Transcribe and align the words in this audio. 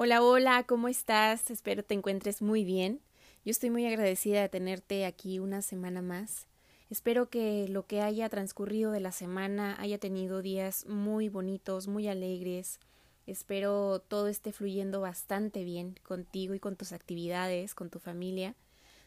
Hola, 0.00 0.22
hola, 0.22 0.62
¿cómo 0.62 0.86
estás? 0.86 1.50
Espero 1.50 1.82
te 1.82 1.92
encuentres 1.92 2.40
muy 2.40 2.62
bien. 2.62 3.00
Yo 3.44 3.50
estoy 3.50 3.70
muy 3.70 3.84
agradecida 3.84 4.40
de 4.40 4.48
tenerte 4.48 5.04
aquí 5.04 5.40
una 5.40 5.60
semana 5.60 6.02
más. 6.02 6.46
Espero 6.88 7.30
que 7.30 7.66
lo 7.66 7.84
que 7.84 8.00
haya 8.00 8.28
transcurrido 8.28 8.92
de 8.92 9.00
la 9.00 9.10
semana 9.10 9.74
haya 9.80 9.98
tenido 9.98 10.40
días 10.40 10.86
muy 10.86 11.28
bonitos, 11.28 11.88
muy 11.88 12.06
alegres. 12.06 12.78
Espero 13.26 13.98
todo 13.98 14.28
esté 14.28 14.52
fluyendo 14.52 15.00
bastante 15.00 15.64
bien 15.64 15.96
contigo 16.04 16.54
y 16.54 16.60
con 16.60 16.76
tus 16.76 16.92
actividades, 16.92 17.74
con 17.74 17.90
tu 17.90 17.98
familia. 17.98 18.54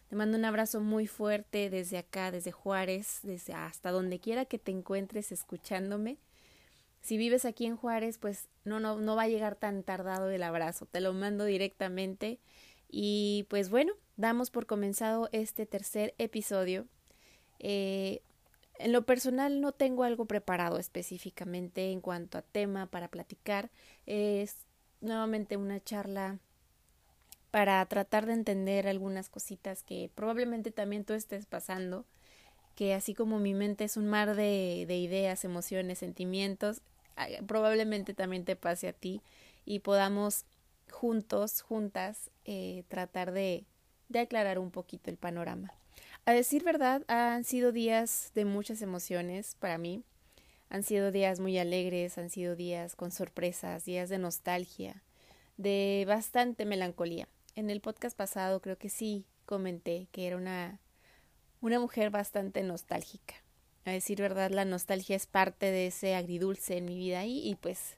Te 0.10 0.18
mando 0.18 0.38
un 0.38 0.44
abrazo 0.44 0.82
muy 0.82 1.08
fuerte 1.08 1.70
desde 1.70 2.00
acá, 2.00 2.32
desde 2.32 2.52
Juárez, 2.52 3.22
desde 3.24 3.54
hasta 3.54 3.92
donde 3.92 4.20
quiera 4.20 4.44
que 4.44 4.60
te 4.60 4.72
encuentres 4.72 5.32
escuchándome. 5.32 6.18
Si 7.02 7.18
vives 7.18 7.46
aquí 7.46 7.66
en 7.66 7.78
Juárez, 7.78 8.18
pues 8.18 8.48
no, 8.64 8.80
no, 8.80 9.00
no 9.00 9.16
va 9.16 9.24
a 9.24 9.28
llegar 9.28 9.56
tan 9.56 9.84
tardado 9.84 10.30
el 10.30 10.44
abrazo, 10.44 10.86
te 10.86 11.02
lo 11.02 11.14
mando 11.14 11.46
directamente. 11.46 12.40
Y 12.90 13.46
pues 13.50 13.70
bueno, 13.70 13.94
damos 14.18 14.52
por 14.52 14.66
comenzado 14.68 15.30
este 15.32 15.66
tercer 15.66 16.14
episodio. 16.18 16.86
Eh, 17.60 18.22
en 18.78 18.92
lo 18.92 19.06
personal 19.06 19.62
no 19.62 19.72
tengo 19.72 20.04
algo 20.04 20.26
preparado 20.26 20.78
específicamente 20.78 21.92
en 21.92 22.02
cuanto 22.02 22.38
a 22.38 22.42
tema 22.42 22.88
para 22.88 23.08
platicar. 23.08 23.72
Es 24.06 24.56
nuevamente 25.02 25.58
una 25.58 25.80
charla 25.80 26.40
para 27.52 27.86
tratar 27.86 28.26
de 28.26 28.34
entender 28.34 28.88
algunas 28.88 29.30
cositas 29.30 29.84
que 29.84 30.10
probablemente 30.16 30.72
también 30.72 31.04
tú 31.04 31.14
estés 31.14 31.46
pasando, 31.46 32.06
que 32.76 32.94
así 32.94 33.14
como 33.14 33.40
mi 33.40 33.54
mente 33.54 33.84
es 33.84 33.98
un 33.98 34.08
mar 34.08 34.36
de, 34.36 34.86
de 34.88 34.98
ideas, 34.98 35.44
emociones, 35.44 36.00
sentimientos, 36.00 36.82
probablemente 37.46 38.14
también 38.14 38.46
te 38.46 38.56
pase 38.56 38.88
a 38.88 38.94
ti 38.94 39.22
y 39.66 39.80
podamos 39.80 40.46
juntos, 40.90 41.62
juntas, 41.62 42.30
eh, 42.46 42.84
tratar 42.88 43.32
de, 43.32 43.66
de 44.10 44.20
aclarar 44.20 44.60
un 44.60 44.72
poquito 44.72 45.10
el 45.10 45.18
panorama. 45.18 45.74
A 46.26 46.34
decir 46.34 46.64
verdad, 46.64 47.04
han 47.08 47.44
sido 47.44 47.72
días 47.72 48.32
de 48.36 48.46
muchas 48.46 48.82
emociones 48.82 49.56
para 49.60 49.78
mí. 49.78 50.04
Han 50.70 50.84
sido 50.84 51.12
días 51.12 51.40
muy 51.40 51.58
alegres, 51.58 52.18
han 52.18 52.30
sido 52.30 52.56
días 52.56 52.96
con 52.96 53.12
sorpresas, 53.12 53.86
días 53.86 54.10
de 54.10 54.20
nostalgia, 54.20 55.02
de 55.58 56.06
bastante 56.08 56.66
melancolía. 56.66 57.28
En 57.56 57.70
el 57.70 57.82
podcast 57.82 58.16
pasado 58.16 58.62
creo 58.62 58.78
que 58.78 58.90
sí 58.90 59.26
comenté 59.46 60.08
que 60.12 60.28
era 60.28 60.38
una, 60.38 60.80
una 61.60 61.80
mujer 61.80 62.10
bastante 62.10 62.64
nostálgica. 62.64 63.36
A 63.86 63.92
decir 63.92 64.22
verdad, 64.22 64.52
la 64.52 64.66
nostalgia 64.66 65.16
es 65.16 65.26
parte 65.26 65.72
de 65.72 65.88
ese 65.88 66.16
agridulce 66.16 66.78
en 66.78 66.86
mi 66.86 66.96
vida 66.96 67.26
y, 67.26 67.40
y 67.48 67.56
pues 67.56 67.98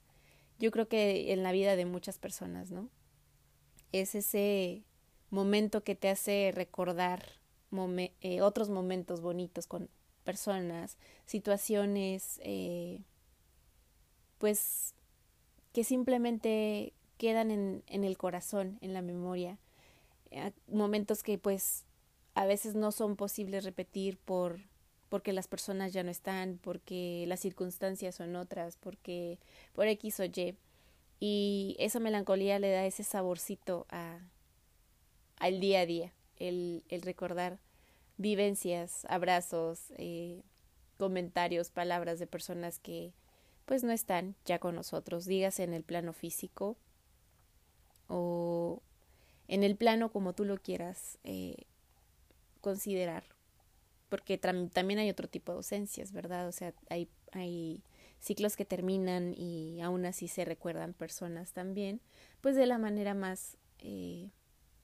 yo 0.58 0.70
creo 0.70 0.88
que 0.88 1.32
en 1.32 1.42
la 1.42 1.52
vida 1.52 1.76
de 1.76 1.84
muchas 1.84 2.18
personas, 2.18 2.70
¿no? 2.70 2.88
Es 3.92 4.14
ese 4.14 4.82
momento 5.30 5.84
que 5.84 5.94
te 5.94 6.08
hace 6.08 6.52
recordar 6.54 7.24
eh, 8.20 8.40
otros 8.40 8.70
momentos 8.70 9.20
bonitos 9.20 9.66
con 9.66 9.90
personas, 10.22 10.96
situaciones, 11.26 12.40
eh, 12.44 13.00
pues 14.38 14.94
que 15.72 15.84
simplemente 15.84 16.92
quedan 17.18 17.50
en, 17.50 17.82
en 17.88 18.04
el 18.04 18.16
corazón, 18.16 18.78
en 18.80 18.94
la 18.94 19.02
memoria, 19.02 19.58
eh, 20.30 20.52
momentos 20.68 21.22
que 21.22 21.36
pues 21.36 21.84
a 22.34 22.46
veces 22.46 22.74
no 22.74 22.92
son 22.92 23.16
posibles 23.16 23.64
repetir 23.64 24.18
por 24.18 24.60
porque 25.14 25.32
las 25.32 25.46
personas 25.46 25.92
ya 25.92 26.02
no 26.02 26.10
están, 26.10 26.58
porque 26.60 27.24
las 27.28 27.38
circunstancias 27.38 28.16
son 28.16 28.34
otras, 28.34 28.76
porque 28.78 29.38
por 29.72 29.86
X 29.86 30.18
o 30.18 30.24
Y. 30.24 30.56
Y 31.20 31.76
esa 31.78 32.00
melancolía 32.00 32.58
le 32.58 32.72
da 32.72 32.84
ese 32.84 33.04
saborcito 33.04 33.86
a, 33.90 34.18
al 35.36 35.60
día 35.60 35.82
a 35.82 35.86
día, 35.86 36.12
el, 36.36 36.82
el 36.88 37.02
recordar 37.02 37.60
vivencias, 38.16 39.06
abrazos, 39.08 39.92
eh, 39.98 40.42
comentarios, 40.98 41.70
palabras 41.70 42.18
de 42.18 42.26
personas 42.26 42.80
que 42.80 43.12
pues 43.66 43.84
no 43.84 43.92
están 43.92 44.34
ya 44.44 44.58
con 44.58 44.74
nosotros, 44.74 45.26
dígase 45.26 45.62
en 45.62 45.74
el 45.74 45.84
plano 45.84 46.12
físico 46.12 46.76
o 48.08 48.82
en 49.46 49.62
el 49.62 49.76
plano 49.76 50.10
como 50.10 50.32
tú 50.32 50.44
lo 50.44 50.56
quieras 50.56 51.20
eh, 51.22 51.66
considerar 52.60 53.33
porque 54.14 54.38
también 54.38 55.00
hay 55.00 55.10
otro 55.10 55.26
tipo 55.26 55.50
de 55.50 55.56
ausencias, 55.56 56.12
¿verdad? 56.12 56.46
O 56.46 56.52
sea, 56.52 56.72
hay, 56.88 57.82
ciclos 58.20 58.54
que 58.54 58.64
terminan 58.64 59.34
y 59.36 59.80
aún 59.80 60.06
así 60.06 60.28
se 60.28 60.44
recuerdan 60.44 60.92
personas 60.92 61.50
también, 61.50 62.00
pues 62.40 62.54
de 62.54 62.66
la 62.66 62.78
manera 62.78 63.12
más 63.12 63.56
eh, 63.80 64.30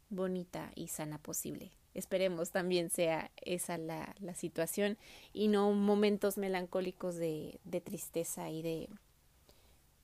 bonita 0.08 0.72
y 0.74 0.88
sana 0.88 1.18
posible. 1.18 1.70
Esperemos 1.94 2.50
también 2.50 2.90
sea 2.90 3.30
esa 3.36 3.78
la, 3.78 4.16
la 4.18 4.34
situación 4.34 4.98
y 5.32 5.46
no 5.46 5.70
momentos 5.74 6.36
melancólicos 6.36 7.14
de, 7.14 7.60
tristeza 7.84 8.50
y 8.50 8.62
de, 8.62 8.88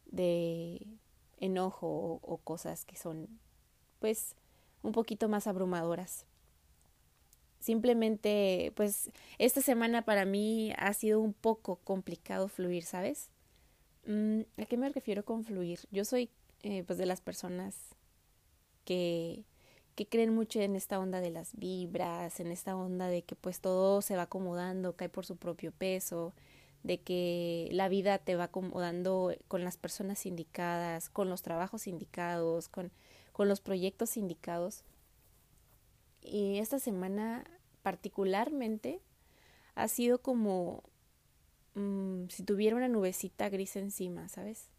de 0.04 0.86
enojo 1.38 1.88
o, 1.88 2.20
o 2.22 2.36
cosas 2.36 2.84
que 2.84 2.94
son 2.94 3.40
pues 3.98 4.36
un 4.84 4.92
poquito 4.92 5.28
más 5.28 5.48
abrumadoras. 5.48 6.26
Simplemente, 7.60 8.72
pues, 8.76 9.10
esta 9.38 9.60
semana 9.60 10.02
para 10.02 10.24
mí 10.24 10.72
ha 10.78 10.92
sido 10.92 11.20
un 11.20 11.32
poco 11.32 11.76
complicado 11.84 12.48
fluir, 12.48 12.84
¿sabes? 12.84 13.30
Mm, 14.06 14.42
¿A 14.58 14.66
qué 14.66 14.76
me 14.76 14.88
refiero 14.90 15.24
con 15.24 15.44
fluir? 15.44 15.80
Yo 15.90 16.04
soy, 16.04 16.30
eh, 16.62 16.84
pues, 16.86 16.98
de 16.98 17.06
las 17.06 17.20
personas 17.20 17.76
que, 18.84 19.44
que 19.94 20.06
creen 20.06 20.34
mucho 20.34 20.60
en 20.60 20.76
esta 20.76 20.98
onda 21.00 21.20
de 21.20 21.30
las 21.30 21.54
vibras, 21.56 22.40
en 22.40 22.52
esta 22.52 22.76
onda 22.76 23.08
de 23.08 23.22
que, 23.22 23.34
pues, 23.36 23.60
todo 23.60 24.02
se 24.02 24.16
va 24.16 24.22
acomodando, 24.22 24.96
cae 24.96 25.08
por 25.08 25.26
su 25.26 25.36
propio 25.36 25.72
peso, 25.72 26.34
de 26.82 27.00
que 27.00 27.68
la 27.72 27.88
vida 27.88 28.18
te 28.18 28.36
va 28.36 28.44
acomodando 28.44 29.34
con 29.48 29.64
las 29.64 29.76
personas 29.76 30.24
indicadas, 30.24 31.10
con 31.10 31.28
los 31.28 31.42
trabajos 31.42 31.86
indicados, 31.88 32.68
con, 32.68 32.92
con 33.32 33.48
los 33.48 33.60
proyectos 33.60 34.16
indicados. 34.16 34.84
Y 36.26 36.58
esta 36.58 36.80
semana 36.80 37.44
particularmente 37.82 39.00
ha 39.76 39.86
sido 39.86 40.18
como 40.18 40.82
mm, 41.74 42.24
si 42.28 42.42
tuviera 42.42 42.74
una 42.74 42.88
nubecita 42.88 43.48
gris 43.48 43.76
encima, 43.76 44.28
¿sabes? 44.28 44.70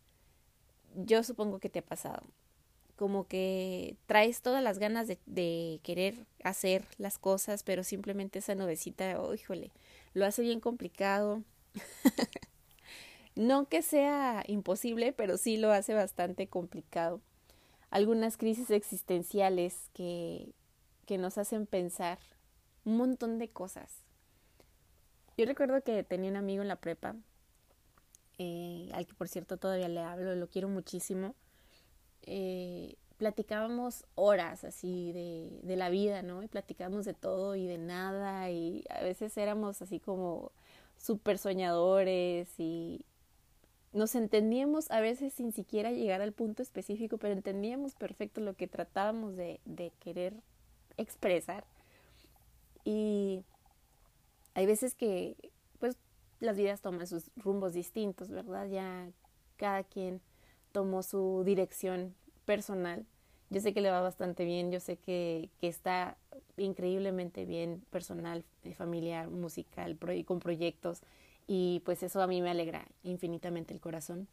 Yo 0.94 1.24
supongo 1.24 1.60
que 1.60 1.70
te 1.70 1.80
ha 1.80 1.86
pasado. 1.86 2.22
Como 2.98 3.28
que 3.28 3.96
traes 4.08 4.42
todas 4.42 4.62
las 4.62 4.78
ganas 4.80 5.08
de, 5.08 5.80
querer 5.84 6.26
hacer 6.44 6.84
las 6.98 7.18
cosas, 7.18 7.64
pero 7.64 7.84
simplemente 7.84 8.40
esa 8.40 8.56
nubecita, 8.56 9.22
oh, 9.22 9.34
híjole, 9.34 9.72
lo 10.14 10.26
hace 10.26 10.42
bien 10.42 10.60
complicado. 10.60 11.44
no 13.36 13.70
que 13.70 13.84
sea 13.84 14.44
imposible, 14.48 15.14
pero 15.14 15.38
sí 15.38 15.58
lo 15.58 15.72
hace 15.72 15.94
bastante 15.94 16.48
complicado. 16.48 17.22
Algunas 17.90 18.36
crisis 18.36 18.72
existenciales 18.72 19.90
que, 19.94 20.52
que 21.08 21.18
nos 21.18 21.40
hacen 21.40 21.66
pensar 21.66 22.20
un 22.86 22.98
montón 22.98 23.40
de 23.40 23.50
cosas. 23.50 24.04
Yo 25.38 25.46
recuerdo 25.46 25.82
que 25.82 26.04
tenía 26.04 26.30
un 26.30 26.36
amigo 26.36 26.62
en 26.62 26.68
la 26.68 26.76
prepa, 26.76 27.16
eh, 28.38 28.92
al 28.94 29.08
que 29.08 29.14
por 29.16 29.28
cierto 29.28 29.58
todavía 29.58 29.88
le 29.88 30.02
hablo, 30.02 30.36
lo 30.36 30.50
quiero 30.50 30.68
muchísimo. 30.68 31.34
Eh, 32.24 32.96
platicábamos 33.18 34.06
horas 34.16 34.64
así 34.64 35.12
de, 35.14 35.60
de 35.64 35.76
la 35.76 35.90
vida, 35.90 36.22
¿no? 36.22 36.44
Y 36.44 36.48
platicábamos 36.48 37.06
de 37.06 37.14
todo 37.14 37.56
y 37.56 37.66
de 37.66 37.78
nada 37.78 38.52
y 38.52 38.84
a 38.90 39.02
veces 39.02 39.36
éramos 39.38 39.82
así 39.82 40.00
como 40.00 40.52
súper 40.98 41.38
soñadores 41.38 42.50
y 42.60 43.06
nos 43.94 44.14
entendíamos 44.16 44.92
a 44.92 45.00
veces 45.00 45.34
sin 45.34 45.54
siquiera 45.54 45.92
llegar 45.92 46.22
al 46.22 46.34
punto 46.34 46.62
específico, 46.62 47.18
pero 47.18 47.34
entendíamos 47.34 47.96
perfecto 47.96 48.42
lo 48.42 48.56
que 48.56 48.68
tratábamos 48.68 49.36
de, 49.36 49.62
de 49.66 49.92
querer 50.00 50.34
expresar. 50.98 51.66
Y 52.84 53.44
hay 54.54 54.66
veces 54.66 54.96
que, 54.96 55.36
pues, 55.80 55.98
las 56.40 56.58
vidas 56.58 56.82
toman 56.82 57.08
sus 57.08 57.32
rumbos 57.36 57.74
distintos, 57.74 58.30
¿verdad? 58.30 58.68
Ya 58.70 59.10
cada 59.58 59.84
quien 59.84 60.22
tomó 60.72 61.04
su 61.04 61.44
dirección 61.46 62.16
personal. 62.46 63.06
Yo 63.50 63.62
sé 63.62 63.74
que 63.74 63.82
le 63.82 63.90
va 63.90 64.02
bastante 64.02 64.46
bien, 64.46 64.72
yo 64.72 64.80
sé 64.80 64.98
que, 64.98 65.50
que 65.60 65.68
está 65.68 66.18
increíblemente 66.58 67.46
bien 67.46 67.84
personal, 67.90 68.44
eh, 68.64 68.74
familiar, 68.74 69.30
musical, 69.30 69.98
con 70.26 70.40
proyectos 70.40 71.02
y 71.48 71.82
pues 71.86 72.04
eso 72.04 72.22
a 72.22 72.28
mí 72.28 72.42
me 72.42 72.50
alegra 72.50 72.86
infinitamente 73.04 73.74
el 73.74 73.80
corazón. 73.80 74.28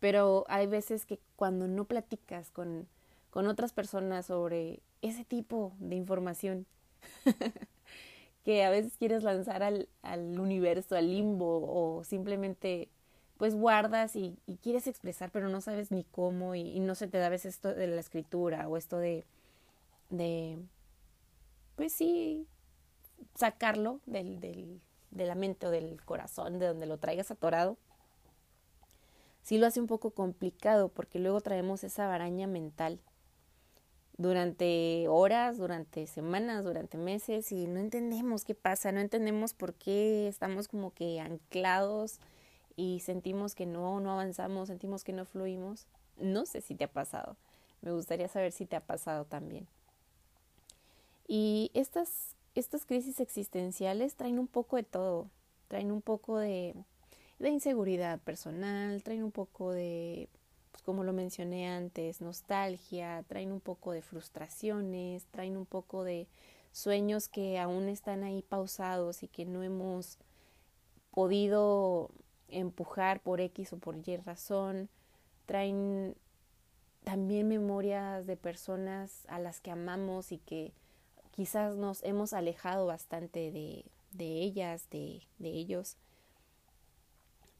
Pero 0.00 0.44
hay 0.48 0.66
veces 0.66 1.06
que 1.06 1.20
cuando 1.36 1.68
no 1.68 1.84
platicas 1.84 2.50
con, 2.50 2.88
con 3.30 3.46
otras 3.46 3.72
personas 3.72 4.26
sobre 4.26 4.80
ese 5.02 5.24
tipo 5.24 5.72
de 5.78 5.96
información, 5.96 6.66
que 8.44 8.64
a 8.64 8.70
veces 8.70 8.96
quieres 8.98 9.22
lanzar 9.22 9.62
al, 9.62 9.88
al 10.02 10.38
universo, 10.38 10.96
al 10.96 11.10
limbo, 11.10 11.60
o 11.62 12.04
simplemente 12.04 12.88
pues 13.38 13.54
guardas 13.54 14.16
y, 14.16 14.36
quieres 14.62 14.88
expresar, 14.88 15.30
pero 15.30 15.48
no 15.48 15.60
sabes 15.60 15.92
ni 15.92 16.04
cómo, 16.04 16.54
y, 16.56 16.80
no 16.80 16.94
se 16.94 17.06
te 17.06 17.18
da 17.18 17.26
a 17.26 17.30
veces 17.30 17.54
esto 17.54 17.72
de 17.72 17.86
la 17.86 18.00
escritura 18.00 18.68
o 18.68 18.76
esto 18.76 18.98
de, 18.98 19.24
de 20.10 20.58
pues 21.76 21.92
sí, 21.92 22.46
sacarlo 23.36 24.00
del, 24.06 24.40
del, 24.40 24.80
de 25.12 25.26
la 25.26 25.36
mente 25.36 25.68
o 25.68 25.70
del 25.70 26.04
corazón, 26.04 26.58
de 26.58 26.66
donde 26.66 26.86
lo 26.86 26.98
traigas 26.98 27.30
atorado, 27.30 27.78
sí 29.42 29.56
lo 29.56 29.66
hace 29.66 29.80
un 29.80 29.86
poco 29.86 30.10
complicado 30.10 30.88
porque 30.88 31.20
luego 31.20 31.40
traemos 31.40 31.84
esa 31.84 32.08
baraña 32.08 32.48
mental 32.48 33.00
durante 34.18 35.06
horas, 35.08 35.56
durante 35.58 36.06
semanas, 36.06 36.64
durante 36.64 36.98
meses 36.98 37.52
y 37.52 37.66
no 37.66 37.78
entendemos 37.78 38.44
qué 38.44 38.54
pasa, 38.54 38.92
no 38.92 39.00
entendemos 39.00 39.54
por 39.54 39.74
qué 39.74 40.28
estamos 40.28 40.68
como 40.68 40.92
que 40.92 41.20
anclados 41.20 42.18
y 42.76 43.00
sentimos 43.00 43.54
que 43.54 43.64
no, 43.64 44.00
no 44.00 44.12
avanzamos, 44.12 44.68
sentimos 44.68 45.04
que 45.04 45.12
no 45.12 45.24
fluimos. 45.24 45.86
No 46.18 46.46
sé 46.46 46.60
si 46.60 46.74
te 46.74 46.84
ha 46.84 46.92
pasado, 46.92 47.36
me 47.80 47.92
gustaría 47.92 48.28
saber 48.28 48.52
si 48.52 48.66
te 48.66 48.76
ha 48.76 48.80
pasado 48.80 49.24
también. 49.24 49.66
Y 51.28 51.70
estas 51.74 52.34
estas 52.58 52.84
crisis 52.84 53.20
existenciales 53.20 54.14
traen 54.14 54.38
un 54.38 54.48
poco 54.48 54.76
de 54.76 54.82
todo, 54.82 55.28
traen 55.68 55.92
un 55.92 56.02
poco 56.02 56.38
de, 56.38 56.74
de 57.38 57.50
inseguridad 57.50 58.18
personal, 58.18 59.02
traen 59.02 59.22
un 59.22 59.30
poco 59.30 59.72
de, 59.72 60.28
pues 60.78 60.84
como 60.84 61.02
lo 61.02 61.12
mencioné 61.12 61.68
antes, 61.68 62.20
nostalgia, 62.20 63.24
traen 63.26 63.50
un 63.50 63.58
poco 63.58 63.90
de 63.90 64.00
frustraciones, 64.00 65.24
traen 65.32 65.56
un 65.56 65.66
poco 65.66 66.04
de 66.04 66.28
sueños 66.70 67.28
que 67.28 67.58
aún 67.58 67.88
están 67.88 68.22
ahí 68.22 68.42
pausados 68.42 69.24
y 69.24 69.28
que 69.28 69.44
no 69.44 69.64
hemos 69.64 70.18
podido 71.10 72.10
empujar 72.46 73.18
por 73.18 73.40
X 73.40 73.72
o 73.72 73.78
por 73.78 73.96
Y 74.08 74.18
razón, 74.18 74.88
traen 75.46 76.14
también 77.02 77.48
memorias 77.48 78.24
de 78.28 78.36
personas 78.36 79.26
a 79.26 79.40
las 79.40 79.60
que 79.60 79.72
amamos 79.72 80.30
y 80.30 80.38
que 80.38 80.72
quizás 81.32 81.74
nos 81.74 82.04
hemos 82.04 82.32
alejado 82.32 82.86
bastante 82.86 83.50
de, 83.50 83.84
de 84.12 84.42
ellas, 84.42 84.88
de, 84.90 85.22
de 85.40 85.48
ellos. 85.48 85.96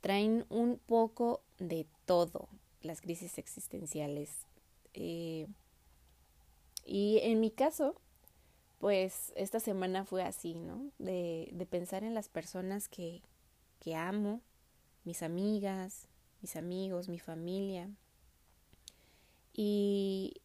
Traen 0.02 0.46
un 0.50 0.78
poco 0.78 1.40
de 1.58 1.84
todo 2.06 2.48
las 2.82 3.00
crisis 3.00 3.38
existenciales. 3.38 4.46
Eh, 4.94 5.46
y 6.84 7.18
en 7.22 7.40
mi 7.40 7.50
caso, 7.50 8.00
pues 8.78 9.32
esta 9.36 9.60
semana 9.60 10.04
fue 10.04 10.22
así, 10.22 10.54
¿no? 10.54 10.90
De, 10.98 11.48
de 11.52 11.66
pensar 11.66 12.04
en 12.04 12.14
las 12.14 12.28
personas 12.28 12.88
que, 12.88 13.22
que 13.80 13.94
amo, 13.94 14.40
mis 15.04 15.22
amigas, 15.22 16.08
mis 16.40 16.56
amigos, 16.56 17.08
mi 17.08 17.18
familia. 17.18 17.90
Y 19.52 20.40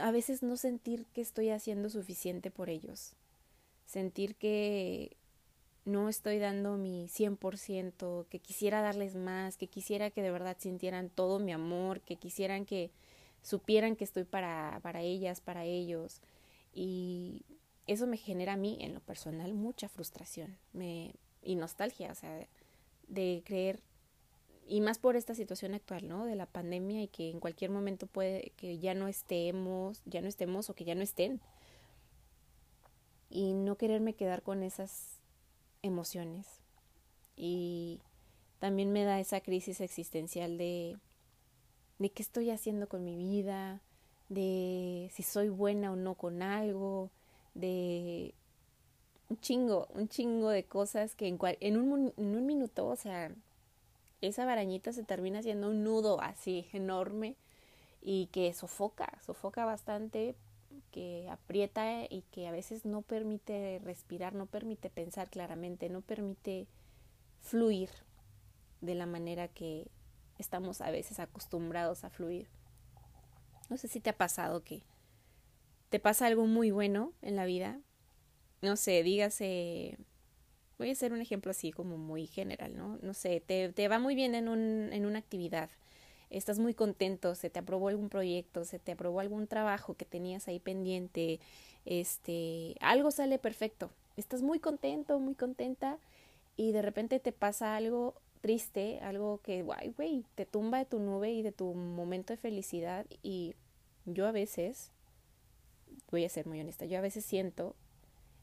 a 0.00 0.10
veces 0.10 0.42
no 0.42 0.56
sentir 0.56 1.06
que 1.06 1.20
estoy 1.20 1.50
haciendo 1.50 1.88
suficiente 1.88 2.50
por 2.50 2.68
ellos, 2.68 3.14
sentir 3.86 4.36
que 4.36 5.16
no 5.84 6.08
estoy 6.08 6.38
dando 6.38 6.76
mi 6.76 7.08
100%, 7.08 8.26
que 8.28 8.38
quisiera 8.38 8.82
darles 8.82 9.14
más, 9.16 9.56
que 9.56 9.66
quisiera 9.66 10.10
que 10.10 10.22
de 10.22 10.30
verdad 10.30 10.56
sintieran 10.58 11.10
todo 11.10 11.38
mi 11.38 11.52
amor, 11.52 12.00
que 12.00 12.16
quisieran 12.16 12.66
que 12.66 12.90
supieran 13.42 13.96
que 13.96 14.04
estoy 14.04 14.24
para, 14.24 14.80
para 14.82 15.00
ellas, 15.00 15.40
para 15.40 15.64
ellos. 15.64 16.20
Y 16.72 17.44
eso 17.86 18.06
me 18.06 18.16
genera 18.16 18.54
a 18.54 18.56
mí, 18.56 18.78
en 18.80 18.94
lo 18.94 19.00
personal, 19.00 19.54
mucha 19.54 19.88
frustración 19.88 20.58
me, 20.72 21.14
y 21.42 21.56
nostalgia, 21.56 22.12
o 22.12 22.14
sea, 22.14 22.46
de 23.08 23.42
creer 23.44 23.80
y 24.70 24.80
más 24.80 24.98
por 24.98 25.16
esta 25.16 25.34
situación 25.34 25.74
actual, 25.74 26.06
¿no? 26.06 26.26
De 26.26 26.36
la 26.36 26.46
pandemia 26.46 27.02
y 27.02 27.08
que 27.08 27.28
en 27.28 27.40
cualquier 27.40 27.72
momento 27.72 28.06
puede 28.06 28.52
que 28.56 28.78
ya 28.78 28.94
no 28.94 29.08
estemos, 29.08 30.00
ya 30.04 30.20
no 30.20 30.28
estemos 30.28 30.70
o 30.70 30.74
que 30.74 30.84
ya 30.84 30.94
no 30.94 31.02
estén. 31.02 31.40
Y 33.28 33.52
no 33.52 33.76
quererme 33.76 34.14
quedar 34.14 34.42
con 34.42 34.62
esas 34.62 35.19
emociones. 35.82 36.46
Y 37.36 38.00
también 38.58 38.92
me 38.92 39.04
da 39.04 39.20
esa 39.20 39.40
crisis 39.40 39.80
existencial 39.80 40.58
de 40.58 40.98
de 42.00 42.10
qué 42.10 42.22
estoy 42.22 42.50
haciendo 42.50 42.88
con 42.88 43.04
mi 43.04 43.14
vida, 43.14 43.82
de 44.30 45.10
si 45.12 45.22
soy 45.22 45.50
buena 45.50 45.92
o 45.92 45.96
no 45.96 46.14
con 46.14 46.42
algo, 46.42 47.10
de 47.54 48.34
un 49.28 49.38
chingo, 49.40 49.86
un 49.94 50.08
chingo 50.08 50.48
de 50.48 50.64
cosas 50.64 51.14
que 51.14 51.28
en, 51.28 51.38
en, 51.60 51.76
un, 51.76 52.14
en 52.16 52.36
un 52.36 52.46
minuto, 52.46 52.86
o 52.86 52.96
sea, 52.96 53.30
esa 54.22 54.46
barañita 54.46 54.94
se 54.94 55.04
termina 55.04 55.42
siendo 55.42 55.68
un 55.68 55.84
nudo 55.84 56.22
así 56.22 56.66
enorme 56.72 57.36
y 58.00 58.28
que 58.32 58.54
sofoca, 58.54 59.18
sofoca 59.26 59.66
bastante, 59.66 60.34
que 60.90 61.28
aprieta 61.30 62.04
y 62.08 62.22
que 62.30 62.46
a 62.46 62.52
veces 62.52 62.84
no 62.84 63.02
permite 63.02 63.80
respirar, 63.84 64.34
no 64.34 64.46
permite 64.46 64.90
pensar 64.90 65.30
claramente, 65.30 65.88
no 65.88 66.00
permite 66.00 66.66
fluir 67.40 67.90
de 68.80 68.94
la 68.94 69.06
manera 69.06 69.48
que 69.48 69.90
estamos 70.38 70.80
a 70.80 70.90
veces 70.90 71.20
acostumbrados 71.20 72.04
a 72.04 72.10
fluir. 72.10 72.48
No 73.68 73.76
sé 73.76 73.88
si 73.88 74.00
te 74.00 74.10
ha 74.10 74.16
pasado 74.16 74.64
que 74.64 74.82
te 75.90 76.00
pasa 76.00 76.26
algo 76.26 76.46
muy 76.46 76.70
bueno 76.70 77.12
en 77.22 77.36
la 77.36 77.44
vida. 77.44 77.80
No 78.62 78.76
sé, 78.76 79.02
dígase 79.02 79.98
Voy 80.80 80.88
a 80.88 80.92
hacer 80.92 81.12
un 81.12 81.20
ejemplo 81.20 81.50
así 81.50 81.72
como 81.72 81.98
muy 81.98 82.26
general, 82.26 82.74
¿no? 82.74 82.98
No 83.02 83.12
sé, 83.12 83.42
te, 83.46 83.70
te 83.70 83.86
va 83.86 83.98
muy 83.98 84.14
bien 84.14 84.34
en, 84.34 84.48
un, 84.48 84.88
en 84.94 85.04
una 85.04 85.18
actividad, 85.18 85.68
estás 86.30 86.58
muy 86.58 86.74
contento, 86.74 87.34
se 87.34 87.50
te 87.50 87.58
aprobó 87.58 87.88
algún 87.88 88.08
proyecto, 88.08 88.64
se 88.64 88.78
te 88.78 88.92
aprobó 88.92 89.20
algún 89.20 89.46
trabajo 89.46 89.94
que 89.94 90.04
tenías 90.04 90.48
ahí 90.48 90.60
pendiente, 90.60 91.40
este, 91.84 92.76
algo 92.80 93.10
sale 93.10 93.38
perfecto, 93.38 93.90
estás 94.16 94.42
muy 94.42 94.60
contento, 94.60 95.18
muy 95.18 95.34
contenta 95.34 95.98
y 96.56 96.72
de 96.72 96.82
repente 96.82 97.20
te 97.20 97.32
pasa 97.32 97.76
algo 97.76 98.14
triste, 98.40 99.00
algo 99.00 99.40
que, 99.42 99.62
guay, 99.62 99.92
güey, 99.96 100.24
te 100.34 100.46
tumba 100.46 100.78
de 100.78 100.84
tu 100.86 100.98
nube 100.98 101.30
y 101.32 101.42
de 101.42 101.52
tu 101.52 101.74
momento 101.74 102.32
de 102.32 102.38
felicidad 102.38 103.06
y 103.22 103.54
yo 104.06 104.26
a 104.26 104.32
veces, 104.32 104.92
voy 106.10 106.24
a 106.24 106.28
ser 106.28 106.46
muy 106.46 106.60
honesta, 106.60 106.86
yo 106.86 106.98
a 106.98 107.02
veces 107.02 107.24
siento 107.24 107.74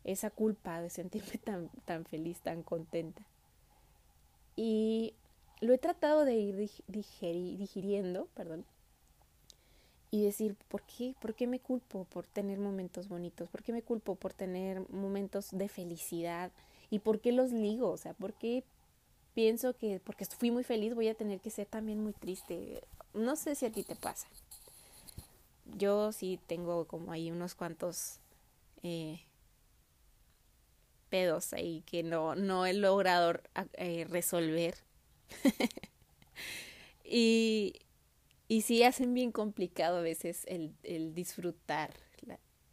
esa 0.03 0.29
culpa 0.29 0.82
de 0.82 0.89
sentirme 0.89 1.38
tan, 1.44 1.70
tan 1.86 2.06
feliz, 2.06 2.39
tan 2.39 2.63
contenta. 2.63 3.22
Y 4.56 5.13
lo 5.62 5.74
he 5.74 5.78
tratado 5.78 6.26
de 6.26 6.36
ir 6.36 6.70
digiriendo, 6.88 8.28
perdón, 8.36 8.66
y 10.10 10.24
decir, 10.24 10.56
¿por 10.68 10.84
qué? 10.84 11.16
¿Por 11.20 11.36
qué 11.36 11.48
me 11.48 11.60
culpo 11.60 12.06
por 12.06 12.26
tener 12.26 12.60
momentos 12.60 13.10
bonitos? 13.10 13.50
¿Por 13.50 13.64
qué 13.64 13.74
me 13.74 13.82
culpo 13.82 14.16
por 14.16 14.34
tener 14.34 14.90
momentos 14.90 15.50
de 15.52 15.68
felicidad? 15.68 16.52
¿Y 16.90 17.00
por 17.00 17.20
qué 17.20 17.32
los 17.32 17.52
ligo? 17.52 17.90
O 17.90 17.98
sea, 17.98 18.14
¿por 18.14 18.34
qué 18.34 18.64
pienso 19.34 19.76
que 19.76 20.00
porque 20.00 20.26
fui 20.26 20.50
muy 20.50 20.64
feliz 20.64 20.96
voy 20.96 21.10
a 21.10 21.14
tener 21.14 21.40
que 21.42 21.50
ser 21.50 21.68
también 21.68 22.02
muy 22.02 22.14
triste? 22.14 22.82
No 23.14 23.36
sé 23.36 23.56
si 23.56 23.66
a 23.66 23.72
ti 23.72 23.84
te 23.84 23.96
pasa. 23.96 24.28
Yo 25.78 26.14
sí 26.14 26.40
tengo 26.48 26.86
como 26.86 27.12
ahí 27.12 27.30
unos 27.30 27.54
cuantos 27.54 28.20
eh, 28.84 29.20
pedos 31.10 31.52
ahí 31.52 31.84
que 31.86 32.04
no, 32.04 32.36
no 32.36 32.66
he 32.66 32.74
logrado 32.74 33.42
eh, 33.74 34.06
resolver. 34.10 34.76
y, 37.03 37.74
y 38.48 38.84
hacen 38.84 39.13
bien 39.13 39.31
complicado 39.31 39.98
a 39.98 40.01
veces 40.01 40.43
el, 40.48 40.74
el 40.84 41.13
disfrutar 41.13 41.93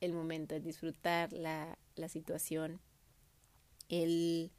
el 0.00 0.12
momento, 0.12 0.54
el 0.54 0.62
disfrutar 0.62 1.32
la, 1.32 1.78
la 1.96 2.08
situación, 2.08 2.80
el 3.88 4.50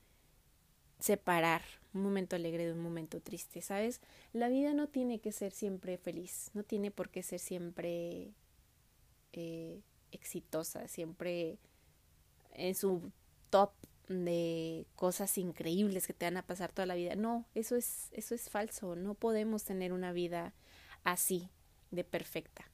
separar 1.00 1.62
un 1.94 2.02
momento 2.02 2.36
alegre 2.36 2.66
de 2.66 2.74
un 2.74 2.80
momento 2.80 3.22
triste, 3.22 3.62
¿sabes? 3.62 4.02
La 4.34 4.50
vida 4.50 4.74
no 4.74 4.88
tiene 4.88 5.20
que 5.20 5.32
ser 5.32 5.52
siempre 5.52 5.98
feliz, 5.98 6.50
no 6.54 6.64
tiene 6.64 6.92
por 6.92 7.10
qué 7.10 7.22
ser 7.22 7.40
siempre 7.40 8.34
eh, 9.34 9.82
exitosa, 10.12 10.88
siempre 10.88 11.58
en 12.54 12.76
su 12.76 13.12
top 13.50 13.72
de 14.08 14.86
cosas 14.96 15.38
increíbles 15.38 16.08
que 16.08 16.14
te 16.14 16.26
van 16.26 16.38
a 16.38 16.46
pasar 16.46 16.72
toda 16.72 16.86
la 16.86 16.96
vida. 16.96 17.16
No, 17.16 17.46
eso 17.56 17.76
es, 17.76 18.10
eso 18.12 18.36
es 18.36 18.50
falso. 18.50 18.96
No 18.96 19.14
podemos 19.14 19.64
tener 19.64 19.94
una 19.94 20.12
vida 20.12 20.54
así, 21.04 21.50
de 21.92 22.04
perfecta. 22.04 22.70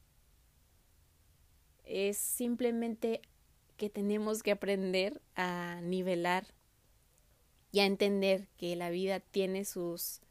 Es 1.84 2.18
simplemente 2.18 3.22
que 3.78 3.90
tenemos 3.90 4.44
que 4.44 4.52
aprender 4.52 5.22
a 5.36 5.80
nivelar 5.82 6.46
y 7.72 7.80
a 7.80 7.86
entender 7.86 8.48
que 8.58 8.76
la 8.76 8.90
vida 8.90 9.20
tiene 9.20 9.66
sus 9.66 10.22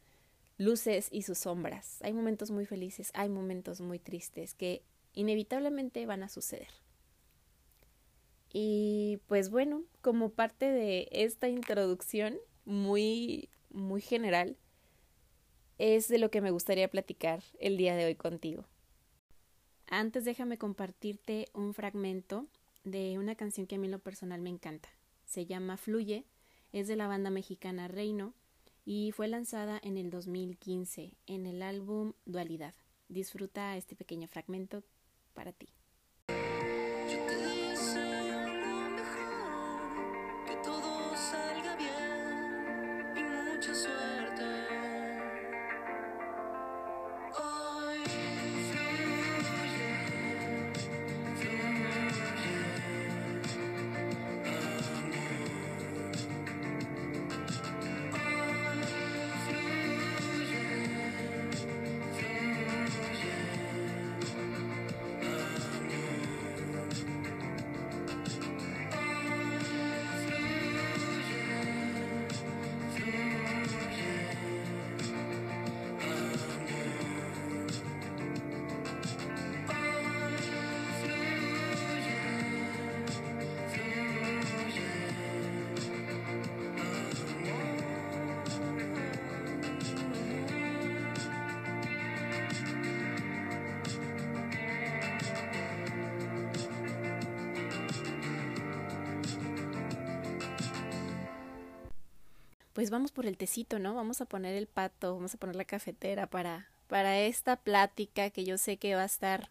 luces 0.58 1.08
y 1.10 1.22
sus 1.22 1.38
sombras. 1.38 1.98
Hay 2.02 2.12
momentos 2.12 2.50
muy 2.50 2.66
felices, 2.66 3.10
hay 3.14 3.28
momentos 3.28 3.80
muy 3.80 3.98
tristes 3.98 4.54
que 4.54 4.82
inevitablemente 5.14 6.04
van 6.06 6.22
a 6.22 6.28
suceder. 6.28 6.68
Y 8.52 9.20
pues 9.26 9.50
bueno, 9.50 9.82
como 10.00 10.30
parte 10.30 10.66
de 10.66 11.08
esta 11.12 11.48
introducción 11.48 12.38
muy 12.64 13.48
muy 13.70 14.00
general, 14.00 14.56
es 15.78 16.08
de 16.08 16.18
lo 16.18 16.30
que 16.30 16.40
me 16.40 16.50
gustaría 16.50 16.90
platicar 16.90 17.42
el 17.58 17.76
día 17.76 17.96
de 17.96 18.04
hoy 18.04 18.14
contigo. 18.14 18.64
Antes 19.86 20.24
déjame 20.24 20.58
compartirte 20.58 21.48
un 21.54 21.74
fragmento 21.74 22.46
de 22.84 23.18
una 23.18 23.34
canción 23.34 23.66
que 23.66 23.76
a 23.76 23.78
mí 23.78 23.86
en 23.86 23.92
lo 23.92 23.98
personal 23.98 24.40
me 24.40 24.50
encanta. 24.50 24.88
Se 25.24 25.46
llama 25.46 25.76
Fluye, 25.76 26.26
es 26.72 26.88
de 26.88 26.96
la 26.96 27.08
banda 27.08 27.30
mexicana 27.30 27.88
Reino 27.88 28.34
y 28.84 29.12
fue 29.12 29.28
lanzada 29.28 29.80
en 29.82 29.96
el 29.96 30.10
2015 30.10 31.14
en 31.26 31.46
el 31.46 31.62
álbum 31.62 32.12
Dualidad. 32.24 32.74
Disfruta 33.08 33.76
este 33.76 33.96
pequeño 33.96 34.28
fragmento 34.28 34.82
para 35.34 35.52
ti. 35.52 35.68
Pues 102.80 102.88
vamos 102.88 103.12
por 103.12 103.26
el 103.26 103.36
tecito, 103.36 103.78
¿no? 103.78 103.94
Vamos 103.94 104.22
a 104.22 104.24
poner 104.24 104.54
el 104.54 104.66
pato, 104.66 105.12
vamos 105.12 105.34
a 105.34 105.36
poner 105.36 105.54
la 105.54 105.66
cafetera 105.66 106.26
para, 106.26 106.70
para 106.86 107.20
esta 107.20 107.56
plática 107.56 108.30
que 108.30 108.44
yo 108.44 108.56
sé 108.56 108.78
que 108.78 108.94
va 108.94 109.02
a 109.02 109.04
estar 109.04 109.50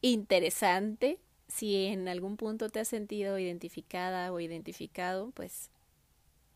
interesante. 0.00 1.18
Si 1.48 1.86
en 1.86 2.06
algún 2.06 2.36
punto 2.36 2.68
te 2.68 2.78
has 2.78 2.86
sentido 2.86 3.36
identificada 3.40 4.32
o 4.32 4.38
identificado, 4.38 5.32
pues 5.32 5.70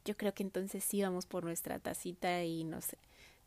yo 0.05 0.17
creo 0.17 0.33
que 0.33 0.45
entonces 0.45 0.85
sí 0.85 1.03
vamos 1.03 1.27
por 1.27 1.43
nuestra 1.43 1.81
tacita 1.81 2.45
y 2.45 2.63
nos, 2.63 2.95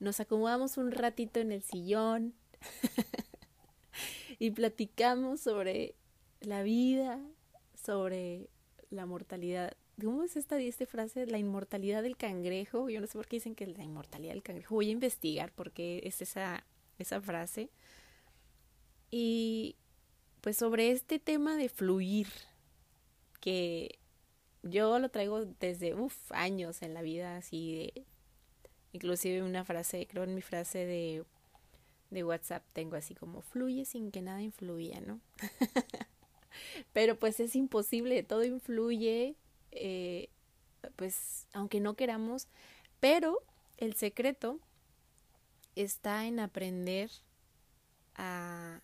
nos 0.01 0.19
acomodamos 0.19 0.75
un 0.75 0.91
ratito 0.91 1.39
en 1.39 1.53
el 1.53 1.61
sillón 1.61 2.33
y 4.37 4.51
platicamos 4.51 5.39
sobre 5.39 5.95
la 6.41 6.61
vida, 6.61 7.21
sobre 7.81 8.49
la 8.89 9.05
mortalidad 9.05 9.77
¿Cómo 9.99 10.23
es 10.23 10.35
esta, 10.35 10.59
esta 10.59 10.85
frase? 10.85 11.25
La 11.25 11.37
inmortalidad 11.37 12.03
del 12.03 12.17
cangrejo. 12.17 12.89
Yo 12.89 13.01
no 13.01 13.07
sé 13.07 13.13
por 13.13 13.27
qué 13.27 13.37
dicen 13.37 13.55
que 13.55 13.67
la 13.67 13.83
inmortalidad 13.83 14.33
del 14.33 14.43
cangrejo. 14.43 14.75
Voy 14.75 14.89
a 14.89 14.91
investigar 14.91 15.51
por 15.51 15.71
qué 15.71 16.01
es 16.03 16.21
esa, 16.21 16.63
esa 16.97 17.21
frase. 17.21 17.69
Y 19.09 19.75
pues 20.41 20.57
sobre 20.57 20.91
este 20.91 21.19
tema 21.19 21.55
de 21.55 21.69
fluir, 21.69 22.27
que 23.39 23.99
yo 24.63 24.99
lo 24.99 25.09
traigo 25.09 25.45
desde 25.59 25.93
uf, 25.95 26.15
años 26.31 26.81
en 26.81 26.93
la 26.93 27.01
vida, 27.01 27.37
así. 27.37 27.91
Inclusive 28.93 29.43
una 29.43 29.63
frase, 29.63 30.07
creo 30.07 30.23
en 30.23 30.35
mi 30.35 30.41
frase 30.41 30.85
de, 30.85 31.23
de 32.09 32.23
WhatsApp 32.23 32.63
tengo 32.73 32.97
así 32.97 33.15
como 33.15 33.41
fluye 33.41 33.85
sin 33.85 34.11
que 34.11 34.21
nada 34.21 34.41
influya, 34.41 34.99
¿no? 35.01 35.21
Pero 36.93 37.17
pues 37.17 37.39
es 37.39 37.55
imposible, 37.55 38.21
todo 38.23 38.43
influye 38.43 39.35
eh, 39.71 40.29
pues 40.95 41.47
aunque 41.53 41.79
no 41.79 41.95
queramos, 41.95 42.47
pero 42.99 43.41
el 43.77 43.95
secreto 43.95 44.59
está 45.75 46.25
en 46.25 46.39
aprender 46.39 47.09
a 48.15 48.81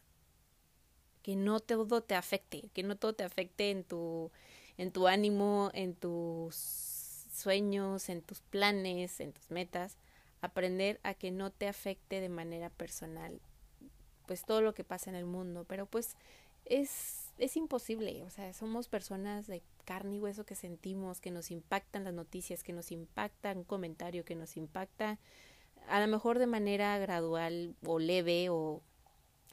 que 1.23 1.35
no 1.35 1.59
todo 1.59 2.01
te 2.01 2.15
afecte, 2.15 2.69
que 2.73 2.83
no 2.83 2.95
todo 2.95 3.13
te 3.13 3.23
afecte 3.23 3.69
en 3.69 3.83
tu, 3.83 4.31
en 4.77 4.91
tu 4.91 5.07
ánimo, 5.07 5.71
en 5.73 5.93
tus 5.93 6.55
sueños, 7.33 8.09
en 8.09 8.21
tus 8.21 8.39
planes, 8.41 9.19
en 9.19 9.33
tus 9.33 9.51
metas, 9.51 9.97
aprender 10.41 10.99
a 11.03 11.13
que 11.13 11.31
no 11.31 11.51
te 11.51 11.67
afecte 11.67 12.21
de 12.21 12.29
manera 12.29 12.69
personal, 12.69 13.39
pues 14.25 14.45
todo 14.45 14.61
lo 14.61 14.73
que 14.73 14.83
pasa 14.83 15.09
en 15.09 15.15
el 15.15 15.25
mundo, 15.25 15.65
pero 15.67 15.85
pues 15.85 16.15
es, 16.65 17.26
es 17.37 17.55
imposible, 17.55 18.23
o 18.23 18.29
sea, 18.29 18.53
somos 18.53 18.87
personas 18.87 19.47
de 19.47 19.61
carne 19.85 20.15
y 20.15 20.19
hueso 20.19 20.45
que 20.45 20.55
sentimos, 20.55 21.21
que 21.21 21.31
nos 21.31 21.51
impactan 21.51 22.03
las 22.03 22.13
noticias, 22.13 22.63
que 22.63 22.73
nos 22.73 22.91
impacta 22.91 23.51
un 23.53 23.63
comentario, 23.63 24.25
que 24.25 24.35
nos 24.35 24.57
impacta 24.57 25.19
a 25.87 26.01
lo 26.01 26.07
mejor 26.07 26.39
de 26.39 26.47
manera 26.47 26.97
gradual 26.97 27.75
o 27.85 27.99
leve 27.99 28.49
o 28.49 28.81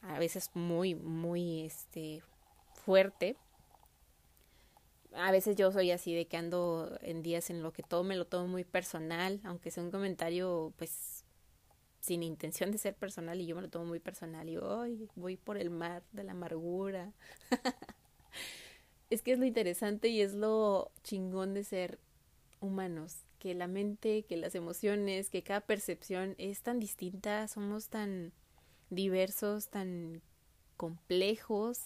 a 0.03 0.19
veces 0.19 0.51
muy, 0.55 0.95
muy 0.95 1.63
este 1.63 2.23
fuerte. 2.73 3.37
A 5.15 5.31
veces 5.31 5.57
yo 5.57 5.71
soy 5.71 5.93
así 5.93 6.13
de 6.13 6.27
que 6.27 6.37
ando 6.37 6.99
en 7.03 7.23
días 7.23 7.51
en 7.51 7.63
lo 7.63 7.73
que 7.73 7.83
todo 7.83 8.03
me 8.03 8.17
lo 8.17 8.27
tomo 8.27 8.49
muy 8.49 8.65
personal, 8.65 9.41
aunque 9.45 9.71
sea 9.71 9.85
un 9.85 9.91
comentario 9.91 10.73
pues 10.77 11.14
sin 12.05 12.23
intención 12.23 12.71
de 12.71 12.77
ser 12.77 12.95
personal 12.95 13.41
y 13.41 13.47
yo 13.47 13.57
me 13.57 13.63
lo 13.63 13.71
tomo 13.71 13.87
muy 13.87 13.99
personal 13.99 14.47
y 14.51 14.59
hoy 14.59 15.09
voy 15.15 15.39
por 15.39 15.57
el 15.57 15.71
mar 15.71 16.03
de 16.13 16.23
la 16.23 16.33
amargura. 16.33 17.15
es 19.11 19.23
que 19.23 19.33
es 19.33 19.39
lo 19.39 19.47
interesante 19.47 20.09
y 20.09 20.21
es 20.21 20.35
lo 20.35 20.93
chingón 21.03 21.55
de 21.55 21.65
ser 21.65 21.99
humanos, 22.61 23.23
que 23.39 23.55
la 23.55 23.69
mente, 23.69 24.25
que 24.25 24.37
las 24.37 24.55
emociones, 24.55 25.31
que 25.31 25.43
cada 25.43 25.63
percepción 25.63 26.35
es 26.37 26.61
tan 26.61 26.79
distinta, 26.79 27.49
somos 27.49 27.89
tan 27.89 28.35
diversos, 28.91 29.69
tan 29.69 30.21
complejos, 30.77 31.81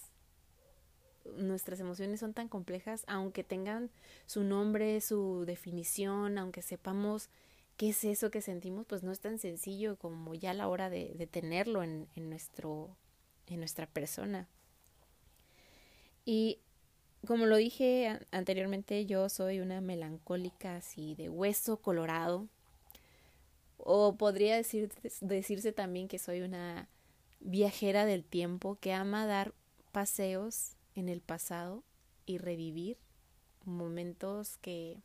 nuestras 1.37 1.78
emociones 1.78 2.18
son 2.18 2.34
tan 2.34 2.48
complejas, 2.48 3.04
aunque 3.06 3.44
tengan 3.44 3.92
su 4.26 4.42
nombre, 4.42 5.00
su 5.00 5.44
definición, 5.46 6.38
aunque 6.38 6.62
sepamos 6.62 7.30
qué 7.78 7.90
es 7.90 8.04
eso 8.04 8.30
que 8.30 8.42
sentimos, 8.42 8.85
pues 8.87 9.02
no 9.02 9.12
es 9.12 9.20
tan 9.20 9.38
sencillo 9.38 9.97
como 9.97 10.35
ya 10.35 10.50
a 10.50 10.54
la 10.54 10.68
hora 10.68 10.90
de, 10.90 11.26
tenerlo 11.30 11.82
en, 11.82 12.08
en, 12.16 12.28
nuestro, 12.28 12.94
en 13.47 13.61
nuestra 13.61 13.87
persona. 13.87 14.49
Y 16.26 16.58
como 17.26 17.47
lo 17.47 17.56
dije 17.56 18.18
anteriormente, 18.32 19.06
yo 19.06 19.28
soy 19.28 19.61
una 19.61 19.80
melancólica 19.80 20.76
así 20.76 21.14
de 21.14 21.28
hueso 21.28 21.78
colorado. 21.78 22.49
O 23.78 24.16
podría 24.16 24.56
decir, 24.56 24.90
decirse 25.20 25.73
también 25.73 26.08
que 26.08 26.18
soy 26.18 26.40
una 26.40 26.88
viajera 27.40 28.04
del 28.04 28.25
tiempo 28.25 28.76
que 28.80 28.92
ama 28.92 29.25
dar 29.25 29.54
paseos 29.92 30.73
en 30.97 31.08
el 31.08 31.20
pasado 31.20 31.85
y 32.26 32.38
revivir 32.38 32.99
momentos 33.64 34.58
que 34.58 34.99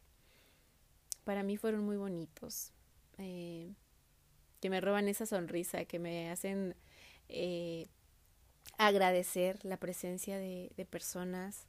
para 1.23 1.43
mí 1.43 1.57
fueron 1.57 1.83
muy 1.83 1.97
bonitos, 1.97 2.71
eh, 3.17 3.73
que 4.59 4.69
me 4.69 4.81
roban 4.81 5.07
esa 5.07 5.25
sonrisa, 5.25 5.85
que 5.85 5.99
me 5.99 6.29
hacen 6.29 6.75
eh, 7.29 7.87
agradecer 8.77 9.63
la 9.65 9.77
presencia 9.77 10.37
de, 10.37 10.87
personas. 10.89 11.67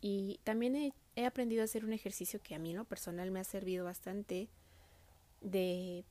Y 0.00 0.40
también 0.44 0.76
he, 0.76 0.92
he, 1.16 1.26
aprendido 1.26 1.62
a 1.62 1.64
hacer 1.64 1.84
un 1.84 1.92
ejercicio 1.92 2.40
que 2.40 2.54
a 2.54 2.58
mí 2.58 2.70
en 2.70 2.76
lo 2.76 2.84
personal 2.84 3.30
me 3.30 3.40
ha 3.40 3.44
servido 3.44 3.84
bastante 3.84 4.48
de 5.40 6.04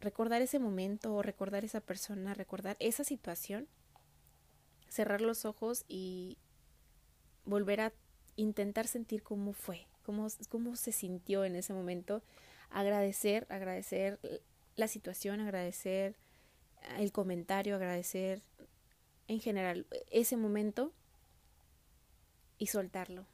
recordar 0.00 0.42
ese 0.42 0.58
momento 0.58 1.14
o 1.14 1.22
recordar 1.22 1.64
esa 1.64 1.80
persona, 1.80 2.34
recordar 2.34 2.76
esa 2.80 3.04
situación, 3.04 3.68
cerrar 4.88 5.20
los 5.20 5.44
ojos 5.44 5.84
y 5.88 6.36
volver 7.44 7.80
a 7.80 7.92
intentar 8.36 8.86
sentir 8.86 9.22
cómo 9.22 9.52
fue, 9.52 9.86
cómo, 10.08 10.26
cómo 10.48 10.74
se 10.74 10.90
sintió 10.90 11.44
en 11.44 11.54
ese 11.54 11.74
momento, 11.74 12.22
agradecer, 12.70 13.46
agradecer 13.50 14.18
la 14.74 14.88
situación, 14.88 15.40
agradecer 15.40 16.16
el 16.96 17.12
comentario, 17.12 17.74
agradecer 17.74 18.40
en 19.26 19.38
general 19.38 19.86
ese 20.10 20.38
momento 20.38 20.94
y 22.56 22.68
soltarlo. 22.68 23.26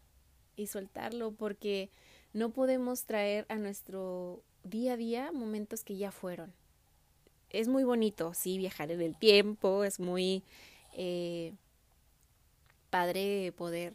Y 0.56 0.66
soltarlo 0.66 1.30
porque 1.30 1.90
no 2.32 2.50
podemos 2.50 3.04
traer 3.04 3.46
a 3.48 3.54
nuestro 3.54 4.42
día 4.64 4.94
a 4.94 4.96
día 4.96 5.30
momentos 5.30 5.84
que 5.84 5.96
ya 5.96 6.10
fueron. 6.10 6.52
Es 7.50 7.68
muy 7.68 7.84
bonito, 7.84 8.34
sí, 8.34 8.58
viajar 8.58 8.90
en 8.90 9.00
el 9.00 9.16
tiempo, 9.16 9.84
es 9.84 10.00
muy 10.00 10.42
eh, 10.92 11.52
padre 12.90 13.52
poder 13.52 13.94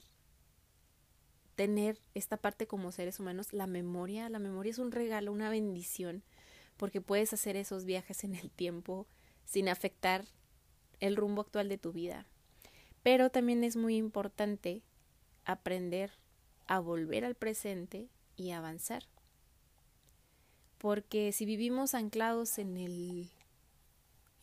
tener 1.59 1.99
esta 2.13 2.37
parte 2.37 2.67
como 2.67 2.93
seres 2.93 3.19
humanos, 3.19 3.51
la 3.51 3.67
memoria, 3.67 4.29
la 4.29 4.39
memoria 4.39 4.69
es 4.69 4.79
un 4.79 4.93
regalo, 4.93 5.33
una 5.33 5.49
bendición, 5.49 6.23
porque 6.77 7.01
puedes 7.01 7.33
hacer 7.33 7.57
esos 7.57 7.83
viajes 7.83 8.23
en 8.23 8.33
el 8.33 8.49
tiempo 8.49 9.07
sin 9.43 9.67
afectar 9.67 10.23
el 11.01 11.17
rumbo 11.17 11.41
actual 11.41 11.67
de 11.67 11.77
tu 11.77 11.91
vida. 11.91 12.25
Pero 13.03 13.29
también 13.29 13.65
es 13.65 13.75
muy 13.75 13.97
importante 13.97 14.83
aprender 15.43 16.11
a 16.65 16.79
volver 16.79 17.25
al 17.25 17.35
presente 17.35 18.07
y 18.37 18.51
avanzar. 18.51 19.03
Porque 20.77 21.33
si 21.33 21.43
vivimos 21.43 21.93
anclados 21.93 22.57
en 22.57 22.77
el 22.77 23.29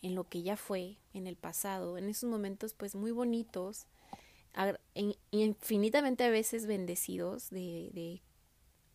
en 0.03 0.15
lo 0.15 0.29
que 0.29 0.43
ya 0.43 0.59
fue, 0.59 0.99
en 1.15 1.27
el 1.27 1.37
pasado, 1.37 1.97
en 1.97 2.11
esos 2.11 2.29
momentos 2.29 2.75
pues 2.75 2.95
muy 2.95 3.11
bonitos, 3.11 3.87
infinitamente 5.31 6.25
a 6.25 6.31
veces 6.31 6.67
bendecidos 6.67 7.51
de, 7.51 7.91
de, 7.93 8.23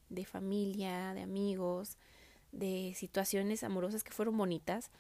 de 0.10 0.26
familia, 0.26 1.14
de 1.14 1.22
amigos, 1.22 1.98
de 2.52 2.94
situaciones 2.96 3.64
amorosas 3.64 4.04
que 4.04 4.12
fueron 4.12 4.38
bonitas, 4.38 4.92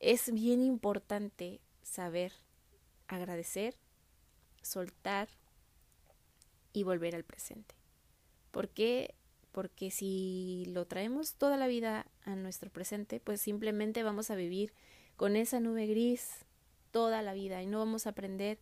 es 0.00 0.32
bien 0.32 0.62
importante 0.62 1.60
saber 1.82 2.32
agradecer, 3.08 3.76
soltar 4.62 5.28
y 6.72 6.82
volver 6.82 7.14
al 7.14 7.24
presente. 7.24 7.74
¿Por 8.50 8.68
qué? 8.68 9.14
Porque 9.52 9.90
si 9.90 10.64
lo 10.68 10.86
traemos 10.86 11.34
toda 11.34 11.56
la 11.56 11.66
vida 11.66 12.06
a 12.24 12.34
nuestro 12.36 12.70
presente, 12.70 13.20
pues 13.20 13.40
simplemente 13.40 14.02
vamos 14.02 14.30
a 14.30 14.34
vivir 14.34 14.72
con 15.16 15.36
esa 15.36 15.60
nube 15.60 15.86
gris 15.86 16.44
toda 16.90 17.22
la 17.22 17.32
vida 17.32 17.62
y 17.62 17.66
no 17.66 17.78
vamos 17.78 18.06
a 18.06 18.10
aprender 18.10 18.58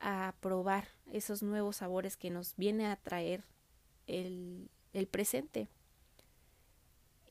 a 0.00 0.34
probar 0.40 0.88
esos 1.12 1.42
nuevos 1.42 1.76
sabores 1.76 2.16
que 2.16 2.30
nos 2.30 2.56
viene 2.56 2.86
a 2.86 2.96
traer 2.96 3.44
el, 4.06 4.68
el 4.92 5.06
presente. 5.06 5.68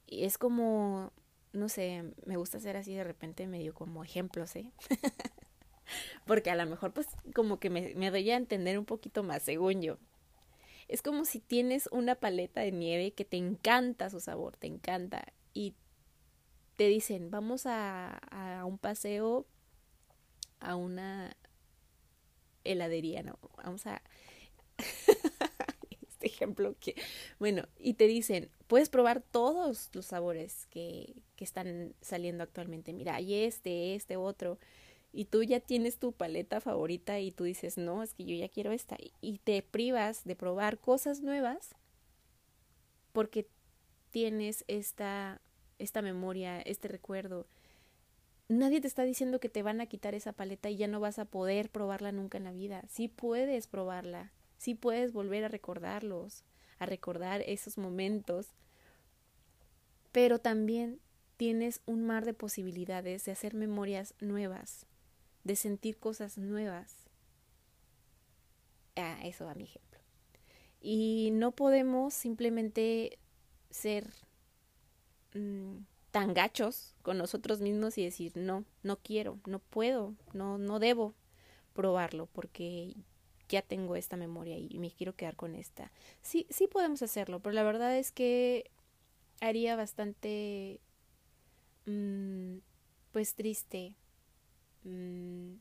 Y 0.05 0.23
es 0.23 0.37
como, 0.37 1.11
no 1.53 1.69
sé, 1.69 2.03
me 2.25 2.37
gusta 2.37 2.57
hacer 2.57 2.77
así 2.77 2.93
de 2.93 3.03
repente 3.03 3.47
medio 3.47 3.73
como 3.73 4.03
ejemplos, 4.03 4.55
¿eh? 4.55 4.71
Porque 6.25 6.51
a 6.51 6.55
lo 6.55 6.65
mejor 6.67 6.93
pues 6.93 7.07
como 7.33 7.59
que 7.59 7.69
me, 7.69 7.93
me 7.95 8.11
doy 8.11 8.29
a 8.29 8.37
entender 8.37 8.77
un 8.77 8.85
poquito 8.85 9.23
más, 9.23 9.43
según 9.43 9.81
yo. 9.81 9.97
Es 10.87 11.01
como 11.01 11.25
si 11.25 11.39
tienes 11.39 11.87
una 11.91 12.15
paleta 12.15 12.61
de 12.61 12.71
nieve 12.71 13.11
que 13.11 13.25
te 13.25 13.37
encanta 13.37 14.09
su 14.09 14.19
sabor, 14.19 14.57
te 14.57 14.67
encanta, 14.67 15.25
y 15.53 15.75
te 16.75 16.87
dicen, 16.87 17.29
vamos 17.29 17.65
a, 17.65 18.17
a 18.31 18.65
un 18.65 18.77
paseo 18.77 19.45
a 20.59 20.75
una 20.75 21.35
heladería, 22.71 23.23
no, 23.23 23.37
vamos 23.57 23.85
a... 23.87 24.01
este 26.19 26.27
ejemplo 26.27 26.75
que, 26.79 26.95
bueno, 27.39 27.63
y 27.77 27.93
te 27.93 28.05
dicen, 28.05 28.49
puedes 28.67 28.89
probar 28.89 29.21
todos 29.21 29.89
los 29.93 30.05
sabores 30.05 30.67
que, 30.69 31.15
que 31.37 31.45
están 31.45 31.95
saliendo 32.01 32.43
actualmente. 32.43 32.91
Mira, 32.91 33.15
hay 33.15 33.35
este, 33.35 33.95
este, 33.95 34.17
otro. 34.17 34.59
Y 35.13 35.25
tú 35.25 35.43
ya 35.43 35.61
tienes 35.61 35.97
tu 35.97 36.11
paleta 36.11 36.59
favorita 36.59 37.19
y 37.19 37.31
tú 37.31 37.45
dices, 37.45 37.77
no, 37.77 38.03
es 38.03 38.13
que 38.13 38.25
yo 38.25 38.35
ya 38.35 38.49
quiero 38.49 38.73
esta. 38.73 38.97
Y 39.21 39.37
te 39.39 39.61
privas 39.61 40.25
de 40.25 40.35
probar 40.35 40.77
cosas 40.77 41.21
nuevas 41.21 41.75
porque 43.13 43.47
tienes 44.11 44.65
esta, 44.67 45.41
esta 45.79 46.01
memoria, 46.01 46.59
este 46.61 46.89
recuerdo 46.89 47.47
nadie 48.49 48.81
te 48.81 48.87
está 48.87 49.03
diciendo 49.03 49.39
que 49.39 49.47
te 49.47 49.63
van 49.63 49.79
a 49.79 49.85
quitar 49.85 50.15
esa 50.15 50.33
paleta 50.33 50.69
y 50.69 50.75
ya 50.75 50.87
no 50.87 50.99
vas 50.99 51.19
a 51.19 51.25
poder 51.25 51.69
probarla 51.69 52.11
nunca 52.11 52.37
en 52.37 52.43
la 52.43 52.51
vida. 52.51 52.83
Sí 52.89 53.07
puedes 53.07 53.67
probarla, 53.67 54.33
sí 54.57 54.75
puedes 54.75 55.13
volver 55.13 55.45
a 55.45 55.47
recordarlos, 55.47 56.43
a 56.79 56.85
recordar 56.85 57.41
esos 57.45 57.77
momentos, 57.77 58.47
pero 60.11 60.39
también 60.39 60.99
tienes 61.37 61.81
un 61.85 62.05
mar 62.05 62.25
de 62.25 62.33
posibilidades 62.33 63.23
de 63.23 63.31
hacer 63.31 63.53
memorias 63.53 64.15
nuevas, 64.19 64.87
de 65.43 65.55
sentir 65.55 65.97
cosas 65.97 66.37
nuevas. 66.37 67.07
Ah, 68.95 69.19
eso 69.23 69.47
a 69.47 69.55
mi 69.55 69.63
ejemplo. 69.63 69.99
Y 70.81 71.29
no 71.33 71.51
podemos 71.51 72.13
simplemente 72.13 73.19
ser 73.69 74.11
mm, 75.33 75.77
tan 76.11 76.33
gachos 76.33 76.95
con 77.01 77.17
nosotros 77.17 77.61
mismos 77.61 77.97
y 77.97 78.03
decir, 78.03 78.33
no, 78.35 78.65
no 78.83 78.97
quiero, 78.97 79.39
no 79.45 79.59
puedo, 79.59 80.15
no, 80.33 80.57
no 80.57 80.79
debo 80.79 81.13
probarlo 81.73 82.27
porque 82.27 82.95
ya 83.47 83.61
tengo 83.61 83.95
esta 83.95 84.17
memoria 84.17 84.57
y 84.57 84.77
me 84.79 84.91
quiero 84.91 85.15
quedar 85.15 85.35
con 85.35 85.55
esta. 85.55 85.91
Sí, 86.21 86.45
sí 86.49 86.67
podemos 86.67 87.01
hacerlo, 87.01 87.39
pero 87.39 87.53
la 87.53 87.63
verdad 87.63 87.97
es 87.97 88.11
que 88.11 88.69
haría 89.41 89.75
bastante, 89.75 90.81
mm, 91.85 92.57
pues 93.11 93.35
triste, 93.35 93.95
mm, 94.83 95.53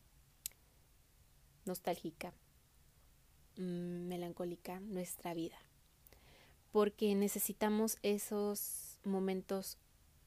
nostálgica, 1.65 2.33
mm, 3.57 4.09
melancólica 4.09 4.81
nuestra 4.81 5.35
vida, 5.35 5.59
porque 6.73 7.15
necesitamos 7.15 7.99
esos 8.03 8.99
momentos 9.05 9.79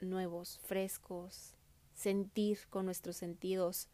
nuevos, 0.01 0.59
frescos, 0.63 1.55
sentir 1.93 2.59
con 2.69 2.85
nuestros 2.85 3.17
sentidos, 3.17 3.89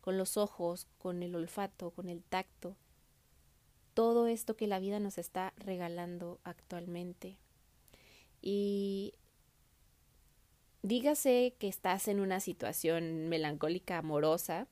con 0.00 0.18
los 0.18 0.36
ojos, 0.36 0.86
con 0.98 1.22
el 1.22 1.34
olfato, 1.34 1.90
con 1.90 2.08
el 2.08 2.22
tacto, 2.22 2.76
todo 3.94 4.26
esto 4.26 4.56
que 4.56 4.66
la 4.66 4.80
vida 4.80 5.00
nos 5.00 5.18
está 5.18 5.52
regalando 5.56 6.40
actualmente. 6.44 7.38
Y 8.40 9.14
dígase 10.82 11.54
que 11.58 11.68
estás 11.68 12.08
en 12.08 12.20
una 12.20 12.40
situación 12.40 13.28
melancólica, 13.28 13.98
amorosa, 13.98 14.66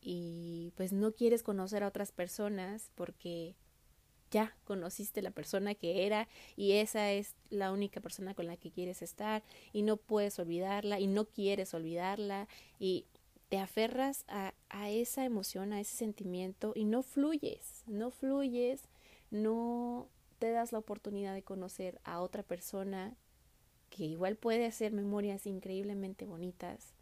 y 0.00 0.72
pues 0.76 0.92
no 0.92 1.12
quieres 1.12 1.42
conocer 1.42 1.82
a 1.82 1.88
otras 1.88 2.12
personas 2.12 2.90
porque 2.94 3.56
ya 4.34 4.56
conociste 4.64 5.22
la 5.22 5.30
persona 5.30 5.76
que 5.76 6.06
era 6.06 6.26
y 6.56 6.72
esa 6.72 7.12
es 7.12 7.36
la 7.50 7.70
única 7.70 8.00
persona 8.00 8.34
con 8.34 8.48
la 8.48 8.56
que 8.56 8.72
quieres 8.72 9.00
estar 9.00 9.44
y 9.72 9.82
no 9.82 9.96
puedes 9.96 10.36
olvidarla 10.40 10.98
y 10.98 11.06
no 11.06 11.26
quieres 11.26 11.72
olvidarla 11.72 12.48
y 12.80 13.06
te 13.48 13.58
aferras 13.58 14.24
a, 14.26 14.52
a 14.70 14.90
esa 14.90 15.24
emoción, 15.24 15.72
a 15.72 15.80
ese 15.80 15.96
sentimiento 15.96 16.72
y 16.74 16.84
no 16.84 17.04
fluyes, 17.04 17.84
no 17.86 18.10
fluyes, 18.10 18.82
no 19.30 20.08
te 20.40 20.50
das 20.50 20.72
la 20.72 20.80
oportunidad 20.80 21.32
de 21.32 21.44
conocer 21.44 22.00
a 22.02 22.20
otra 22.20 22.42
persona 22.42 23.14
que 23.88 24.04
igual 24.04 24.34
puede 24.34 24.66
hacer 24.66 24.90
memorias 24.90 25.46
increíblemente 25.46 26.26
bonitas. 26.26 26.92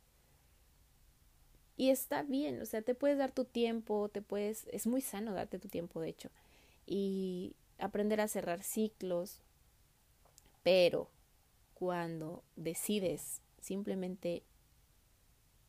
Y 1.78 1.88
está 1.88 2.22
bien, 2.22 2.60
o 2.60 2.66
sea, 2.66 2.82
te 2.82 2.94
puedes 2.94 3.16
dar 3.16 3.32
tu 3.32 3.46
tiempo, 3.46 4.10
te 4.10 4.20
puedes, 4.20 4.66
es 4.70 4.86
muy 4.86 5.00
sano 5.00 5.32
darte 5.32 5.58
tu 5.58 5.68
tiempo, 5.68 6.02
de 6.02 6.10
hecho, 6.10 6.28
y 6.86 7.56
aprender 7.78 8.20
a 8.20 8.28
cerrar 8.28 8.62
ciclos, 8.62 9.40
pero 10.62 11.10
cuando 11.74 12.44
decides 12.56 13.40
simplemente 13.60 14.42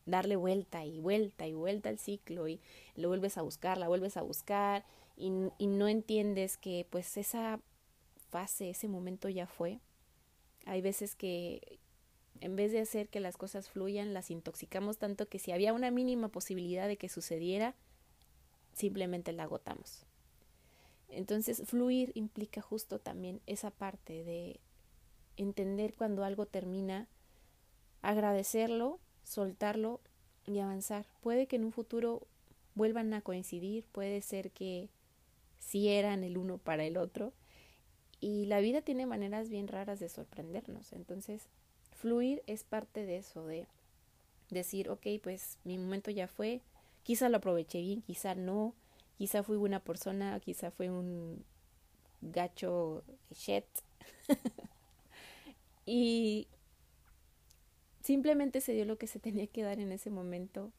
darle 0.06 0.36
vuelta 0.36 0.86
y 0.86 1.00
vuelta 1.00 1.48
y 1.48 1.54
vuelta 1.54 1.90
al 1.90 1.98
ciclo 1.98 2.48
y 2.48 2.60
lo 2.96 3.08
vuelves 3.08 3.38
a 3.38 3.42
buscar, 3.42 3.78
la 3.78 3.88
vuelves 3.88 4.18
a 4.18 4.22
buscar 4.22 4.86
y, 5.16 5.32
y 5.58 5.68
no 5.68 5.88
entiendes 5.88 6.58
que 6.58 6.86
pues 6.90 7.18
esa 7.18 7.60
fase, 8.30 8.70
ese 8.70 8.88
momento 8.88 9.30
ya 9.30 9.48
fue. 9.48 9.80
Hay 10.66 10.82
veces 10.82 11.16
que 11.16 11.80
en 12.42 12.56
vez 12.56 12.72
de 12.72 12.80
hacer 12.80 13.10
que 13.10 13.20
las 13.20 13.38
cosas 13.38 13.70
fluyan, 13.70 14.14
las 14.14 14.30
intoxicamos 14.30 14.98
tanto 14.98 15.28
que 15.28 15.40
si 15.40 15.52
había 15.52 15.74
una 15.74 15.92
mínima 15.92 16.28
posibilidad 16.30 16.88
de 16.88 16.98
que 16.98 17.10
sucediera, 17.10 17.76
simplemente 18.74 19.32
la 19.32 19.44
agotamos. 19.44 20.06
Entonces, 21.16 21.64
fluir 21.66 22.12
implica 22.16 22.62
justo 22.62 23.00
también 23.00 23.42
esa 23.46 23.72
parte 23.72 24.24
de 24.24 24.60
entender 25.38 25.94
cuando 25.96 26.24
algo 26.24 26.46
termina, 26.46 27.08
agradecerlo, 28.02 29.00
soltarlo 29.24 30.02
y 30.46 30.60
avanzar. 30.60 31.06
Puede 31.22 31.48
que 31.48 31.56
en 31.56 31.66
un 31.66 31.72
futuro 31.72 32.28
vuelvan 32.76 33.14
a 33.14 33.22
coincidir, 33.22 33.86
puede 33.92 34.22
ser 34.22 34.52
que 34.52 34.90
sí 35.60 35.90
eran 35.90 36.24
el 36.24 36.38
uno 36.38 36.58
para 36.58 36.84
el 36.84 36.98
otro. 36.98 37.34
Y 38.20 38.46
la 38.46 38.60
vida 38.60 38.82
tiene 38.82 39.06
maneras 39.06 39.50
bien 39.50 39.68
raras 39.68 40.00
de 40.00 40.10
sorprendernos. 40.10 40.94
Entonces, 40.94 41.50
fluir 41.92 42.42
es 42.48 42.64
parte 42.64 43.06
de 43.06 43.18
eso, 43.18 43.46
de 43.46 43.68
decir, 44.50 44.90
ok, 44.90 45.08
pues 45.22 45.58
mi 45.64 45.78
momento 45.78 46.12
ya 46.12 46.28
fue, 46.28 46.62
quizá 47.04 47.30
lo 47.30 47.38
aproveché 47.38 47.82
bien, 47.82 48.02
quizá 48.02 48.36
no, 48.36 48.74
quizá 49.18 49.44
fui 49.44 49.58
buena 49.58 49.80
persona, 49.80 50.40
quizá 50.40 50.72
fue 50.72 50.90
un 50.90 51.44
gacho 52.22 53.04
shit. 53.32 53.66
y 55.86 56.48
simplemente 58.02 58.62
se 58.62 58.74
dio 58.74 58.86
lo 58.86 58.98
que 58.98 59.08
se 59.08 59.20
tenía 59.20 59.48
que 59.48 59.64
dar 59.64 59.80
en 59.80 59.92
ese 59.92 60.10
momento. 60.10 60.72